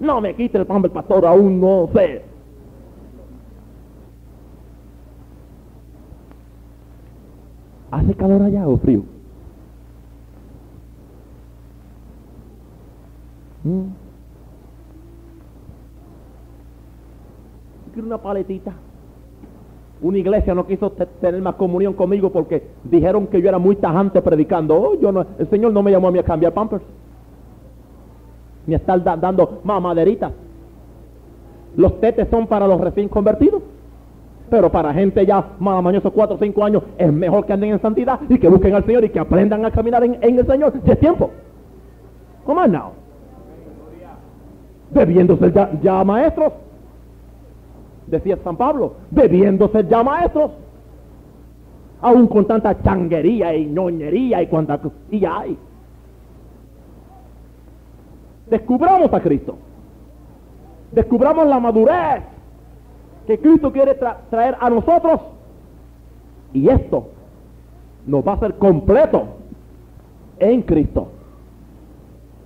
No 0.00 0.20
me 0.20 0.34
quite 0.34 0.58
el 0.58 0.66
pamper, 0.66 0.90
pastor, 0.90 1.26
aún 1.26 1.60
no 1.60 1.88
sé. 1.92 2.22
¿Hace 7.90 8.14
calor 8.14 8.42
allá 8.42 8.66
o 8.68 8.76
frío? 8.76 9.04
¿Mm? 13.64 13.84
Quiero 17.92 18.06
una 18.06 18.18
paletita. 18.18 18.74
Una 20.06 20.18
iglesia 20.18 20.54
no 20.54 20.64
quiso 20.68 20.92
tener 21.20 21.42
más 21.42 21.56
comunión 21.56 21.92
conmigo 21.92 22.30
porque 22.30 22.62
dijeron 22.84 23.26
que 23.26 23.42
yo 23.42 23.48
era 23.48 23.58
muy 23.58 23.74
tajante 23.74 24.22
predicando. 24.22 24.76
Oh, 24.76 24.94
yo 25.00 25.10
no, 25.10 25.26
el 25.36 25.50
Señor 25.50 25.72
no 25.72 25.82
me 25.82 25.90
llamó 25.90 26.06
a 26.06 26.10
mí 26.12 26.20
a 26.20 26.22
cambiar 26.22 26.52
pampers. 26.52 26.84
Ni 28.68 28.74
a 28.74 28.76
estar 28.76 29.02
dando 29.02 29.62
mamaderitas. 29.64 30.30
Los 31.76 32.00
tetes 32.00 32.28
son 32.28 32.46
para 32.46 32.68
los 32.68 32.80
recién 32.80 33.08
convertidos. 33.08 33.64
Pero 34.48 34.70
para 34.70 34.94
gente 34.94 35.26
ya 35.26 35.44
más 35.58 35.82
mañoso, 35.82 36.12
cuatro 36.12 36.36
o 36.36 36.38
cinco 36.38 36.62
años, 36.62 36.84
es 36.96 37.12
mejor 37.12 37.44
que 37.44 37.54
anden 37.54 37.72
en 37.72 37.82
santidad 37.82 38.20
y 38.28 38.38
que 38.38 38.48
busquen 38.48 38.76
al 38.76 38.86
Señor 38.86 39.02
y 39.02 39.08
que 39.08 39.18
aprendan 39.18 39.64
a 39.64 39.72
caminar 39.72 40.04
en, 40.04 40.22
el 40.22 40.46
Señor. 40.46 40.72
Si 40.84 40.88
es 40.88 41.00
tiempo. 41.00 41.32
¿Cómo 42.44 42.64
now? 42.64 42.92
Debiéndose 44.92 45.50
ya, 45.50 45.68
ya 45.82 46.04
maestros. 46.04 46.52
Decía 48.06 48.38
San 48.44 48.56
Pablo, 48.56 48.94
debiéndose 49.10 49.84
ya 49.88 50.02
maestros. 50.02 50.52
Aún 52.00 52.28
con 52.28 52.46
tanta 52.46 52.80
changuería 52.82 53.54
y 53.54 53.66
ñoñería 53.66 54.42
y 54.42 54.46
cuanta 54.46 54.78
y 55.10 55.24
hay. 55.24 55.58
Descubramos 58.48 59.12
a 59.12 59.20
Cristo. 59.20 59.56
Descubramos 60.92 61.46
la 61.46 61.58
madurez 61.58 62.22
que 63.26 63.40
Cristo 63.40 63.72
quiere 63.72 63.94
traer 64.30 64.56
a 64.60 64.70
nosotros. 64.70 65.20
Y 66.52 66.68
esto 66.68 67.08
nos 68.06 68.26
va 68.26 68.34
a 68.34 68.38
ser 68.38 68.54
completo 68.54 69.24
en 70.38 70.62
Cristo. 70.62 71.08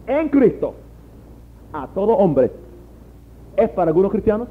En 0.06 0.28
Cristo. 0.30 0.74
A 1.72 1.86
todo 1.88 2.16
hombre. 2.16 2.50
¿Es 3.56 3.68
para 3.70 3.90
algunos 3.90 4.10
cristianos? 4.10 4.48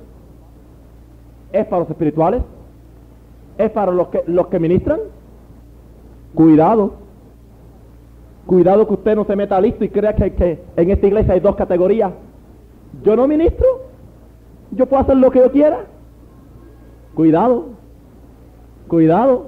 ¿Es 1.52 1.66
para 1.66 1.82
los 1.82 1.90
espirituales? 1.90 2.42
¿Es 3.58 3.72
para 3.72 3.92
los 3.92 4.08
que, 4.10 4.24
los 4.28 4.48
que 4.48 4.60
ministran? 4.60 5.00
Cuidado. 6.34 6.94
Cuidado 8.46 8.88
que 8.88 8.94
usted 8.94 9.16
no 9.16 9.26
se 9.26 9.36
meta 9.36 9.60
listo 9.60 9.84
y 9.84 9.90
crea 9.90 10.16
que, 10.16 10.34
que 10.34 10.60
en 10.76 10.90
esta 10.90 11.08
iglesia 11.08 11.34
hay 11.34 11.40
dos 11.40 11.56
categorías. 11.56 12.12
Yo 13.04 13.16
no 13.16 13.28
ministro. 13.28 13.68
Yo 14.72 14.86
puedo 14.86 15.02
hacer 15.02 15.18
lo 15.18 15.32
que 15.32 15.40
yo 15.40 15.52
quiera. 15.52 15.86
Cuidado, 17.16 17.66
cuidado. 18.88 19.48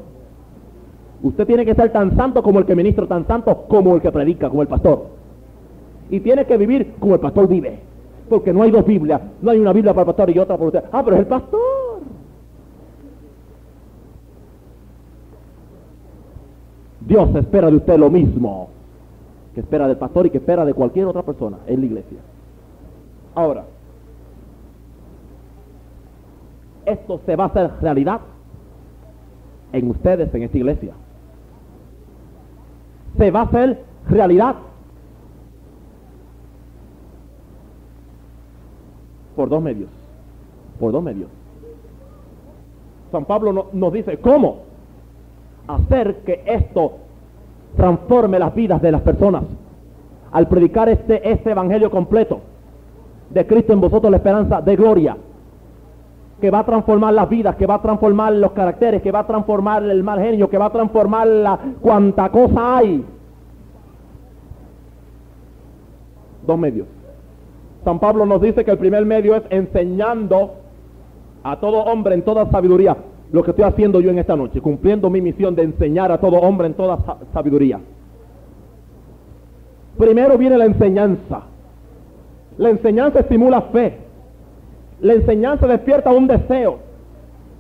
Usted 1.23 1.45
tiene 1.45 1.65
que 1.65 1.75
ser 1.75 1.91
tan 1.91 2.15
santo 2.15 2.41
como 2.41 2.59
el 2.59 2.65
que 2.65 2.75
ministra, 2.75 3.05
tan 3.05 3.27
santo 3.27 3.65
como 3.67 3.95
el 3.95 4.01
que 4.01 4.11
predica, 4.11 4.49
como 4.49 4.63
el 4.63 4.67
pastor. 4.67 5.05
Y 6.09 6.19
tiene 6.19 6.45
que 6.45 6.57
vivir 6.57 6.95
como 6.99 7.13
el 7.13 7.19
pastor 7.19 7.47
vive. 7.47 7.79
Porque 8.27 8.51
no 8.51 8.63
hay 8.63 8.71
dos 8.71 8.85
Biblias. 8.85 9.21
No 9.41 9.51
hay 9.51 9.59
una 9.59 9.73
Biblia 9.73 9.93
para 9.93 10.01
el 10.01 10.07
pastor 10.07 10.29
y 10.31 10.39
otra 10.39 10.57
para 10.57 10.67
usted. 10.67 10.83
Ah, 10.91 11.01
pero 11.03 11.15
es 11.15 11.21
el 11.21 11.27
pastor. 11.27 11.59
Dios 17.11 17.35
espera 17.35 17.69
de 17.69 17.75
usted 17.75 17.97
lo 17.97 18.09
mismo 18.09 18.69
que 19.53 19.59
espera 19.59 19.85
del 19.85 19.97
pastor 19.97 20.27
y 20.27 20.29
que 20.29 20.37
espera 20.37 20.63
de 20.63 20.73
cualquier 20.73 21.07
otra 21.07 21.23
persona 21.23 21.57
en 21.67 21.81
la 21.81 21.85
iglesia. 21.85 22.19
Ahora, 23.35 23.65
esto 26.85 27.19
se 27.25 27.35
va 27.35 27.43
a 27.43 27.47
hacer 27.47 27.69
realidad 27.81 28.21
en 29.73 29.89
ustedes, 29.89 30.33
en 30.33 30.43
esta 30.43 30.57
iglesia. 30.57 30.93
Se 33.17 33.29
va 33.29 33.41
a 33.41 33.43
hacer 33.43 33.83
realidad. 34.07 34.55
Por 39.35 39.49
dos 39.49 39.61
medios. 39.61 39.89
Por 40.79 40.93
dos 40.93 41.03
medios. 41.03 41.29
San 43.11 43.25
Pablo 43.25 43.67
nos 43.73 43.91
dice 43.91 44.17
cómo 44.19 44.59
hacer 45.67 46.21
que 46.23 46.41
esto 46.45 47.00
transforme 47.75 48.39
las 48.39 48.53
vidas 48.53 48.81
de 48.81 48.91
las 48.91 49.01
personas. 49.01 49.43
Al 50.31 50.47
predicar 50.47 50.89
este, 50.89 51.29
este 51.29 51.51
evangelio 51.51 51.91
completo 51.91 52.39
de 53.29 53.45
Cristo 53.47 53.73
en 53.73 53.81
vosotros 53.81 54.11
la 54.11 54.17
esperanza 54.17 54.61
de 54.61 54.75
gloria 54.75 55.17
que 56.39 56.49
va 56.49 56.59
a 56.59 56.65
transformar 56.65 57.13
las 57.13 57.29
vidas, 57.29 57.55
que 57.55 57.67
va 57.67 57.75
a 57.75 57.81
transformar 57.81 58.33
los 58.33 58.51
caracteres, 58.51 59.01
que 59.01 59.11
va 59.11 59.19
a 59.19 59.27
transformar 59.27 59.83
el 59.83 60.03
mal 60.03 60.19
genio, 60.19 60.49
que 60.49 60.57
va 60.57 60.65
a 60.65 60.71
transformar 60.71 61.27
la 61.27 61.59
cuanta 61.79 62.29
cosa 62.29 62.77
hay. 62.77 63.05
Dos 66.47 66.57
medios. 66.57 66.87
San 67.85 67.99
Pablo 67.99 68.25
nos 68.25 68.41
dice 68.41 68.65
que 68.65 68.71
el 68.71 68.79
primer 68.79 69.05
medio 69.05 69.35
es 69.35 69.43
enseñando 69.51 70.55
a 71.43 71.59
todo 71.59 71.83
hombre 71.83 72.15
en 72.15 72.23
toda 72.23 72.49
sabiduría 72.49 72.97
lo 73.31 73.43
que 73.43 73.51
estoy 73.51 73.65
haciendo 73.65 74.01
yo 74.01 74.09
en 74.09 74.19
esta 74.19 74.35
noche, 74.35 74.59
cumpliendo 74.61 75.09
mi 75.09 75.21
misión 75.21 75.55
de 75.55 75.63
enseñar 75.63 76.11
a 76.11 76.19
todo 76.19 76.37
hombre 76.37 76.67
en 76.67 76.73
toda 76.73 76.97
sabiduría. 77.33 77.79
Primero 79.97 80.37
viene 80.37 80.57
la 80.57 80.65
enseñanza. 80.65 81.43
La 82.57 82.69
enseñanza 82.69 83.19
estimula 83.19 83.61
fe. 83.63 83.97
La 84.99 85.13
enseñanza 85.13 85.67
despierta 85.67 86.11
un 86.11 86.27
deseo. 86.27 86.79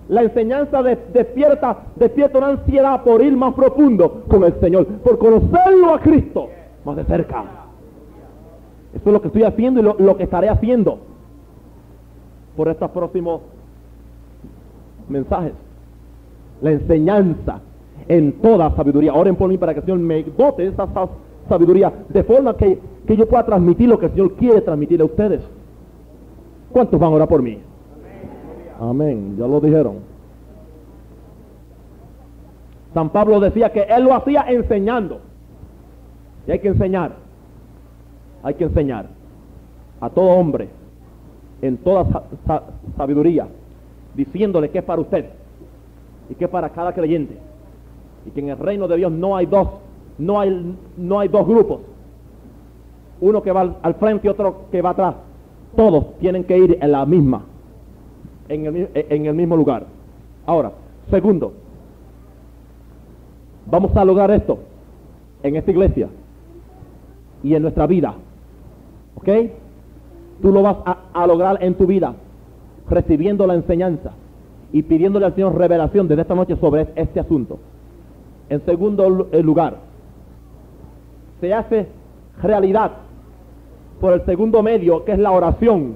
La 0.09 0.23
enseñanza 0.23 0.83
despierta, 0.83 1.77
despierta 1.95 2.37
una 2.37 2.49
ansiedad 2.49 3.03
por 3.03 3.23
ir 3.23 3.35
más 3.37 3.53
profundo 3.53 4.23
con 4.27 4.43
el 4.43 4.59
Señor, 4.59 4.85
por 4.85 5.17
conocerlo 5.17 5.93
a 5.93 5.99
Cristo 5.99 6.49
más 6.83 6.97
de 6.97 7.05
cerca. 7.05 7.43
Eso 8.93 9.03
es 9.05 9.13
lo 9.13 9.21
que 9.21 9.27
estoy 9.27 9.43
haciendo 9.43 9.79
y 9.79 9.83
lo, 9.83 9.95
lo 9.97 10.17
que 10.17 10.23
estaré 10.23 10.49
haciendo 10.49 10.99
por 12.57 12.67
estos 12.67 12.91
próximos 12.91 13.41
mensajes. 15.11 15.53
La 16.61 16.71
enseñanza 16.71 17.59
en 18.07 18.33
toda 18.41 18.75
sabiduría. 18.75 19.13
Oren 19.13 19.35
por 19.35 19.49
mí 19.49 19.57
para 19.57 19.73
que 19.73 19.79
el 19.79 19.85
Señor 19.85 19.99
me 19.99 20.23
dote 20.23 20.67
esa 20.67 20.87
sabiduría 21.47 21.91
de 22.09 22.23
forma 22.23 22.55
que, 22.55 22.79
que 23.05 23.15
yo 23.15 23.27
pueda 23.27 23.45
transmitir 23.45 23.89
lo 23.89 23.99
que 23.99 24.07
el 24.07 24.11
Señor 24.11 24.33
quiere 24.35 24.61
transmitir 24.61 25.01
a 25.01 25.05
ustedes. 25.05 25.41
¿Cuántos 26.71 26.99
van 26.99 27.11
a 27.11 27.15
orar 27.15 27.27
por 27.27 27.41
mí? 27.41 27.59
Amén, 28.79 29.35
ya 29.37 29.47
lo 29.47 29.59
dijeron. 29.59 29.97
San 32.93 33.09
Pablo 33.09 33.39
decía 33.39 33.71
que 33.71 33.83
él 33.83 34.03
lo 34.03 34.13
hacía 34.15 34.45
enseñando. 34.47 35.19
Y 36.47 36.51
hay 36.51 36.59
que 36.59 36.69
enseñar. 36.69 37.13
Hay 38.43 38.55
que 38.55 38.63
enseñar 38.63 39.05
a 39.99 40.09
todo 40.09 40.29
hombre 40.29 40.69
en 41.61 41.77
toda 41.77 42.23
sabiduría 42.97 43.47
diciéndole 44.15 44.69
que 44.69 44.79
es 44.79 44.83
para 44.83 45.01
usted 45.01 45.25
y 46.29 46.35
que 46.35 46.45
es 46.45 46.51
para 46.51 46.69
cada 46.69 46.93
creyente. 46.93 47.37
Y 48.25 48.31
que 48.31 48.39
en 48.39 48.49
el 48.49 48.57
reino 48.57 48.87
de 48.87 48.97
Dios 48.97 49.11
no 49.11 49.35
hay 49.35 49.45
dos, 49.45 49.67
no 50.17 50.39
hay, 50.39 50.75
no 50.97 51.19
hay 51.19 51.27
dos 51.27 51.47
grupos. 51.47 51.79
Uno 53.19 53.41
que 53.41 53.51
va 53.51 53.75
al, 53.81 53.95
frente 53.95 54.27
y 54.27 54.29
otro 54.29 54.65
que 54.71 54.81
va 54.81 54.91
atrás. 54.91 55.15
Todos 55.75 56.17
tienen 56.19 56.43
que 56.43 56.57
ir 56.57 56.77
en 56.81 56.91
la 56.91 57.05
misma, 57.05 57.43
en 58.49 58.65
el, 58.65 58.89
en 58.93 59.25
el 59.25 59.33
mismo 59.33 59.55
lugar. 59.55 59.85
Ahora, 60.45 60.71
segundo, 61.09 61.53
vamos 63.69 63.95
a 63.95 64.03
lograr 64.03 64.31
esto 64.31 64.59
en 65.43 65.55
esta 65.55 65.71
iglesia 65.71 66.09
y 67.43 67.55
en 67.55 67.61
nuestra 67.61 67.87
vida. 67.87 68.13
¿Ok? 69.15 69.29
Tú 70.41 70.51
lo 70.51 70.61
vas 70.63 70.77
a, 70.85 70.97
a 71.13 71.27
lograr 71.27 71.63
en 71.63 71.75
tu 71.75 71.85
vida 71.85 72.15
recibiendo 72.89 73.47
la 73.47 73.55
enseñanza 73.55 74.11
y 74.73 74.83
pidiéndole 74.83 75.25
al 75.25 75.35
Señor 75.35 75.57
revelación 75.57 76.07
desde 76.07 76.21
esta 76.21 76.35
noche 76.35 76.55
sobre 76.57 76.87
este 76.95 77.19
asunto. 77.19 77.59
En 78.49 78.63
segundo 78.65 79.09
lugar, 79.09 79.77
se 81.39 81.53
hace 81.53 81.87
realidad 82.41 82.91
por 83.99 84.13
el 84.13 84.25
segundo 84.25 84.63
medio, 84.63 85.05
que 85.05 85.13
es 85.13 85.19
la 85.19 85.31
oración 85.31 85.95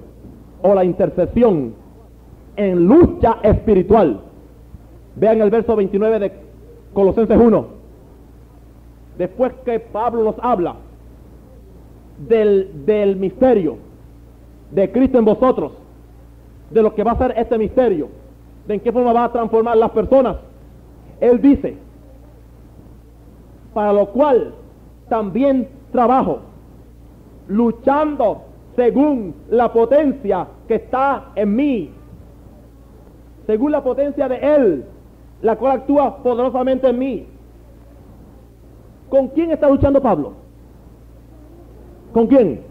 o 0.62 0.74
la 0.74 0.84
intercesión 0.84 1.74
en 2.56 2.88
lucha 2.88 3.38
espiritual. 3.44 4.22
Vean 5.16 5.42
el 5.42 5.50
verso 5.50 5.76
29 5.76 6.20
de 6.20 6.32
Colosenses 6.94 7.38
1. 7.38 7.66
Después 9.18 9.54
que 9.64 9.80
Pablo 9.80 10.24
nos 10.24 10.36
habla 10.40 10.76
del, 12.28 12.86
del 12.86 13.16
misterio 13.16 13.78
de 14.72 14.92
Cristo 14.92 15.20
en 15.20 15.26
vosotros, 15.26 15.74
de 16.70 16.82
lo 16.82 16.94
que 16.96 17.04
va 17.04 17.12
a 17.12 17.18
ser 17.18 17.34
este 17.38 17.58
misterio, 17.58 18.10
de 18.68 18.76
en 18.76 18.80
qué 18.80 18.92
forma 18.92 19.14
va 19.14 19.26
a 19.26 19.32
transformar 19.32 19.78
las 19.78 19.92
personas. 19.92 20.38
Él 21.20 21.42
dice, 21.42 21.78
para 23.74 23.94
lo 23.94 24.08
cual 24.08 24.54
también 25.10 25.70
trabajo, 25.92 26.40
luchando 27.48 28.44
según 28.76 29.36
la 29.50 29.72
potencia 29.72 30.48
que 30.68 30.76
está 30.76 31.32
en 31.36 31.56
mí, 31.56 31.92
según 33.46 33.72
la 33.72 33.84
potencia 33.84 34.28
de 34.28 34.38
Él, 34.38 34.86
la 35.42 35.56
cual 35.56 35.78
actúa 35.78 36.18
poderosamente 36.18 36.90
en 36.90 37.00
mí. 37.00 37.28
¿Con 39.10 39.28
quién 39.30 39.52
está 39.52 39.70
luchando 39.70 40.02
Pablo? 40.02 40.34
¿Con 42.12 42.28
quién? 42.28 42.62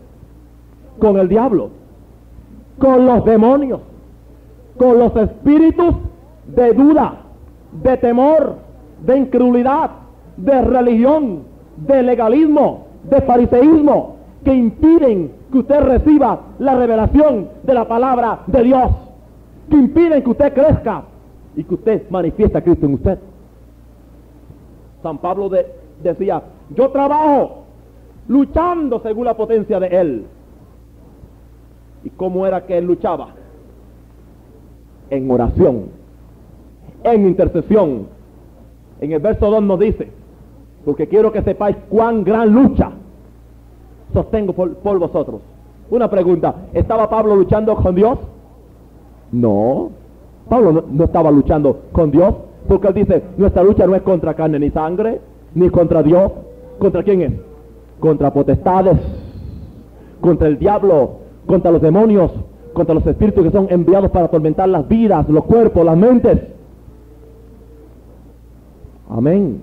Con 0.99 1.17
el 1.19 1.29
diablo 1.29 1.84
con 2.79 3.07
los 3.07 3.25
demonios, 3.25 3.81
con 4.77 4.99
los 4.99 5.15
espíritus 5.17 5.95
de 6.47 6.73
duda, 6.73 7.15
de 7.83 7.97
temor, 7.97 8.57
de 9.05 9.19
incredulidad, 9.19 9.91
de 10.37 10.63
religión, 10.63 11.43
de 11.77 12.03
legalismo, 12.03 12.87
de 13.05 13.21
fariseísmo, 13.23 14.17
que 14.45 14.55
impiden 14.55 15.33
que 15.51 15.59
usted 15.59 15.81
reciba 15.81 16.41
la 16.59 16.75
revelación 16.75 17.49
de 17.63 17.75
la 17.75 17.87
palabra 17.87 18.41
de 18.47 18.63
Dios, 18.63 18.91
que 19.71 19.77
impiden 19.77 20.23
que 20.23 20.31
usted 20.31 20.53
crezca 20.53 21.05
y 21.57 21.65
que 21.65 21.75
usted 21.75 22.11
manifiesta 22.11 22.59
a 22.59 22.63
Cristo 22.63 22.87
en 22.87 22.95
usted. 22.95 23.19
San 25.03 25.19
Pablo 25.19 25.51
decía, 26.03 26.43
yo 26.75 26.91
trabajo 26.91 27.65
luchando 28.29 29.01
según 29.01 29.27
la 29.27 29.35
potencia 29.35 29.79
de 29.79 29.87
Él. 29.87 30.27
¿Y 32.05 32.11
cómo 32.11 32.47
era 32.47 32.67
que 32.67 32.79
él 32.79 32.85
luchaba? 32.85 33.29
En 35.11 35.31
oración, 35.31 35.87
en 37.03 37.27
intercesión. 37.27 38.07
En 39.01 39.13
el 39.13 39.21
verso 39.21 39.51
2 39.51 39.63
nos 39.63 39.79
dice, 39.79 40.11
porque 40.85 41.09
quiero 41.09 41.33
que 41.33 41.43
sepáis 41.43 41.77
cuán 41.89 42.25
gran 42.25 42.53
lucha 42.53 42.93
sostengo 44.13 44.53
por, 44.53 44.99
vosotros. 44.99 45.41
Una 45.91 46.09
pregunta, 46.09 46.55
¿estaba 46.73 47.11
Pablo 47.11 47.37
luchando 47.37 47.75
con 47.77 47.95
Dios? 47.95 48.19
No, 49.33 49.91
Pablo 50.49 50.73
no, 50.73 50.85
no, 50.91 51.05
estaba 51.05 51.31
luchando 51.31 51.81
con 51.93 52.11
Dios, 52.11 52.35
porque 52.69 52.89
él 52.89 52.95
dice, 52.95 53.23
nuestra 53.37 53.63
lucha 53.63 53.87
no 53.87 53.95
es 53.95 54.03
contra 54.03 54.35
carne 54.35 54.59
ni 54.59 54.71
sangre, 54.71 55.21
ni 55.55 55.69
contra 55.71 56.03
Dios. 56.03 56.33
¿Contra 56.79 57.03
quién 57.03 57.23
es? 57.23 57.33
Contra 58.01 58.33
potestades, 58.33 58.99
contra 60.21 60.49
el 60.49 60.59
diablo, 60.59 61.24
contra 61.47 61.71
los 61.71 61.81
demonios, 61.81 62.31
contra 62.73 62.95
los 62.95 63.07
espíritus 63.07 63.45
que 63.45 63.51
son 63.51 63.67
enviados 63.71 64.11
para 64.11 64.27
atormentar 64.27 64.69
las 64.69 64.87
vidas, 64.89 65.29
los 65.29 65.45
cuerpos, 65.45 65.85
las 65.85 65.97
mentes. 65.97 66.41
Amén. 69.09 69.63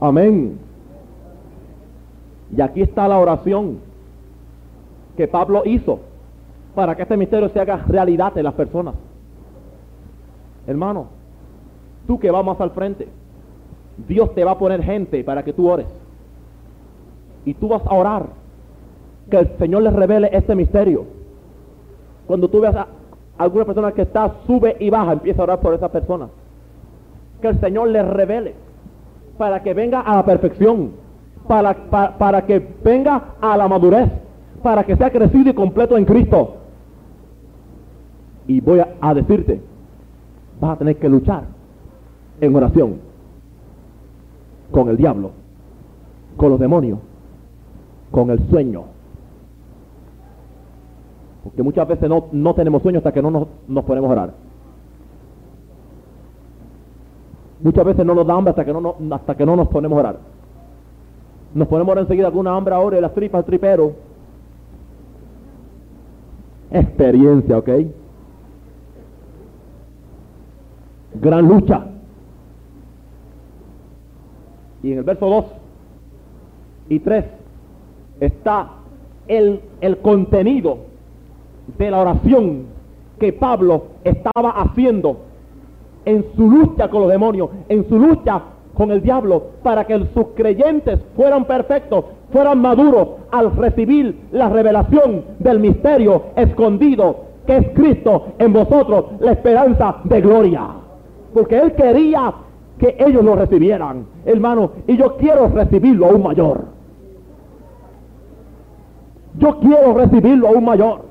Amén. 0.00 0.58
Y 2.56 2.60
aquí 2.60 2.82
está 2.82 3.06
la 3.06 3.18
oración 3.18 3.78
que 5.16 5.28
Pablo 5.28 5.62
hizo 5.66 6.00
para 6.74 6.96
que 6.96 7.02
este 7.02 7.16
misterio 7.16 7.48
se 7.50 7.60
haga 7.60 7.84
realidad 7.86 8.36
en 8.38 8.44
las 8.44 8.54
personas. 8.54 8.94
Hermano, 10.66 11.06
tú 12.06 12.18
que 12.18 12.30
vas 12.30 12.44
más 12.44 12.60
al 12.60 12.70
frente, 12.70 13.08
Dios 14.08 14.34
te 14.34 14.44
va 14.44 14.52
a 14.52 14.58
poner 14.58 14.82
gente 14.82 15.22
para 15.24 15.42
que 15.42 15.52
tú 15.52 15.68
ores. 15.68 15.86
Y 17.44 17.54
tú 17.54 17.68
vas 17.68 17.82
a 17.86 17.94
orar 17.94 18.39
que 19.30 19.38
el 19.38 19.58
Señor 19.58 19.82
les 19.82 19.92
revele 19.92 20.28
este 20.32 20.54
misterio. 20.54 21.04
Cuando 22.26 22.48
tú 22.48 22.60
veas 22.60 22.76
a 22.76 22.86
alguna 23.38 23.64
persona 23.64 23.92
que 23.92 24.02
está, 24.02 24.34
sube 24.46 24.76
y 24.78 24.90
baja, 24.90 25.12
empieza 25.12 25.40
a 25.40 25.44
orar 25.44 25.60
por 25.60 25.74
esa 25.74 25.90
persona. 25.90 26.28
Que 27.40 27.48
el 27.48 27.60
Señor 27.60 27.88
les 27.88 28.06
revele 28.06 28.54
para 29.38 29.62
que 29.62 29.72
venga 29.72 30.00
a 30.00 30.16
la 30.16 30.24
perfección, 30.24 30.90
para, 31.48 31.74
para, 32.18 32.44
que 32.44 32.62
venga 32.84 33.36
a 33.40 33.56
la 33.56 33.66
madurez, 33.68 34.10
para 34.62 34.84
que 34.84 34.96
sea 34.96 35.10
crecido 35.10 35.50
y 35.50 35.54
completo 35.54 35.96
en 35.96 36.04
Cristo. 36.04 36.56
Y 38.46 38.60
voy 38.60 38.80
a, 38.80 38.88
a 39.00 39.14
decirte, 39.14 39.60
vas 40.60 40.72
a 40.72 40.76
tener 40.76 40.96
que 40.96 41.08
luchar 41.08 41.44
en 42.40 42.54
oración 42.54 42.96
con 44.70 44.88
el 44.90 44.96
diablo, 44.96 45.30
con 46.36 46.50
los 46.50 46.60
demonios, 46.60 46.98
con 48.10 48.30
el 48.30 48.38
sueño, 48.50 48.84
porque 51.44 51.62
muchas 51.62 51.88
veces 51.88 52.08
no, 52.08 52.26
no 52.32 52.54
tenemos 52.54 52.82
sueños 52.82 53.00
hasta 53.00 53.12
que 53.12 53.22
no 53.22 53.30
nos, 53.30 53.48
nos 53.66 53.84
ponemos 53.84 54.08
a 54.10 54.12
orar. 54.12 54.34
Muchas 57.62 57.84
veces 57.84 58.06
no 58.06 58.14
nos 58.14 58.26
da 58.26 58.34
hambre 58.34 58.50
hasta 58.50 58.64
que 58.64 58.72
no, 58.72 58.96
hasta 59.10 59.36
que 59.36 59.46
no 59.46 59.56
nos 59.56 59.68
ponemos 59.68 59.96
a 59.96 60.00
orar. 60.00 60.18
Nos 61.54 61.68
ponemos 61.68 61.88
a 61.88 61.92
orar 61.92 62.02
enseguida 62.04 62.30
con 62.30 62.40
una 62.40 62.56
hambre 62.56 62.74
ahora 62.74 62.98
y 62.98 63.00
las 63.00 63.12
tripas, 63.12 63.40
el 63.40 63.44
tripero. 63.44 63.92
Experiencia, 66.70 67.58
¿ok? 67.58 67.68
gran 71.14 71.46
lucha. 71.46 71.86
Y 74.82 74.92
en 74.92 74.98
el 74.98 75.04
verso 75.04 75.26
2 75.26 75.44
y 76.88 77.00
3 77.00 77.24
está 78.20 78.70
el, 79.28 79.60
el 79.80 79.98
contenido 79.98 80.89
de 81.78 81.90
la 81.90 82.00
oración 82.00 82.64
que 83.18 83.32
Pablo 83.32 83.84
estaba 84.04 84.50
haciendo 84.50 85.18
en 86.04 86.24
su 86.34 86.50
lucha 86.50 86.88
con 86.88 87.02
los 87.02 87.10
demonios, 87.10 87.50
en 87.68 87.88
su 87.88 87.98
lucha 87.98 88.42
con 88.74 88.90
el 88.90 89.02
diablo, 89.02 89.42
para 89.62 89.86
que 89.86 89.98
sus 90.14 90.28
creyentes 90.34 91.00
fueran 91.16 91.44
perfectos, 91.44 92.04
fueran 92.32 92.60
maduros 92.60 93.08
al 93.30 93.54
recibir 93.56 94.18
la 94.32 94.48
revelación 94.48 95.24
del 95.38 95.60
misterio 95.60 96.22
escondido 96.36 97.30
que 97.46 97.56
es 97.56 97.68
Cristo 97.74 98.28
en 98.38 98.52
vosotros, 98.52 99.06
la 99.20 99.32
esperanza 99.32 99.96
de 100.04 100.20
gloria. 100.20 100.68
Porque 101.34 101.58
Él 101.58 101.72
quería 101.74 102.32
que 102.78 102.96
ellos 102.98 103.24
lo 103.24 103.36
recibieran, 103.36 104.06
hermano, 104.24 104.70
y 104.86 104.96
yo 104.96 105.16
quiero 105.16 105.48
recibirlo 105.48 106.06
aún 106.06 106.22
mayor. 106.22 106.64
Yo 109.38 109.58
quiero 109.60 109.94
recibirlo 109.94 110.48
aún 110.48 110.64
mayor. 110.64 111.09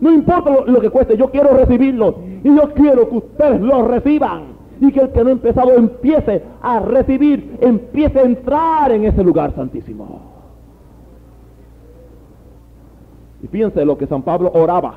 No 0.00 0.12
importa 0.12 0.50
lo, 0.66 0.80
que 0.80 0.90
cueste, 0.90 1.16
yo 1.16 1.30
quiero 1.30 1.50
recibirlo. 1.50 2.16
Y 2.42 2.56
yo 2.56 2.72
quiero 2.74 3.08
que 3.08 3.16
ustedes 3.16 3.60
lo 3.60 3.86
reciban. 3.86 4.44
Y 4.80 4.90
que 4.92 5.00
el 5.00 5.10
que 5.10 5.22
no 5.22 5.28
ha 5.28 5.32
empezado 5.32 5.74
empiece 5.74 6.42
a 6.62 6.80
recibir, 6.80 7.58
empiece 7.60 8.18
a 8.18 8.22
entrar 8.22 8.90
en 8.92 9.04
ese 9.04 9.22
lugar 9.22 9.54
santísimo. 9.54 10.20
Y 13.42 13.46
fíjense 13.46 13.84
lo 13.84 13.98
que 13.98 14.06
San 14.06 14.22
Pablo 14.22 14.50
oraba. 14.54 14.94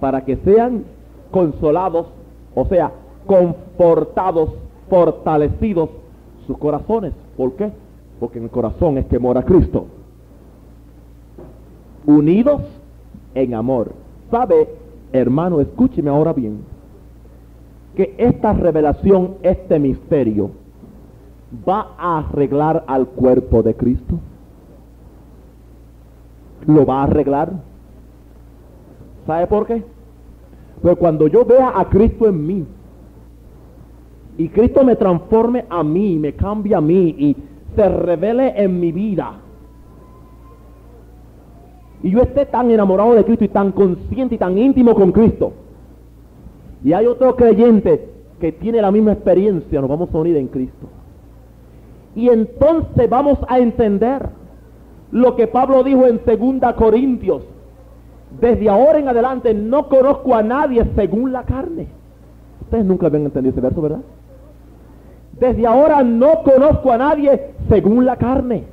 Para 0.00 0.24
que 0.24 0.36
sean 0.36 0.84
consolados, 1.30 2.06
o 2.54 2.64
sea, 2.64 2.92
confortados, 3.26 4.50
fortalecidos 4.88 5.90
sus 6.46 6.56
corazones. 6.56 7.12
¿Por 7.36 7.52
qué? 7.56 7.70
Porque 8.18 8.38
en 8.38 8.44
el 8.44 8.50
corazón 8.50 8.96
es 8.96 9.04
que 9.06 9.18
mora 9.18 9.42
Cristo. 9.42 9.84
Unidos 12.06 12.62
en 13.34 13.54
amor. 13.54 13.92
¿Sabe, 14.30 14.68
hermano? 15.12 15.60
Escúcheme 15.60 16.10
ahora 16.10 16.32
bien. 16.32 16.60
Que 17.94 18.14
esta 18.18 18.52
revelación, 18.52 19.36
este 19.42 19.78
misterio, 19.78 20.50
va 21.68 21.94
a 21.98 22.18
arreglar 22.18 22.84
al 22.86 23.06
cuerpo 23.06 23.62
de 23.62 23.74
Cristo. 23.74 24.18
Lo 26.66 26.86
va 26.86 27.00
a 27.00 27.04
arreglar. 27.04 27.52
¿Sabe 29.26 29.46
por 29.46 29.66
qué? 29.66 29.84
Porque 30.80 30.96
cuando 30.96 31.26
yo 31.26 31.44
vea 31.44 31.72
a 31.74 31.88
Cristo 31.88 32.28
en 32.28 32.46
mí, 32.46 32.66
y 34.38 34.48
Cristo 34.48 34.84
me 34.84 34.96
transforme 34.96 35.66
a 35.68 35.82
mí, 35.82 36.18
me 36.18 36.32
cambia 36.32 36.78
a 36.78 36.80
mí 36.80 37.14
y 37.18 37.36
se 37.76 37.88
revele 37.88 38.54
en 38.56 38.80
mi 38.80 38.90
vida. 38.90 39.39
Y 42.02 42.10
yo 42.10 42.22
esté 42.22 42.46
tan 42.46 42.70
enamorado 42.70 43.14
de 43.14 43.24
Cristo 43.24 43.44
y 43.44 43.48
tan 43.48 43.72
consciente 43.72 44.36
y 44.36 44.38
tan 44.38 44.56
íntimo 44.56 44.94
con 44.94 45.12
Cristo. 45.12 45.52
Y 46.82 46.92
hay 46.92 47.06
otro 47.06 47.36
creyente 47.36 48.08
que 48.40 48.52
tiene 48.52 48.80
la 48.80 48.90
misma 48.90 49.12
experiencia, 49.12 49.80
nos 49.80 49.90
vamos 49.90 50.08
a 50.12 50.18
unir 50.18 50.36
en 50.36 50.48
Cristo. 50.48 50.86
Y 52.14 52.28
entonces 52.28 53.08
vamos 53.08 53.38
a 53.48 53.58
entender 53.58 54.28
lo 55.12 55.36
que 55.36 55.46
Pablo 55.46 55.84
dijo 55.84 56.06
en 56.06 56.20
2 56.24 56.72
Corintios. 56.74 57.42
Desde 58.40 58.68
ahora 58.68 58.98
en 58.98 59.08
adelante 59.08 59.52
no 59.52 59.88
conozco 59.88 60.34
a 60.34 60.42
nadie 60.42 60.86
según 60.94 61.32
la 61.32 61.42
carne. 61.42 61.88
Ustedes 62.62 62.84
nunca 62.84 63.06
habían 63.06 63.24
entendido 63.24 63.52
ese 63.52 63.60
verso, 63.60 63.82
¿verdad? 63.82 64.00
Desde 65.38 65.66
ahora 65.66 66.02
no 66.02 66.42
conozco 66.44 66.92
a 66.92 66.98
nadie 66.98 67.52
según 67.68 68.04
la 68.06 68.16
carne. 68.16 68.64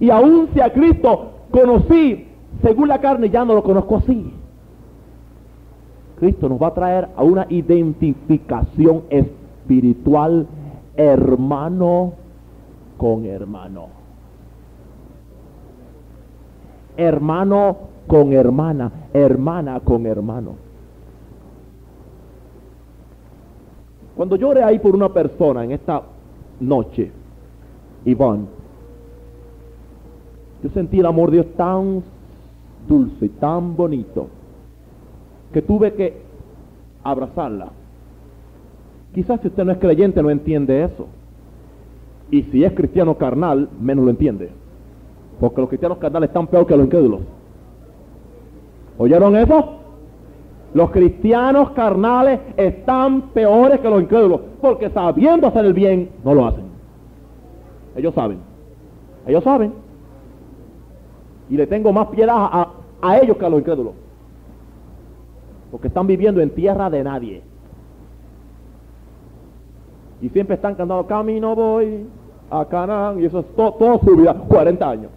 Y 0.00 0.10
aún 0.10 0.48
si 0.54 0.60
a 0.60 0.72
Cristo 0.72 1.30
conocí 1.50 2.28
según 2.64 2.88
la 2.88 2.98
carne, 2.98 3.28
ya 3.28 3.44
no 3.44 3.54
lo 3.54 3.62
conozco 3.62 3.98
así. 3.98 4.32
Cristo 6.18 6.48
nos 6.48 6.60
va 6.60 6.68
a 6.68 6.74
traer 6.74 7.08
a 7.14 7.22
una 7.22 7.46
identificación 7.50 9.02
espiritual 9.10 10.46
hermano 10.96 12.14
con 12.96 13.26
hermano. 13.26 13.88
Hermano 16.96 17.76
con 18.06 18.32
hermana, 18.32 18.90
hermana 19.12 19.80
con 19.80 20.06
hermano. 20.06 20.54
Cuando 24.16 24.36
yo 24.36 24.48
oré 24.48 24.62
ahí 24.62 24.78
por 24.78 24.94
una 24.94 25.10
persona 25.10 25.64
en 25.64 25.72
esta 25.72 26.00
noche, 26.60 27.10
Iván, 28.06 28.46
yo 30.62 30.70
sentí 30.70 31.00
el 31.00 31.06
amor 31.06 31.30
de 31.30 31.42
Dios 31.42 31.54
tan 31.56 32.02
dulce 32.86 33.26
y 33.26 33.28
tan 33.28 33.76
bonito 33.76 34.28
que 35.52 35.62
tuve 35.62 35.94
que 35.94 36.22
abrazarla. 37.02 37.68
Quizás 39.14 39.40
si 39.40 39.48
usted 39.48 39.64
no 39.64 39.72
es 39.72 39.78
creyente 39.78 40.22
no 40.22 40.30
entiende 40.30 40.82
eso. 40.82 41.06
Y 42.30 42.42
si 42.44 42.64
es 42.64 42.72
cristiano 42.72 43.16
carnal, 43.16 43.68
menos 43.80 44.04
lo 44.04 44.10
entiende. 44.10 44.50
Porque 45.38 45.60
los 45.60 45.68
cristianos 45.68 45.98
carnales 45.98 46.30
están 46.30 46.46
peor 46.48 46.66
que 46.66 46.76
los 46.76 46.86
incrédulos. 46.86 47.20
¿Oyeron 48.98 49.36
eso? 49.36 49.80
Los 50.72 50.90
cristianos 50.90 51.70
carnales 51.70 52.40
están 52.56 53.30
peores 53.30 53.78
que 53.78 53.88
los 53.88 54.02
incrédulos, 54.02 54.40
porque 54.60 54.90
sabiendo 54.90 55.46
hacer 55.46 55.64
el 55.64 55.72
bien, 55.72 56.10
no 56.24 56.34
lo 56.34 56.46
hacen. 56.46 56.64
Ellos 57.96 58.12
saben. 58.14 58.38
Ellos 59.26 59.44
saben. 59.44 59.83
Y 61.48 61.56
le 61.56 61.66
tengo 61.66 61.92
más 61.92 62.08
piedad 62.08 62.36
a, 62.36 63.18
ellos 63.18 63.36
que 63.36 63.44
a 63.44 63.48
los 63.48 63.60
incrédulos. 63.60 63.94
Porque 65.70 65.88
están 65.88 66.06
viviendo 66.06 66.40
en 66.40 66.50
tierra 66.50 66.88
de 66.88 67.04
nadie. 67.04 67.42
Y 70.20 70.28
siempre 70.30 70.56
están 70.56 70.74
cantando, 70.74 71.06
camino 71.06 71.54
voy 71.54 72.06
a 72.50 72.64
Canaán. 72.64 73.20
Y 73.20 73.26
eso 73.26 73.40
es 73.40 73.46
toda 73.54 73.98
su 73.98 74.16
vida, 74.16 74.34
40 74.34 74.88
años. 74.88 75.10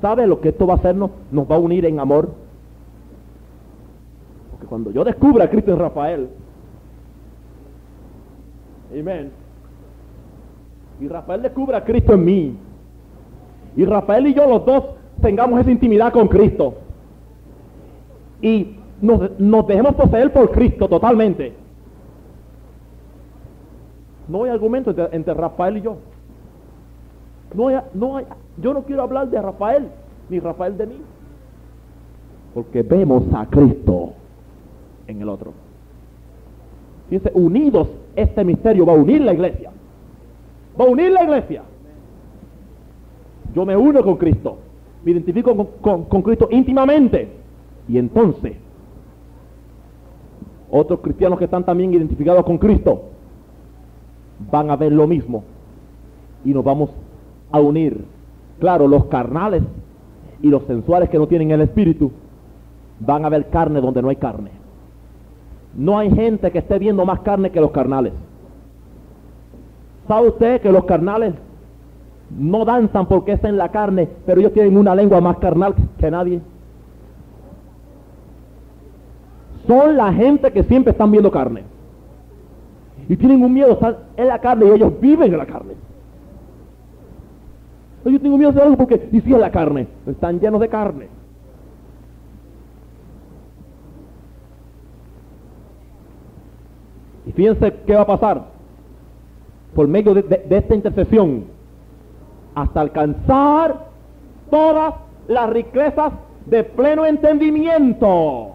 ¿Sabe 0.00 0.26
lo 0.26 0.38
que 0.40 0.50
esto 0.50 0.66
va 0.66 0.74
a 0.74 0.76
hacernos? 0.76 1.12
Nos 1.30 1.50
va 1.50 1.56
a 1.56 1.58
unir 1.58 1.86
en 1.86 1.98
amor. 1.98 2.28
Porque 4.50 4.66
cuando 4.66 4.90
yo 4.90 5.02
descubra 5.02 5.44
a 5.46 5.50
Cristo 5.50 5.72
en 5.72 5.78
Rafael, 5.78 6.28
amén, 9.00 9.30
y 11.00 11.08
Rafael 11.08 11.42
descubra 11.42 11.78
a 11.78 11.84
Cristo 11.84 12.14
en 12.14 12.24
mí, 12.24 12.56
y 13.76 13.84
Rafael 13.84 14.26
y 14.26 14.34
yo 14.34 14.46
los 14.48 14.64
dos 14.64 14.84
tengamos 15.20 15.60
esa 15.60 15.70
intimidad 15.70 16.12
con 16.12 16.28
Cristo, 16.28 16.74
y 18.40 18.76
nos, 19.00 19.66
dejemos 19.66 19.94
poseer 19.94 20.32
por 20.32 20.50
Cristo 20.50 20.88
totalmente. 20.88 21.52
No 24.28 24.44
hay 24.44 24.50
argumento 24.50 24.94
entre 25.12 25.34
Rafael 25.34 25.76
y 25.78 25.82
yo. 25.82 25.96
No 27.54 27.68
no 27.92 28.20
yo 28.56 28.72
no 28.72 28.82
quiero 28.84 29.02
hablar 29.02 29.28
de 29.28 29.40
Rafael, 29.40 29.88
ni 30.28 30.40
Rafael 30.40 30.76
de 30.76 30.86
mí. 30.86 31.00
Porque 32.54 32.82
vemos 32.82 33.24
a 33.34 33.46
Cristo 33.46 34.12
en 35.06 35.20
el 35.20 35.28
otro. 35.28 35.52
Fíjense, 37.08 37.30
unidos, 37.34 37.88
este 38.16 38.44
misterio 38.44 38.86
va 38.86 38.92
a 38.92 38.96
unir 38.96 39.20
la 39.20 39.32
iglesia. 39.32 39.70
Va 40.78 40.84
a 40.84 40.88
unir 40.88 41.10
la 41.12 41.24
iglesia. 41.24 41.62
Yo 43.54 43.64
me 43.64 43.76
uno 43.76 44.02
con 44.02 44.16
Cristo. 44.16 44.58
Me 45.04 45.12
identifico 45.12 45.54
con, 45.80 46.04
con 46.04 46.22
Cristo 46.22 46.48
íntimamente. 46.50 47.28
Y 47.88 47.98
entonces, 47.98 48.54
otros 50.70 51.00
cristianos 51.00 51.38
que 51.38 51.44
están 51.44 51.64
también 51.64 51.92
identificados 51.92 52.44
con 52.44 52.58
Cristo 52.58 53.02
van 54.50 54.70
a 54.70 54.76
ver 54.76 54.92
lo 54.92 55.06
mismo. 55.06 55.44
Y 56.44 56.52
nos 56.52 56.64
vamos 56.64 56.90
a 57.50 57.60
unir. 57.60 58.04
Claro, 58.58 58.88
los 58.88 59.06
carnales 59.06 59.62
y 60.42 60.48
los 60.48 60.64
sensuales 60.64 61.08
que 61.10 61.18
no 61.18 61.26
tienen 61.26 61.50
el 61.50 61.60
espíritu 61.60 62.10
van 63.00 63.24
a 63.24 63.28
ver 63.28 63.48
carne 63.50 63.80
donde 63.80 64.02
no 64.02 64.08
hay 64.08 64.16
carne. 64.16 64.50
No 65.76 65.98
hay 65.98 66.10
gente 66.10 66.50
que 66.50 66.58
esté 66.58 66.78
viendo 66.78 67.04
más 67.04 67.20
carne 67.20 67.50
que 67.50 67.60
los 67.60 67.70
carnales. 67.72 68.12
¿Sabe 70.06 70.28
usted 70.28 70.60
que 70.60 70.70
los 70.70 70.84
carnales 70.84 71.34
no 72.38 72.64
danzan 72.64 73.06
porque 73.06 73.32
es 73.32 73.44
en 73.44 73.56
la 73.56 73.70
carne, 73.70 74.08
pero 74.26 74.40
ellos 74.40 74.52
tienen 74.52 74.76
una 74.76 74.94
lengua 74.94 75.20
más 75.20 75.38
carnal 75.38 75.74
que 75.98 76.10
nadie? 76.10 76.40
Son 79.66 79.96
la 79.96 80.12
gente 80.12 80.52
que 80.52 80.62
siempre 80.64 80.92
están 80.92 81.10
viendo 81.10 81.30
carne. 81.30 81.62
Y 83.08 83.16
tienen 83.16 83.42
un 83.42 83.52
miedo, 83.52 83.72
están 83.72 83.96
en 84.16 84.28
la 84.28 84.38
carne 84.38 84.66
y 84.66 84.70
ellos 84.70 84.92
viven 85.00 85.32
en 85.32 85.38
la 85.38 85.46
carne. 85.46 85.74
Yo 88.04 88.20
tengo 88.20 88.36
miedo 88.36 88.52
de 88.52 88.60
algo 88.60 88.76
porque, 88.76 89.08
y 89.12 89.20
si 89.22 89.32
es 89.32 89.40
la 89.40 89.50
carne, 89.50 89.86
están 90.06 90.38
llenos 90.38 90.60
de 90.60 90.68
carne. 90.68 91.08
Y 97.26 97.32
fíjense 97.32 97.72
qué 97.86 97.94
va 97.94 98.02
a 98.02 98.06
pasar 98.06 98.42
por 99.74 99.88
medio 99.88 100.14
de, 100.14 100.46
esta 100.50 100.74
intercesión 100.74 101.44
hasta 102.54 102.80
alcanzar 102.80 103.86
todas 104.50 104.94
las 105.26 105.50
riquezas 105.50 106.12
de 106.46 106.64
pleno 106.64 107.04
entendimiento. 107.04 108.50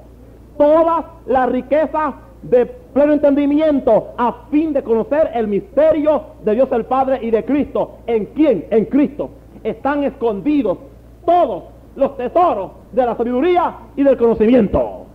Todas 0.57 1.05
las 1.25 1.49
riquezas 1.49 2.15
de 2.43 2.65
pleno 2.93 3.13
entendimiento 3.13 4.09
a 4.17 4.45
fin 4.49 4.71
de 4.73 4.83
conocer 4.83 5.31
el 5.33 5.47
misterio 5.47 6.23
de 6.43 6.55
Dios 6.55 6.69
el 6.71 6.85
Padre 6.85 7.19
y 7.21 7.31
de 7.31 7.43
Cristo. 7.43 7.97
¿En 8.07 8.25
quién? 8.27 8.65
En 8.69 8.85
Cristo. 8.85 9.29
Están 9.63 10.03
escondidos 10.03 10.77
todos 11.25 11.63
los 11.95 12.15
tesoros 12.17 12.71
de 12.93 13.05
la 13.05 13.15
sabiduría 13.15 13.75
y 13.95 14.03
del 14.03 14.17
conocimiento. 14.17 15.05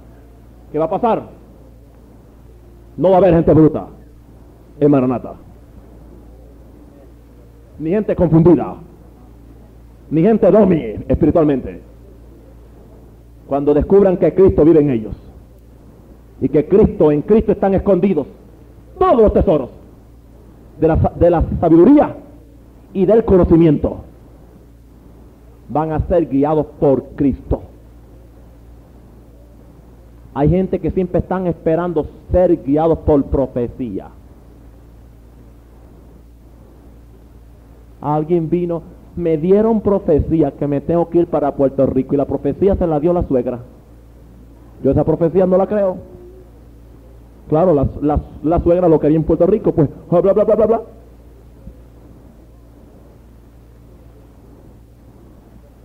¿Qué 0.70 0.78
va 0.78 0.84
a 0.84 0.90
pasar? 0.90 1.22
No 2.96 3.10
va 3.10 3.16
a 3.16 3.18
haber 3.18 3.34
gente 3.34 3.52
bruta 3.52 3.86
en 4.80 4.90
Maranata. 4.90 5.34
Ni 7.78 7.90
gente 7.90 8.14
confundida. 8.14 8.76
Ni 10.10 10.22
gente 10.22 10.50
domi 10.50 10.94
espiritualmente. 11.08 11.80
Cuando 13.46 13.74
descubran 13.74 14.16
que 14.16 14.32
Cristo 14.34 14.64
vive 14.64 14.80
en 14.80 14.90
ellos 14.90 15.14
y 16.40 16.48
que 16.48 16.66
Cristo, 16.66 17.10
en 17.10 17.22
Cristo 17.22 17.52
están 17.52 17.74
escondidos 17.74 18.26
todos 18.98 19.20
los 19.20 19.32
tesoros 19.32 19.70
de 20.80 20.88
la, 20.88 20.96
de 20.96 21.30
la 21.30 21.42
sabiduría 21.60 22.16
y 22.92 23.06
del 23.06 23.24
conocimiento. 23.24 23.98
Van 25.68 25.92
a 25.92 26.00
ser 26.06 26.26
guiados 26.26 26.66
por 26.78 27.04
Cristo. 27.16 27.62
Hay 30.34 30.50
gente 30.50 30.80
que 30.80 30.90
siempre 30.90 31.20
están 31.20 31.46
esperando 31.46 32.06
ser 32.32 32.62
guiados 32.64 32.98
por 32.98 33.22
profecía. 33.24 34.08
Alguien 38.00 38.50
vino, 38.50 38.82
me 39.16 39.38
dieron 39.38 39.80
profecía 39.80 40.50
que 40.50 40.66
me 40.66 40.80
tengo 40.80 41.08
que 41.08 41.18
ir 41.18 41.26
para 41.28 41.54
Puerto 41.54 41.86
Rico 41.86 42.14
y 42.14 42.18
la 42.18 42.26
profecía 42.26 42.74
se 42.74 42.86
la 42.86 42.98
dio 42.98 43.12
la 43.12 43.22
suegra. 43.22 43.60
Yo 44.82 44.90
esa 44.90 45.04
profecía 45.04 45.46
no 45.46 45.56
la 45.56 45.68
creo. 45.68 45.96
Claro, 47.48 47.72
la, 47.72 48.60
suegra 48.60 48.88
lo 48.88 48.98
quería 48.98 49.16
en 49.16 49.24
Puerto 49.24 49.46
Rico, 49.46 49.72
pues 49.72 49.88
bla, 50.10 50.20
bla, 50.20 50.44
bla, 50.44 50.56
bla, 50.56 50.66
bla. 50.66 50.82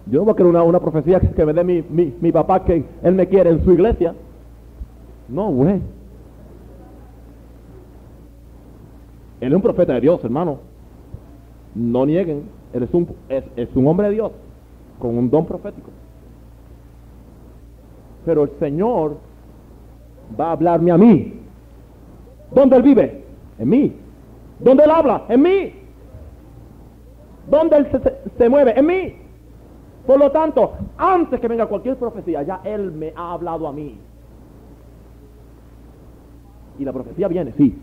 Yo 0.08 0.20
no 0.20 0.26
voy 0.26 0.34
a 0.34 0.36
querer 0.36 0.56
una, 0.56 0.80
profecía 0.80 1.20
que, 1.20 1.46
me 1.46 1.54
dé 1.54 1.64
mi, 1.64 2.32
papá 2.32 2.64
que 2.64 2.84
él 3.04 3.14
me 3.14 3.28
quiere 3.28 3.52
en 3.52 3.64
su 3.64 3.74
iglesia. 3.74 4.16
No, 5.30 5.50
güey. 5.52 5.82
Él 9.42 9.52
es 9.52 9.54
un 9.54 9.62
profeta 9.62 9.94
de 9.94 10.02
Dios, 10.02 10.24
hermano. 10.24 10.60
No 11.76 12.06
nieguen. 12.06 12.44
Él 12.74 12.84
es 12.84 12.94
un, 12.94 13.08
es, 13.30 13.44
es 13.56 13.70
un 13.76 13.88
hombre 13.88 14.08
de 14.08 14.16
Dios 14.16 14.32
con 15.00 15.18
un 15.18 15.30
don 15.30 15.46
profético. 15.46 15.90
Pero 18.26 18.44
el 18.44 18.52
Señor 18.60 19.18
va 20.40 20.50
a 20.50 20.52
hablarme 20.52 20.92
a 20.92 20.98
mí 20.98 21.40
¿Dónde 22.52 22.76
Él 22.78 22.82
vive? 22.82 23.24
En 23.58 23.70
mí. 23.70 23.96
¿Dónde 24.60 24.84
Él 24.84 24.92
habla? 24.92 25.26
En 25.30 25.42
mí. 25.42 25.74
¿Dónde 27.50 27.78
Él 27.78 27.88
se, 28.38 28.50
mueve? 28.50 28.74
En 28.78 28.86
mí. 28.86 29.16
Por 30.06 30.20
lo 30.20 30.32
tanto, 30.32 30.74
antes 30.98 31.40
que 31.40 31.48
venga 31.48 31.68
cualquier 31.68 31.98
profecía, 31.98 32.42
ya 32.44 32.62
Él 32.64 32.92
me 32.92 33.14
ha 33.16 33.34
hablado 33.34 33.68
a 33.68 33.74
mí. 33.74 33.98
Y 36.80 36.86
la 36.86 36.94
profecía 36.94 37.28
viene, 37.28 37.54
sí. 37.58 37.78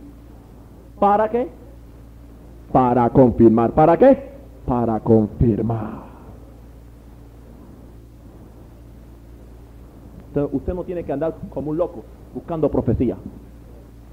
¿Para 0.98 1.28
qué? 1.28 1.48
Para 2.72 3.08
confirmar. 3.10 3.72
¿Para 3.72 3.96
qué? 3.96 4.30
Para 4.66 4.98
confirmar. 5.00 6.06
usted 10.52 10.74
no 10.74 10.84
tiene 10.84 11.02
que 11.02 11.12
andar 11.12 11.34
como 11.48 11.70
un 11.70 11.78
loco 11.78 12.04
buscando 12.34 12.70
profecía 12.70 13.16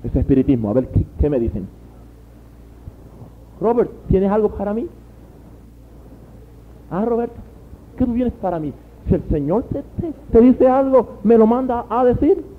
ese 0.04 0.20
espiritismo. 0.20 0.70
A 0.70 0.74
ver, 0.74 0.90
¿qué, 1.20 1.30
me 1.30 1.40
dicen? 1.40 1.68
Robert, 3.60 3.90
¿tienes 4.08 4.32
algo 4.32 4.50
para 4.50 4.74
mí? 4.74 4.88
Ah, 6.92 7.06
Roberto, 7.06 7.36
¿qué 7.98 8.06
tú 8.06 8.14
vienes 8.14 8.34
para 8.34 8.60
mí? 8.60 8.74
Si 9.08 9.16
el 9.16 9.24
Señor 9.30 9.66
te, 10.32 10.42
dice 10.42 10.68
algo, 10.68 11.20
me 11.24 11.38
lo 11.38 11.48
manda 11.48 11.86
a 11.90 12.04
decir. 12.06 12.53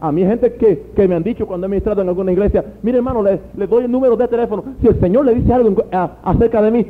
A 0.00 0.10
mí 0.10 0.22
hay 0.22 0.28
gente 0.28 0.54
que, 0.54 1.08
me 1.08 1.14
han 1.14 1.22
dicho 1.22 1.46
cuando 1.46 1.66
he 1.66 1.70
ministrado 1.70 2.00
en 2.00 2.08
alguna 2.08 2.32
iglesia, 2.32 2.64
mire 2.82 2.98
hermano, 2.98 3.22
le, 3.22 3.66
doy 3.66 3.84
el 3.84 3.90
número 3.90 4.16
de 4.16 4.28
teléfono. 4.28 4.64
Si 4.80 4.86
el 4.86 4.98
Señor 4.98 5.26
le 5.26 5.34
dice 5.34 5.52
algo 5.52 5.84
acerca 6.22 6.62
de 6.62 6.70
mí, 6.70 6.86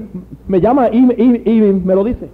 me 0.47 0.61
llama 0.61 0.89
y, 0.91 0.99
y 0.99 1.61
me 1.61 1.95
lo 1.95 2.05
dice. 2.05 2.29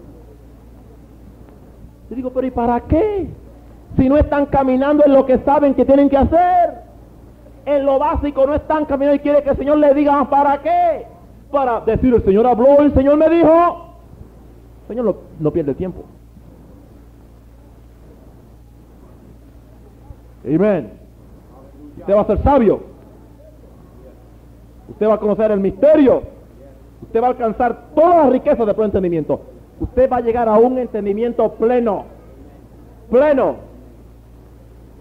Yo 2.11 2.16
digo, 2.16 2.31
pero 2.31 2.47
¿y 2.47 2.51
para 2.51 2.81
qué? 2.81 3.29
Si 3.97 4.09
no 4.09 4.16
están 4.18 4.47
caminando 4.47 5.05
en 5.05 5.14
lo 5.14 5.24
que 5.24 5.39
saben 5.39 5.74
que 5.74 5.85
tienen 5.85 6.11
que 6.11 6.18
hacer 6.18 6.87
en 7.66 7.85
lo 7.85 7.99
básico 7.99 8.47
no 8.47 8.55
están 8.55 8.85
caminando 8.85 9.16
y 9.16 9.18
quiere 9.18 9.43
que 9.43 9.51
el 9.51 9.57
Señor 9.57 9.79
le 9.79 9.93
diga, 9.93 10.24
¿para 10.31 10.62
qué? 10.62 11.05
Para 11.51 11.81
decir, 11.81 12.14
el 12.14 12.24
Señor 12.24 12.47
habló, 12.47 12.79
el 12.79 12.95
Señor 12.95 13.16
me 13.16 13.29
dijo. 13.29 13.97
El 14.83 14.89
Señor 14.97 15.16
no, 15.41 15.51
pierde 15.51 15.74
tiempo. 15.74 16.05
Amén. 20.47 20.90
Usted 21.99 22.14
va 22.14 22.20
a 22.20 22.26
ser 22.26 22.42
sabio. 22.42 22.80
Usted 24.88 25.09
va 25.09 25.14
a 25.14 25.18
conocer 25.18 25.51
el 25.51 25.61
misterio. 25.61 26.22
Usted 27.03 27.20
va 27.20 27.26
a 27.26 27.30
alcanzar 27.30 27.88
todas 27.94 28.16
las 28.16 28.32
riquezas 28.32 28.66
de 28.66 28.74
pleno 28.74 28.86
entendimiento. 28.86 29.40
Usted 29.80 30.11
va 30.11 30.18
a 30.18 30.20
llegar 30.20 30.49
a 30.49 30.57
un 30.57 30.78
entendimiento 30.78 31.53
pleno. 31.55 32.05
Pleno. 33.11 33.57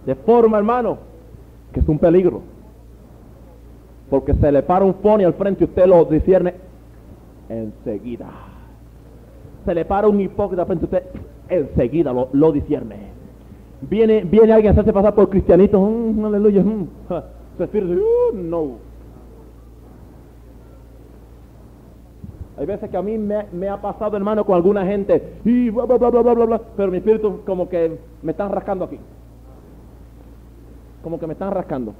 De 0.06 0.16
forma, 0.16 0.58
hermano, 0.58 0.98
que 1.74 1.80
es 1.80 1.88
un 1.88 2.00
peligro. 2.00 2.42
Porque 4.10 4.34
se 4.34 4.52
le 4.52 4.64
para 4.64 4.86
un 4.86 4.96
phony 4.96 5.24
al 5.24 5.34
frente 5.34 5.64
y 5.64 5.68
usted 5.68 5.86
lo 5.86 6.06
discierne 6.06 6.56
enseguida. 7.50 8.28
Se 9.66 9.74
le 9.74 9.86
para 9.86 10.08
un 10.08 10.20
hipócrita 10.20 10.64
al 10.64 10.68
frente 10.68 10.86
y 10.86 10.88
usted 10.88 11.04
enseguida 11.50 12.14
lo, 12.14 12.30
lo. 12.34 12.54
Viene, 13.82 14.24
viene 14.24 14.54
alguien 14.54 14.70
a 14.70 14.72
hacerse 14.72 14.94
pasar 14.94 15.14
por 15.14 15.30
cristianito, 15.30 15.80
mm, 15.80 16.26
aleluya, 16.26 16.64
mm, 16.64 16.88
su 17.58 17.64
espíritu, 17.64 17.94
uh, 17.94 18.36
no. 18.36 18.96
Hay 22.58 22.66
veces 22.66 22.90
que 22.90 22.96
a 22.96 23.02
mí 23.02 23.18
me, 23.18 23.68
ha 23.68 23.82
pasado, 23.82 24.16
hermano, 24.16 24.46
con 24.46 24.56
alguna 24.56 24.86
gente, 24.86 25.40
y 25.44 25.70
bla, 25.70 25.86
bla, 25.86 25.98
bla, 25.98 26.10
bla, 26.10 26.22
bla, 26.22 26.46
bla, 26.46 26.62
pero 26.78 26.90
mi 26.90 26.98
espíritu 26.98 27.42
como 27.46 27.68
que 27.68 28.00
me 28.24 28.32
están 28.32 28.52
rascando 28.52 28.86
aquí. 28.86 28.98
Como 31.04 31.20
que 31.20 31.28
me 31.28 31.34
están 31.34 31.52
rascando 31.52 31.94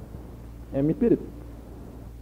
en 0.74 0.86
mi 0.86 0.94
espíritu. 0.94 1.24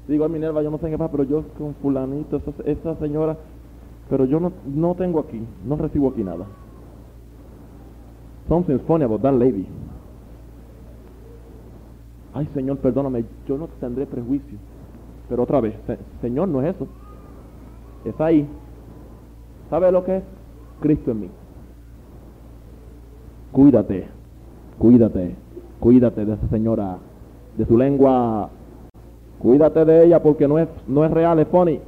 Digo 0.08 0.26
a 0.26 0.30
Minerva, 0.30 0.62
yo 0.64 0.72
no 0.72 0.80
sé 0.80 0.90
qué 0.90 0.98
pasa, 0.98 1.12
pero 1.12 1.24
yo 1.24 1.44
con 1.58 1.76
fulanito, 1.76 2.42
esa, 2.66 2.96
señora, 2.96 3.38
pero 4.10 4.26
yo 4.26 4.40
no, 4.40 4.52
no 4.66 4.96
tengo 4.96 5.20
aquí, 5.20 5.42
no 5.66 5.76
recibo 5.78 6.10
aquí 6.10 6.24
nada. 6.24 6.46
Something's 8.48 8.82
funny 8.88 9.06
about 9.06 9.22
that 9.22 9.34
lady. 9.34 9.66
Ay, 12.34 12.48
Señor, 12.54 12.78
perdóname, 12.78 13.26
yo 13.48 13.58
no 13.58 13.68
tendré 13.80 14.06
prejuicio. 14.06 14.58
Pero 15.30 15.44
otra 15.44 15.62
vez, 15.62 15.76
Señor, 16.22 16.48
no 16.48 16.62
es 16.62 16.76
eso. 16.76 16.88
Es 18.06 18.20
ahí. 18.20 18.48
¿Sabe 19.70 19.92
lo 19.92 20.04
que 20.04 20.18
es? 20.18 20.24
Cristo 20.80 21.12
en 21.12 21.22
mí. 21.22 21.30
Cuídate, 23.52 24.08
cuídate, 24.80 25.36
cuídate 25.80 26.26
de 26.26 26.34
esa 26.34 26.48
señora, 26.50 26.98
de 27.56 27.66
su 27.66 27.78
lengua 27.78 28.50
Cuídate 29.44 29.84
de 29.84 30.06
ella 30.06 30.24
porque 30.24 30.48
no 30.48 30.58
es, 30.58 30.70
no 30.88 31.04
es 31.04 31.12
real, 31.12 31.38
es 31.38 31.48
funny. 31.50 31.82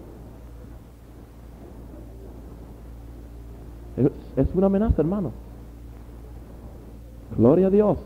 Es, 4.36 4.48
una 4.54 4.66
amenaza, 4.66 5.02
hermano. 5.02 5.32
Gloria 7.38 7.68
a 7.68 7.70
Dios. 7.70 7.98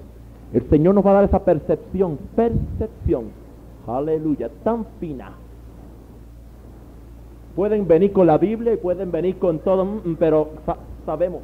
El 0.53 0.67
Señor 0.69 0.95
nos 0.95 1.05
va 1.05 1.11
a 1.11 1.13
dar 1.15 1.23
esa 1.25 1.43
percepción, 1.45 2.17
percepción, 2.36 3.25
aleluya, 3.86 4.49
tan 4.63 4.86
fina. 4.99 5.34
Pueden 7.55 7.88
venir 7.88 8.11
con 8.13 8.25
la 8.25 8.38
Biblia 8.38 8.73
y 8.73 8.77
pueden 8.77 9.11
venir 9.11 9.38
con 9.38 9.59
todo, 9.59 9.86
mm, 9.86 10.15
pero 10.17 10.49
sabemos. 11.05 11.41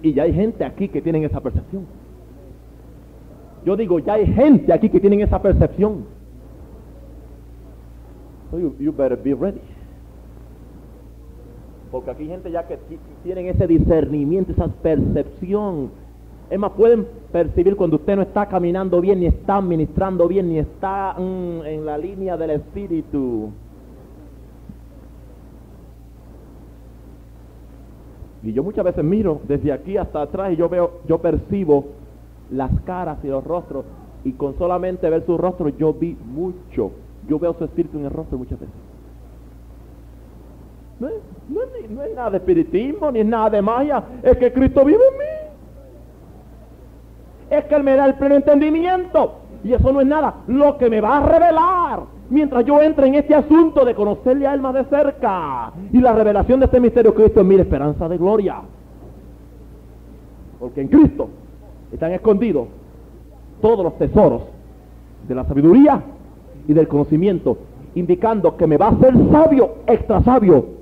Y 0.00 0.14
ya 0.14 0.22
hay 0.22 0.32
gente 0.32 0.64
aquí 0.64 0.88
que 0.88 1.02
tienen 1.02 1.24
esa 1.24 1.40
percepción. 1.40 1.84
Yo 3.64 3.76
digo, 3.76 3.98
ya 3.98 4.14
hay 4.14 4.26
gente 4.26 4.72
aquí 4.72 4.88
que 4.88 5.00
tienen 5.00 5.20
esa 5.20 5.42
percepción. 5.42 6.04
So 8.50 8.58
you, 8.58 8.74
you 8.78 8.92
better 8.92 9.16
be 9.16 9.34
ready. 9.34 9.60
Porque 11.90 12.10
aquí 12.10 12.22
hay 12.24 12.28
gente 12.28 12.50
ya 12.50 12.66
que 12.66 12.76
ti- 12.76 12.98
tienen 13.22 13.46
ese 13.46 13.66
discernimiento, 13.66 14.52
esa 14.52 14.68
percepción. 14.68 15.90
Es 16.50 16.58
más, 16.58 16.72
pueden 16.72 17.06
percibir 17.32 17.76
cuando 17.76 17.96
usted 17.96 18.16
no 18.16 18.22
está 18.22 18.46
caminando 18.46 19.00
bien, 19.00 19.20
ni 19.20 19.26
está 19.26 19.60
ministrando 19.60 20.28
bien, 20.28 20.48
ni 20.48 20.58
está 20.58 21.14
mm, 21.18 21.64
en 21.64 21.86
la 21.86 21.98
línea 21.98 22.36
del 22.36 22.50
espíritu. 22.50 23.50
Y 28.42 28.52
yo 28.52 28.62
muchas 28.62 28.84
veces 28.84 29.04
miro 29.04 29.40
desde 29.48 29.72
aquí 29.72 29.96
hasta 29.96 30.22
atrás 30.22 30.52
y 30.52 30.56
yo 30.56 30.68
veo, 30.68 31.00
yo 31.06 31.18
percibo 31.18 31.86
las 32.50 32.70
caras 32.82 33.18
y 33.24 33.28
los 33.28 33.44
rostros. 33.44 33.84
Y 34.24 34.32
con 34.32 34.56
solamente 34.58 35.08
ver 35.10 35.24
su 35.26 35.36
rostro 35.36 35.68
yo 35.70 35.92
vi 35.92 36.16
mucho. 36.32 36.92
Yo 37.28 37.38
veo 37.38 37.54
su 37.54 37.64
espíritu 37.64 37.98
en 37.98 38.04
el 38.06 38.10
rostro 38.10 38.38
muchas 38.38 38.58
veces. 38.60 38.74
No 41.00 41.08
es, 41.08 41.14
no 41.48 41.60
nada 42.14 42.30
de 42.30 42.36
espiritismo, 42.38 43.10
ni 43.12 43.20
es 43.20 43.26
nada 43.26 43.50
de 43.50 43.62
magia. 43.62 44.02
Es 44.22 44.36
que 44.36 44.52
Cristo 44.52 44.84
vive 44.84 45.00
en 45.12 45.18
mí. 45.18 45.24
Es 47.50 47.64
que 47.64 47.74
Él 47.74 47.84
me 47.84 47.96
da 47.96 48.06
el 48.06 48.14
pleno 48.14 48.34
entendimiento. 48.34 49.34
Y 49.64 49.72
eso 49.72 49.92
no 49.92 50.00
es 50.00 50.06
nada. 50.06 50.34
Lo 50.48 50.76
que 50.76 50.90
me 50.90 51.00
va 51.00 51.18
a 51.18 51.26
revelar. 51.26 52.02
Mientras 52.30 52.64
yo 52.64 52.82
entre 52.82 53.06
en 53.06 53.14
este 53.14 53.34
asunto 53.34 53.84
de 53.84 53.94
conocerle 53.94 54.46
a 54.46 54.54
Él 54.54 54.60
más 54.60 54.74
de 54.74 54.84
cerca. 54.84 55.72
Y 55.92 56.00
la 56.00 56.12
revelación 56.12 56.60
de 56.60 56.66
este 56.66 56.80
misterio 56.80 57.14
Cristo 57.14 57.40
es 57.40 57.46
mi 57.46 57.54
esperanza 57.54 58.08
de 58.08 58.18
gloria. 58.18 58.60
Porque 60.58 60.80
en 60.80 60.88
Cristo 60.88 61.28
están 61.92 62.12
escondidos 62.12 62.68
todos 63.62 63.84
los 63.84 63.96
tesoros 63.98 64.42
de 65.26 65.34
la 65.34 65.44
sabiduría 65.44 66.02
y 66.66 66.72
del 66.72 66.88
conocimiento, 66.88 67.58
indicando 67.94 68.56
que 68.56 68.66
me 68.66 68.76
va 68.76 68.86
a 68.88 68.90
hacer 68.90 69.14
sabio, 69.30 69.76
extra 69.86 70.22
sabio, 70.22 70.77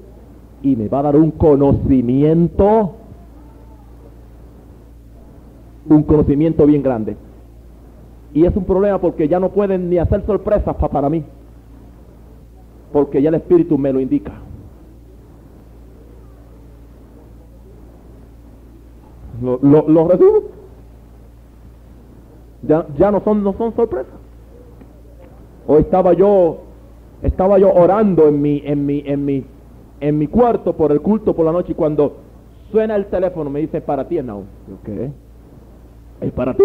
y 0.67 0.75
me 0.75 0.89
va 0.89 0.99
a 0.99 1.03
dar 1.03 1.17
un 1.17 1.31
conocimiento, 1.31 2.97
un 5.89 6.03
conocimiento 6.03 6.67
bien 6.67 6.83
grande. 6.83 7.17
Y 8.35 8.45
es 8.45 8.57
un 8.57 8.65
problema 8.65 9.01
porque 9.01 9.29
ya 9.29 9.39
no 9.39 9.51
pueden 9.51 9.89
ni 9.89 9.99
hacer 9.99 10.27
sorpresas 10.27 10.75
pa- 10.75 10.89
para 10.89 11.09
mí, 11.09 11.25
porque 12.93 13.23
ya 13.23 13.29
el 13.29 13.37
Espíritu 13.37 13.79
me 13.79 13.93
lo 13.93 14.01
indica. 14.01 14.33
Lo, 19.41 19.61
lo, 19.63 20.09
recibo. 20.09 20.43
Ya, 22.63 22.87
ya 22.99 23.13
no 23.13 23.21
son 23.23 23.45
no 23.45 23.53
son 23.53 23.73
sorpresas. 23.77 24.15
Hoy 25.69 25.83
estaba 25.83 26.13
yo 26.15 26.59
estaba 27.23 27.57
yo 27.61 27.73
orando 27.73 28.27
en 28.27 28.43
mi 28.43 28.63
en 28.65 28.85
mi 28.85 29.03
en 29.07 29.25
mi 29.25 29.45
en 30.01 30.19
mi 30.19 30.27
cuarto 30.27 30.75
por 30.75 30.93
el 30.93 31.01
culto 31.01 31.35
por 31.35 31.45
la 31.45 31.53
noche 31.53 31.73
y 31.73 31.75
cuando 31.75 32.17
suena 32.71 32.97
el 32.97 33.07
teléfono 33.07 33.51
me 33.51 33.61
dice 33.61 33.81
para 33.81 34.07
ti. 34.07 34.17
Yo, 34.17 34.43
¿qué? 34.85 35.11
Es 36.21 36.33
para 36.33 36.55
ti. 36.55 36.65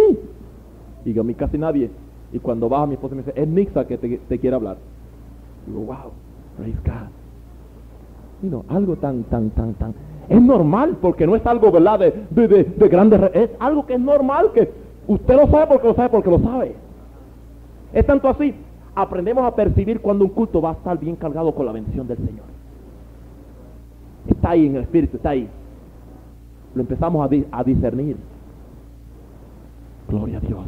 Y 1.05 1.17
a 1.17 1.23
mí 1.23 1.33
casi 1.33 1.57
nadie. 1.57 1.89
Y 2.33 2.39
cuando 2.39 2.69
baja 2.69 2.85
mi 2.85 2.93
esposa 2.93 3.15
me 3.15 3.23
dice, 3.23 3.33
es 3.35 3.47
Nixa 3.47 3.85
que 3.85 3.97
te, 3.97 4.39
quiere 4.39 4.55
hablar. 4.55 4.77
Digo, 5.65 5.81
wow, 5.81 6.11
praise 6.57 6.77
God. 6.85 8.49
Know, 8.49 8.65
algo 8.69 8.95
tan, 8.95 9.23
tan, 9.23 9.49
tan, 9.51 9.73
tan. 9.75 9.93
Es 10.29 10.41
normal, 10.41 10.97
porque 11.01 11.27
no 11.27 11.35
es 11.35 11.45
algo, 11.45 11.71
¿verdad? 11.71 11.99
De, 11.99 12.13
de, 12.29 12.47
de, 12.47 12.63
de 12.63 12.87
grandes. 12.87 13.21
Es 13.33 13.49
algo 13.59 13.85
que 13.85 13.95
es 13.95 13.99
normal, 13.99 14.51
que 14.53 14.71
usted 15.07 15.35
lo 15.35 15.47
sabe 15.47 15.67
porque 15.67 15.87
lo 15.87 15.93
sabe, 15.93 16.09
porque 16.09 16.29
lo 16.29 16.39
sabe. 16.39 16.75
Es 17.93 18.05
tanto 18.05 18.29
así. 18.29 18.55
Aprendemos 18.95 19.43
a 19.45 19.55
percibir 19.55 20.01
cuando 20.01 20.25
un 20.25 20.31
culto 20.31 20.61
va 20.61 20.71
a 20.71 20.73
estar 20.73 20.97
bien 20.97 21.15
cargado 21.15 21.53
con 21.53 21.65
la 21.65 21.71
bendición 21.71 22.07
del 22.07 22.17
Señor. 22.17 22.50
Está 24.27 24.51
ahí 24.51 24.67
en 24.67 24.75
el 24.75 24.83
Espíritu, 24.83 25.17
está 25.17 25.31
ahí. 25.31 25.49
Lo 26.75 26.81
empezamos 26.81 27.29
a, 27.29 27.57
a 27.57 27.63
discernir. 27.63 28.17
Gloria 30.07 30.37
a 30.37 30.41
Dios. 30.41 30.65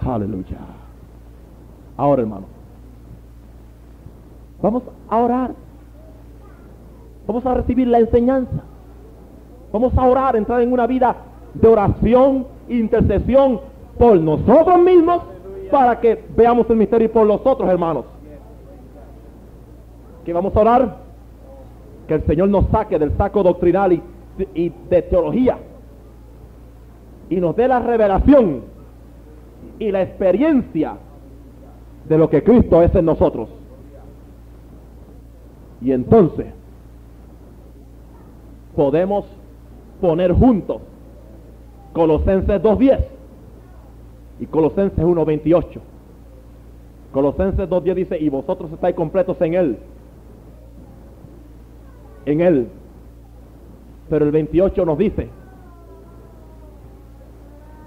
Aleluya. 0.00 0.58
Ahora, 1.96 2.22
hermano. 2.22 2.46
Vamos 4.62 4.82
a 5.08 5.16
orar. 5.16 5.54
Vamos 7.26 7.46
a 7.46 7.54
recibir 7.54 7.86
la 7.86 7.98
enseñanza. 7.98 8.62
Vamos 9.72 9.96
a 9.96 10.04
orar, 10.04 10.36
entrar 10.36 10.60
en 10.60 10.72
una 10.72 10.86
vida 10.86 11.16
de 11.54 11.68
oración, 11.68 12.46
intercesión 12.68 13.60
por 13.98 14.18
nosotros 14.18 14.78
mismos 14.80 15.22
para 15.70 16.00
que 16.00 16.24
veamos 16.36 16.68
el 16.70 16.76
misterio 16.76 17.06
y 17.06 17.10
por 17.10 17.26
los 17.26 17.40
otros 17.44 17.68
hermanos. 17.68 18.04
Que 20.24 20.32
vamos 20.32 20.54
a 20.56 20.60
orar 20.60 20.96
que 22.10 22.16
el 22.16 22.26
Señor 22.26 22.48
nos 22.48 22.66
saque 22.70 22.98
del 22.98 23.16
saco 23.16 23.40
doctrinal 23.44 23.92
y, 24.52 24.72
de 24.90 25.02
teología 25.02 25.58
y 27.28 27.36
nos 27.36 27.54
dé 27.54 27.68
la 27.68 27.78
revelación 27.78 28.62
y 29.78 29.92
la 29.92 30.02
experiencia 30.02 30.96
de 32.08 32.18
lo 32.18 32.28
que 32.28 32.42
Cristo 32.42 32.82
es 32.82 32.92
en 32.96 33.04
nosotros. 33.04 33.48
Y 35.80 35.92
entonces 35.92 36.46
podemos 38.74 39.24
poner 40.00 40.32
juntos 40.32 40.82
Colosenses 41.92 42.60
2.10 42.60 43.04
y 44.40 44.46
Colosenses 44.46 45.04
1.28. 45.04 45.78
Colosenses 47.12 47.68
2.10 47.68 47.94
dice, 47.94 48.18
y 48.18 48.28
vosotros 48.30 48.72
estáis 48.72 48.96
completos 48.96 49.40
en 49.42 49.54
Él. 49.54 49.78
En 52.26 52.40
Él. 52.40 52.68
Pero 54.08 54.24
el 54.24 54.30
28 54.30 54.84
nos 54.84 54.98
dice, 54.98 55.28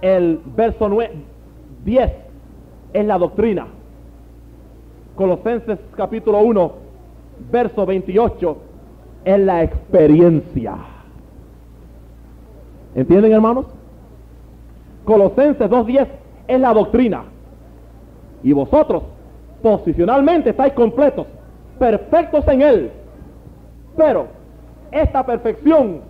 el 0.01 0.39
verso 0.55 0.89
9, 0.89 1.11
10 1.85 2.11
es 2.93 3.05
la 3.05 3.17
doctrina. 3.17 3.67
Colosenses 5.15 5.79
capítulo 5.95 6.39
1, 6.39 6.71
verso 7.51 7.85
28 7.85 8.57
es 9.25 9.39
la 9.39 9.63
experiencia. 9.63 10.75
¿Entienden 12.95 13.31
hermanos? 13.33 13.65
Colosenses 15.05 15.69
2.10 15.69 16.07
es 16.47 16.59
la 16.59 16.73
doctrina. 16.73 17.23
Y 18.43 18.53
vosotros 18.53 19.03
posicionalmente 19.61 20.49
estáis 20.49 20.73
completos, 20.73 21.27
perfectos 21.79 22.47
en 22.47 22.61
Él. 22.61 22.91
Pero 23.95 24.27
esta 24.91 25.25
perfección 25.25 26.01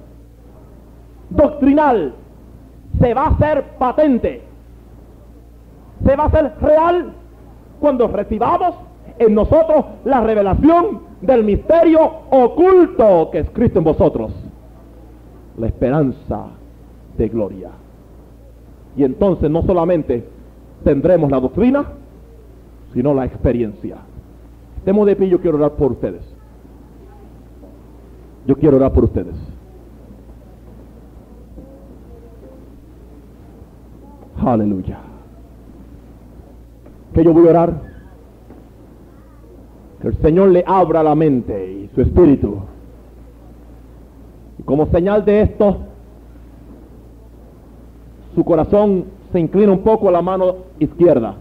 doctrinal 1.29 2.13
se 2.99 3.13
va 3.13 3.25
a 3.25 3.29
hacer 3.29 3.63
patente, 3.77 4.41
se 6.05 6.15
va 6.15 6.23
a 6.23 6.27
hacer 6.27 6.53
real 6.61 7.13
cuando 7.79 8.07
recibamos 8.07 8.75
en 9.19 9.33
nosotros 9.33 9.85
la 10.05 10.21
revelación 10.21 11.01
del 11.21 11.43
misterio 11.43 11.99
oculto 12.29 13.29
que 13.31 13.39
es 13.39 13.49
Cristo 13.51 13.79
en 13.79 13.85
vosotros, 13.85 14.31
la 15.57 15.67
esperanza 15.67 16.47
de 17.17 17.29
gloria. 17.29 17.69
Y 18.95 19.03
entonces 19.03 19.49
no 19.49 19.63
solamente 19.63 20.27
tendremos 20.83 21.31
la 21.31 21.39
doctrina, 21.39 21.85
sino 22.93 23.13
la 23.13 23.25
experiencia. 23.25 23.97
Estemos 24.77 25.07
de 25.07 25.15
pie, 25.15 25.29
yo 25.29 25.39
quiero 25.39 25.57
orar 25.57 25.71
por 25.71 25.93
ustedes. 25.93 26.21
Yo 28.45 28.55
quiero 28.55 28.77
orar 28.77 28.91
por 28.91 29.05
ustedes. 29.05 29.35
Aleluya. 34.45 34.97
Que 37.13 37.23
yo 37.23 37.33
voy 37.33 37.47
a 37.47 37.51
orar. 37.51 37.73
Que 40.01 40.07
el 40.09 40.17
Señor 40.17 40.49
le 40.49 40.63
abra 40.67 41.03
la 41.03 41.15
mente 41.15 41.71
y 41.71 41.89
su 41.95 42.01
espíritu. 42.01 42.57
Y 44.59 44.63
como 44.63 44.87
señal 44.87 45.23
de 45.23 45.41
esto, 45.41 45.77
su 48.35 48.43
corazón 48.43 49.05
se 49.31 49.39
inclina 49.39 49.71
un 49.71 49.79
poco 49.79 50.09
a 50.09 50.11
la 50.11 50.21
mano 50.21 50.55
izquierda. 50.79 51.35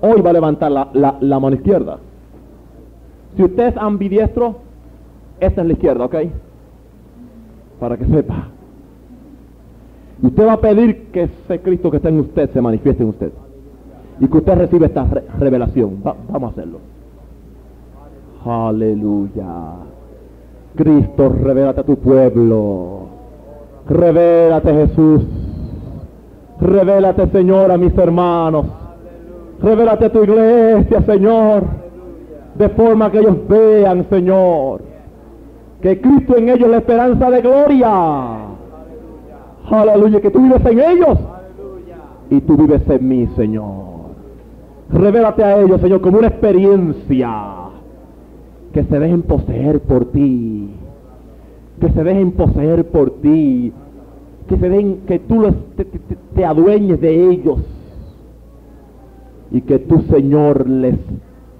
Hoy 0.00 0.20
va 0.20 0.30
a 0.30 0.32
levantar 0.32 0.72
la, 0.72 0.88
la- 1.20 1.40
mano 1.40 1.54
izquierda. 1.56 1.98
Si 3.36 3.42
usted 3.42 3.68
es 3.68 3.76
ambidiestro, 3.76 4.56
esta 5.46 5.60
es 5.62 5.66
la 5.66 5.72
izquierda, 5.72 6.04
¿ok? 6.04 6.14
Para 7.80 7.96
que 7.96 8.04
sepa. 8.06 8.48
Y 10.22 10.26
usted 10.26 10.46
va 10.46 10.52
a 10.52 10.60
pedir 10.60 11.06
que 11.12 11.22
ese 11.24 11.60
Cristo 11.60 11.90
que 11.90 11.96
está 11.96 12.08
en 12.08 12.20
usted 12.20 12.50
se 12.52 12.60
manifieste 12.60 13.02
en 13.02 13.08
usted. 13.08 13.32
Y 14.20 14.28
que 14.28 14.36
usted 14.36 14.54
reciba 14.54 14.86
esta 14.86 15.04
re- 15.04 15.24
revelación. 15.38 16.00
Va- 16.06 16.14
vamos 16.30 16.50
a 16.50 16.52
hacerlo. 16.52 16.78
Aleluya. 18.44 19.44
Cristo, 20.76 21.28
revélate 21.28 21.80
a 21.80 21.84
tu 21.84 21.96
pueblo. 21.96 23.00
Revélate 23.88 24.72
Jesús. 24.72 25.22
Revélate 26.60 27.26
Señor 27.28 27.70
a 27.72 27.76
mis 27.76 27.96
hermanos. 27.98 28.66
Revélate 29.60 30.06
a 30.06 30.12
tu 30.12 30.22
iglesia, 30.24 31.02
Señor. 31.02 31.64
De 32.56 32.68
forma 32.70 33.10
que 33.10 33.18
ellos 33.18 33.36
vean, 33.48 34.06
Señor, 34.10 34.82
que 35.82 36.00
Cristo 36.00 36.36
en 36.36 36.48
ellos 36.48 36.68
la 36.70 36.78
esperanza 36.78 37.30
de 37.30 37.40
gloria. 37.42 38.36
Aleluya, 39.70 40.20
que 40.20 40.30
tú 40.30 40.40
vives 40.40 40.64
en 40.66 40.80
ellos 40.80 41.18
y 42.30 42.40
tú 42.40 42.56
vives 42.56 42.82
en 42.88 43.08
mí, 43.08 43.28
Señor. 43.36 43.92
Revélate 44.90 45.42
a 45.44 45.60
ellos, 45.60 45.80
Señor, 45.80 46.00
como 46.00 46.18
una 46.18 46.28
experiencia. 46.28 47.30
Que 48.72 48.84
se 48.84 48.98
dejen 48.98 49.22
poseer 49.22 49.80
por 49.80 50.06
ti. 50.12 50.70
Que 51.80 51.90
se 51.90 52.04
dejen 52.04 52.32
poseer 52.32 52.86
por 52.86 53.10
ti. 53.20 53.72
Que 54.48 54.56
se 54.58 54.68
den, 54.68 54.98
que 55.06 55.18
tú 55.18 55.40
los, 55.40 55.54
te- 55.76 55.84
te 56.34 56.44
adueñes 56.44 57.00
de 57.00 57.30
ellos. 57.30 57.58
Y 59.50 59.60
que 59.62 59.78
tú, 59.78 60.02
Señor, 60.10 60.68
les 60.68 60.96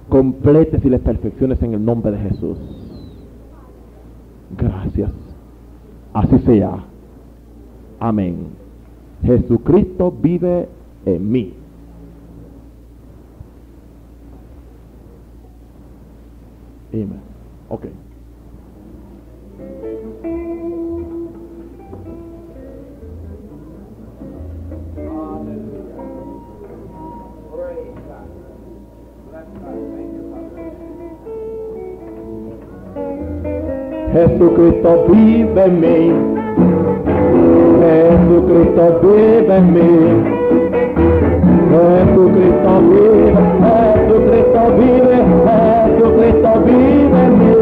completes 0.09 0.83
y 0.85 0.89
les 0.89 1.01
perfecciones 1.01 1.61
en 1.61 1.73
el 1.73 1.83
nombre 1.85 2.11
de 2.11 2.17
Jesús. 2.29 2.57
Gracias. 4.57 5.11
Así 6.13 6.37
sea. 6.39 6.83
Amén. 7.99 8.47
Jesucristo 9.23 10.11
vive 10.11 10.67
en 11.05 11.31
mí. 11.31 11.53
Amén. 16.91 18.02
Ok. 34.13 34.23
Jesucristo 34.23 35.05
vive 35.09 35.65
en 35.65 35.81
mí. 35.81 36.11
Jesucristo 37.81 38.99
vive 39.01 39.57
en 39.57 39.73
mí. 39.73 39.89
Jesucristo 41.71 42.73
vive, 42.89 43.33
Jesucristo 43.63 44.61
vive, 44.77 45.17
Jesucristo 45.85 46.51
vive 46.65 47.19
en 47.23 47.33
mí. 47.39 47.53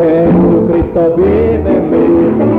Jesucristo 0.00 1.02
vive 1.16 1.70
en 1.76 1.90
mí. 1.90 2.57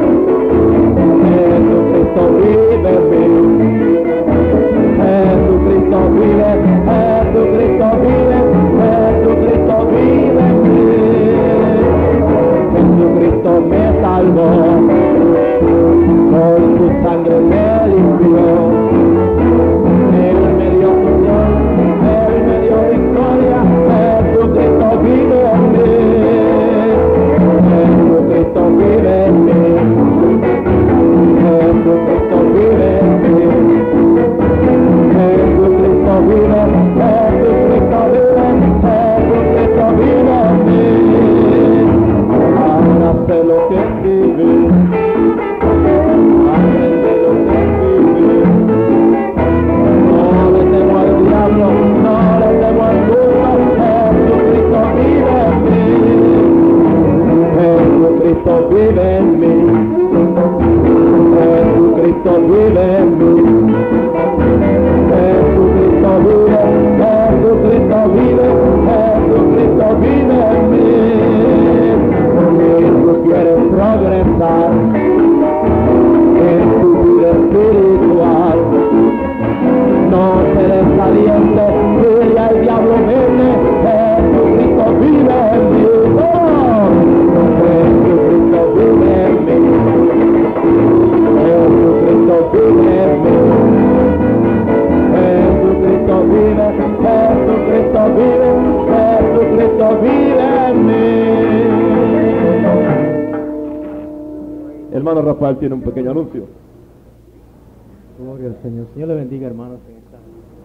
un 105.74 105.82
pequeño 105.82 106.12
anuncio. 106.12 106.46
Gloria 108.20 108.48
al 108.48 108.62
Señor. 108.62 108.88
Señor 108.94 109.08
le 109.10 109.16
bendiga, 109.16 109.48
hermanos, 109.48 109.80
en 109.90 109.98
esta 109.98 110.18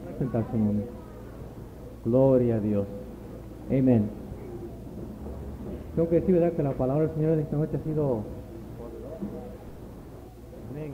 presentación. 0.06 0.82
Gloria 2.05 2.56
a 2.56 2.60
Dios. 2.60 2.86
Amén. 3.68 4.10
Tengo 5.94 6.09
que 6.09 6.16
decir, 6.16 6.35
¿verdad?, 6.35 6.52
que 6.52 6.62
la 6.62 6.72
palabra 6.72 7.06
del 7.06 7.14
Señor 7.14 7.36
de 7.36 7.43
esta 7.43 7.56
noche 7.56 7.76
ha 7.76 7.85
sido... 7.85 8.22
Amén. 10.70 10.93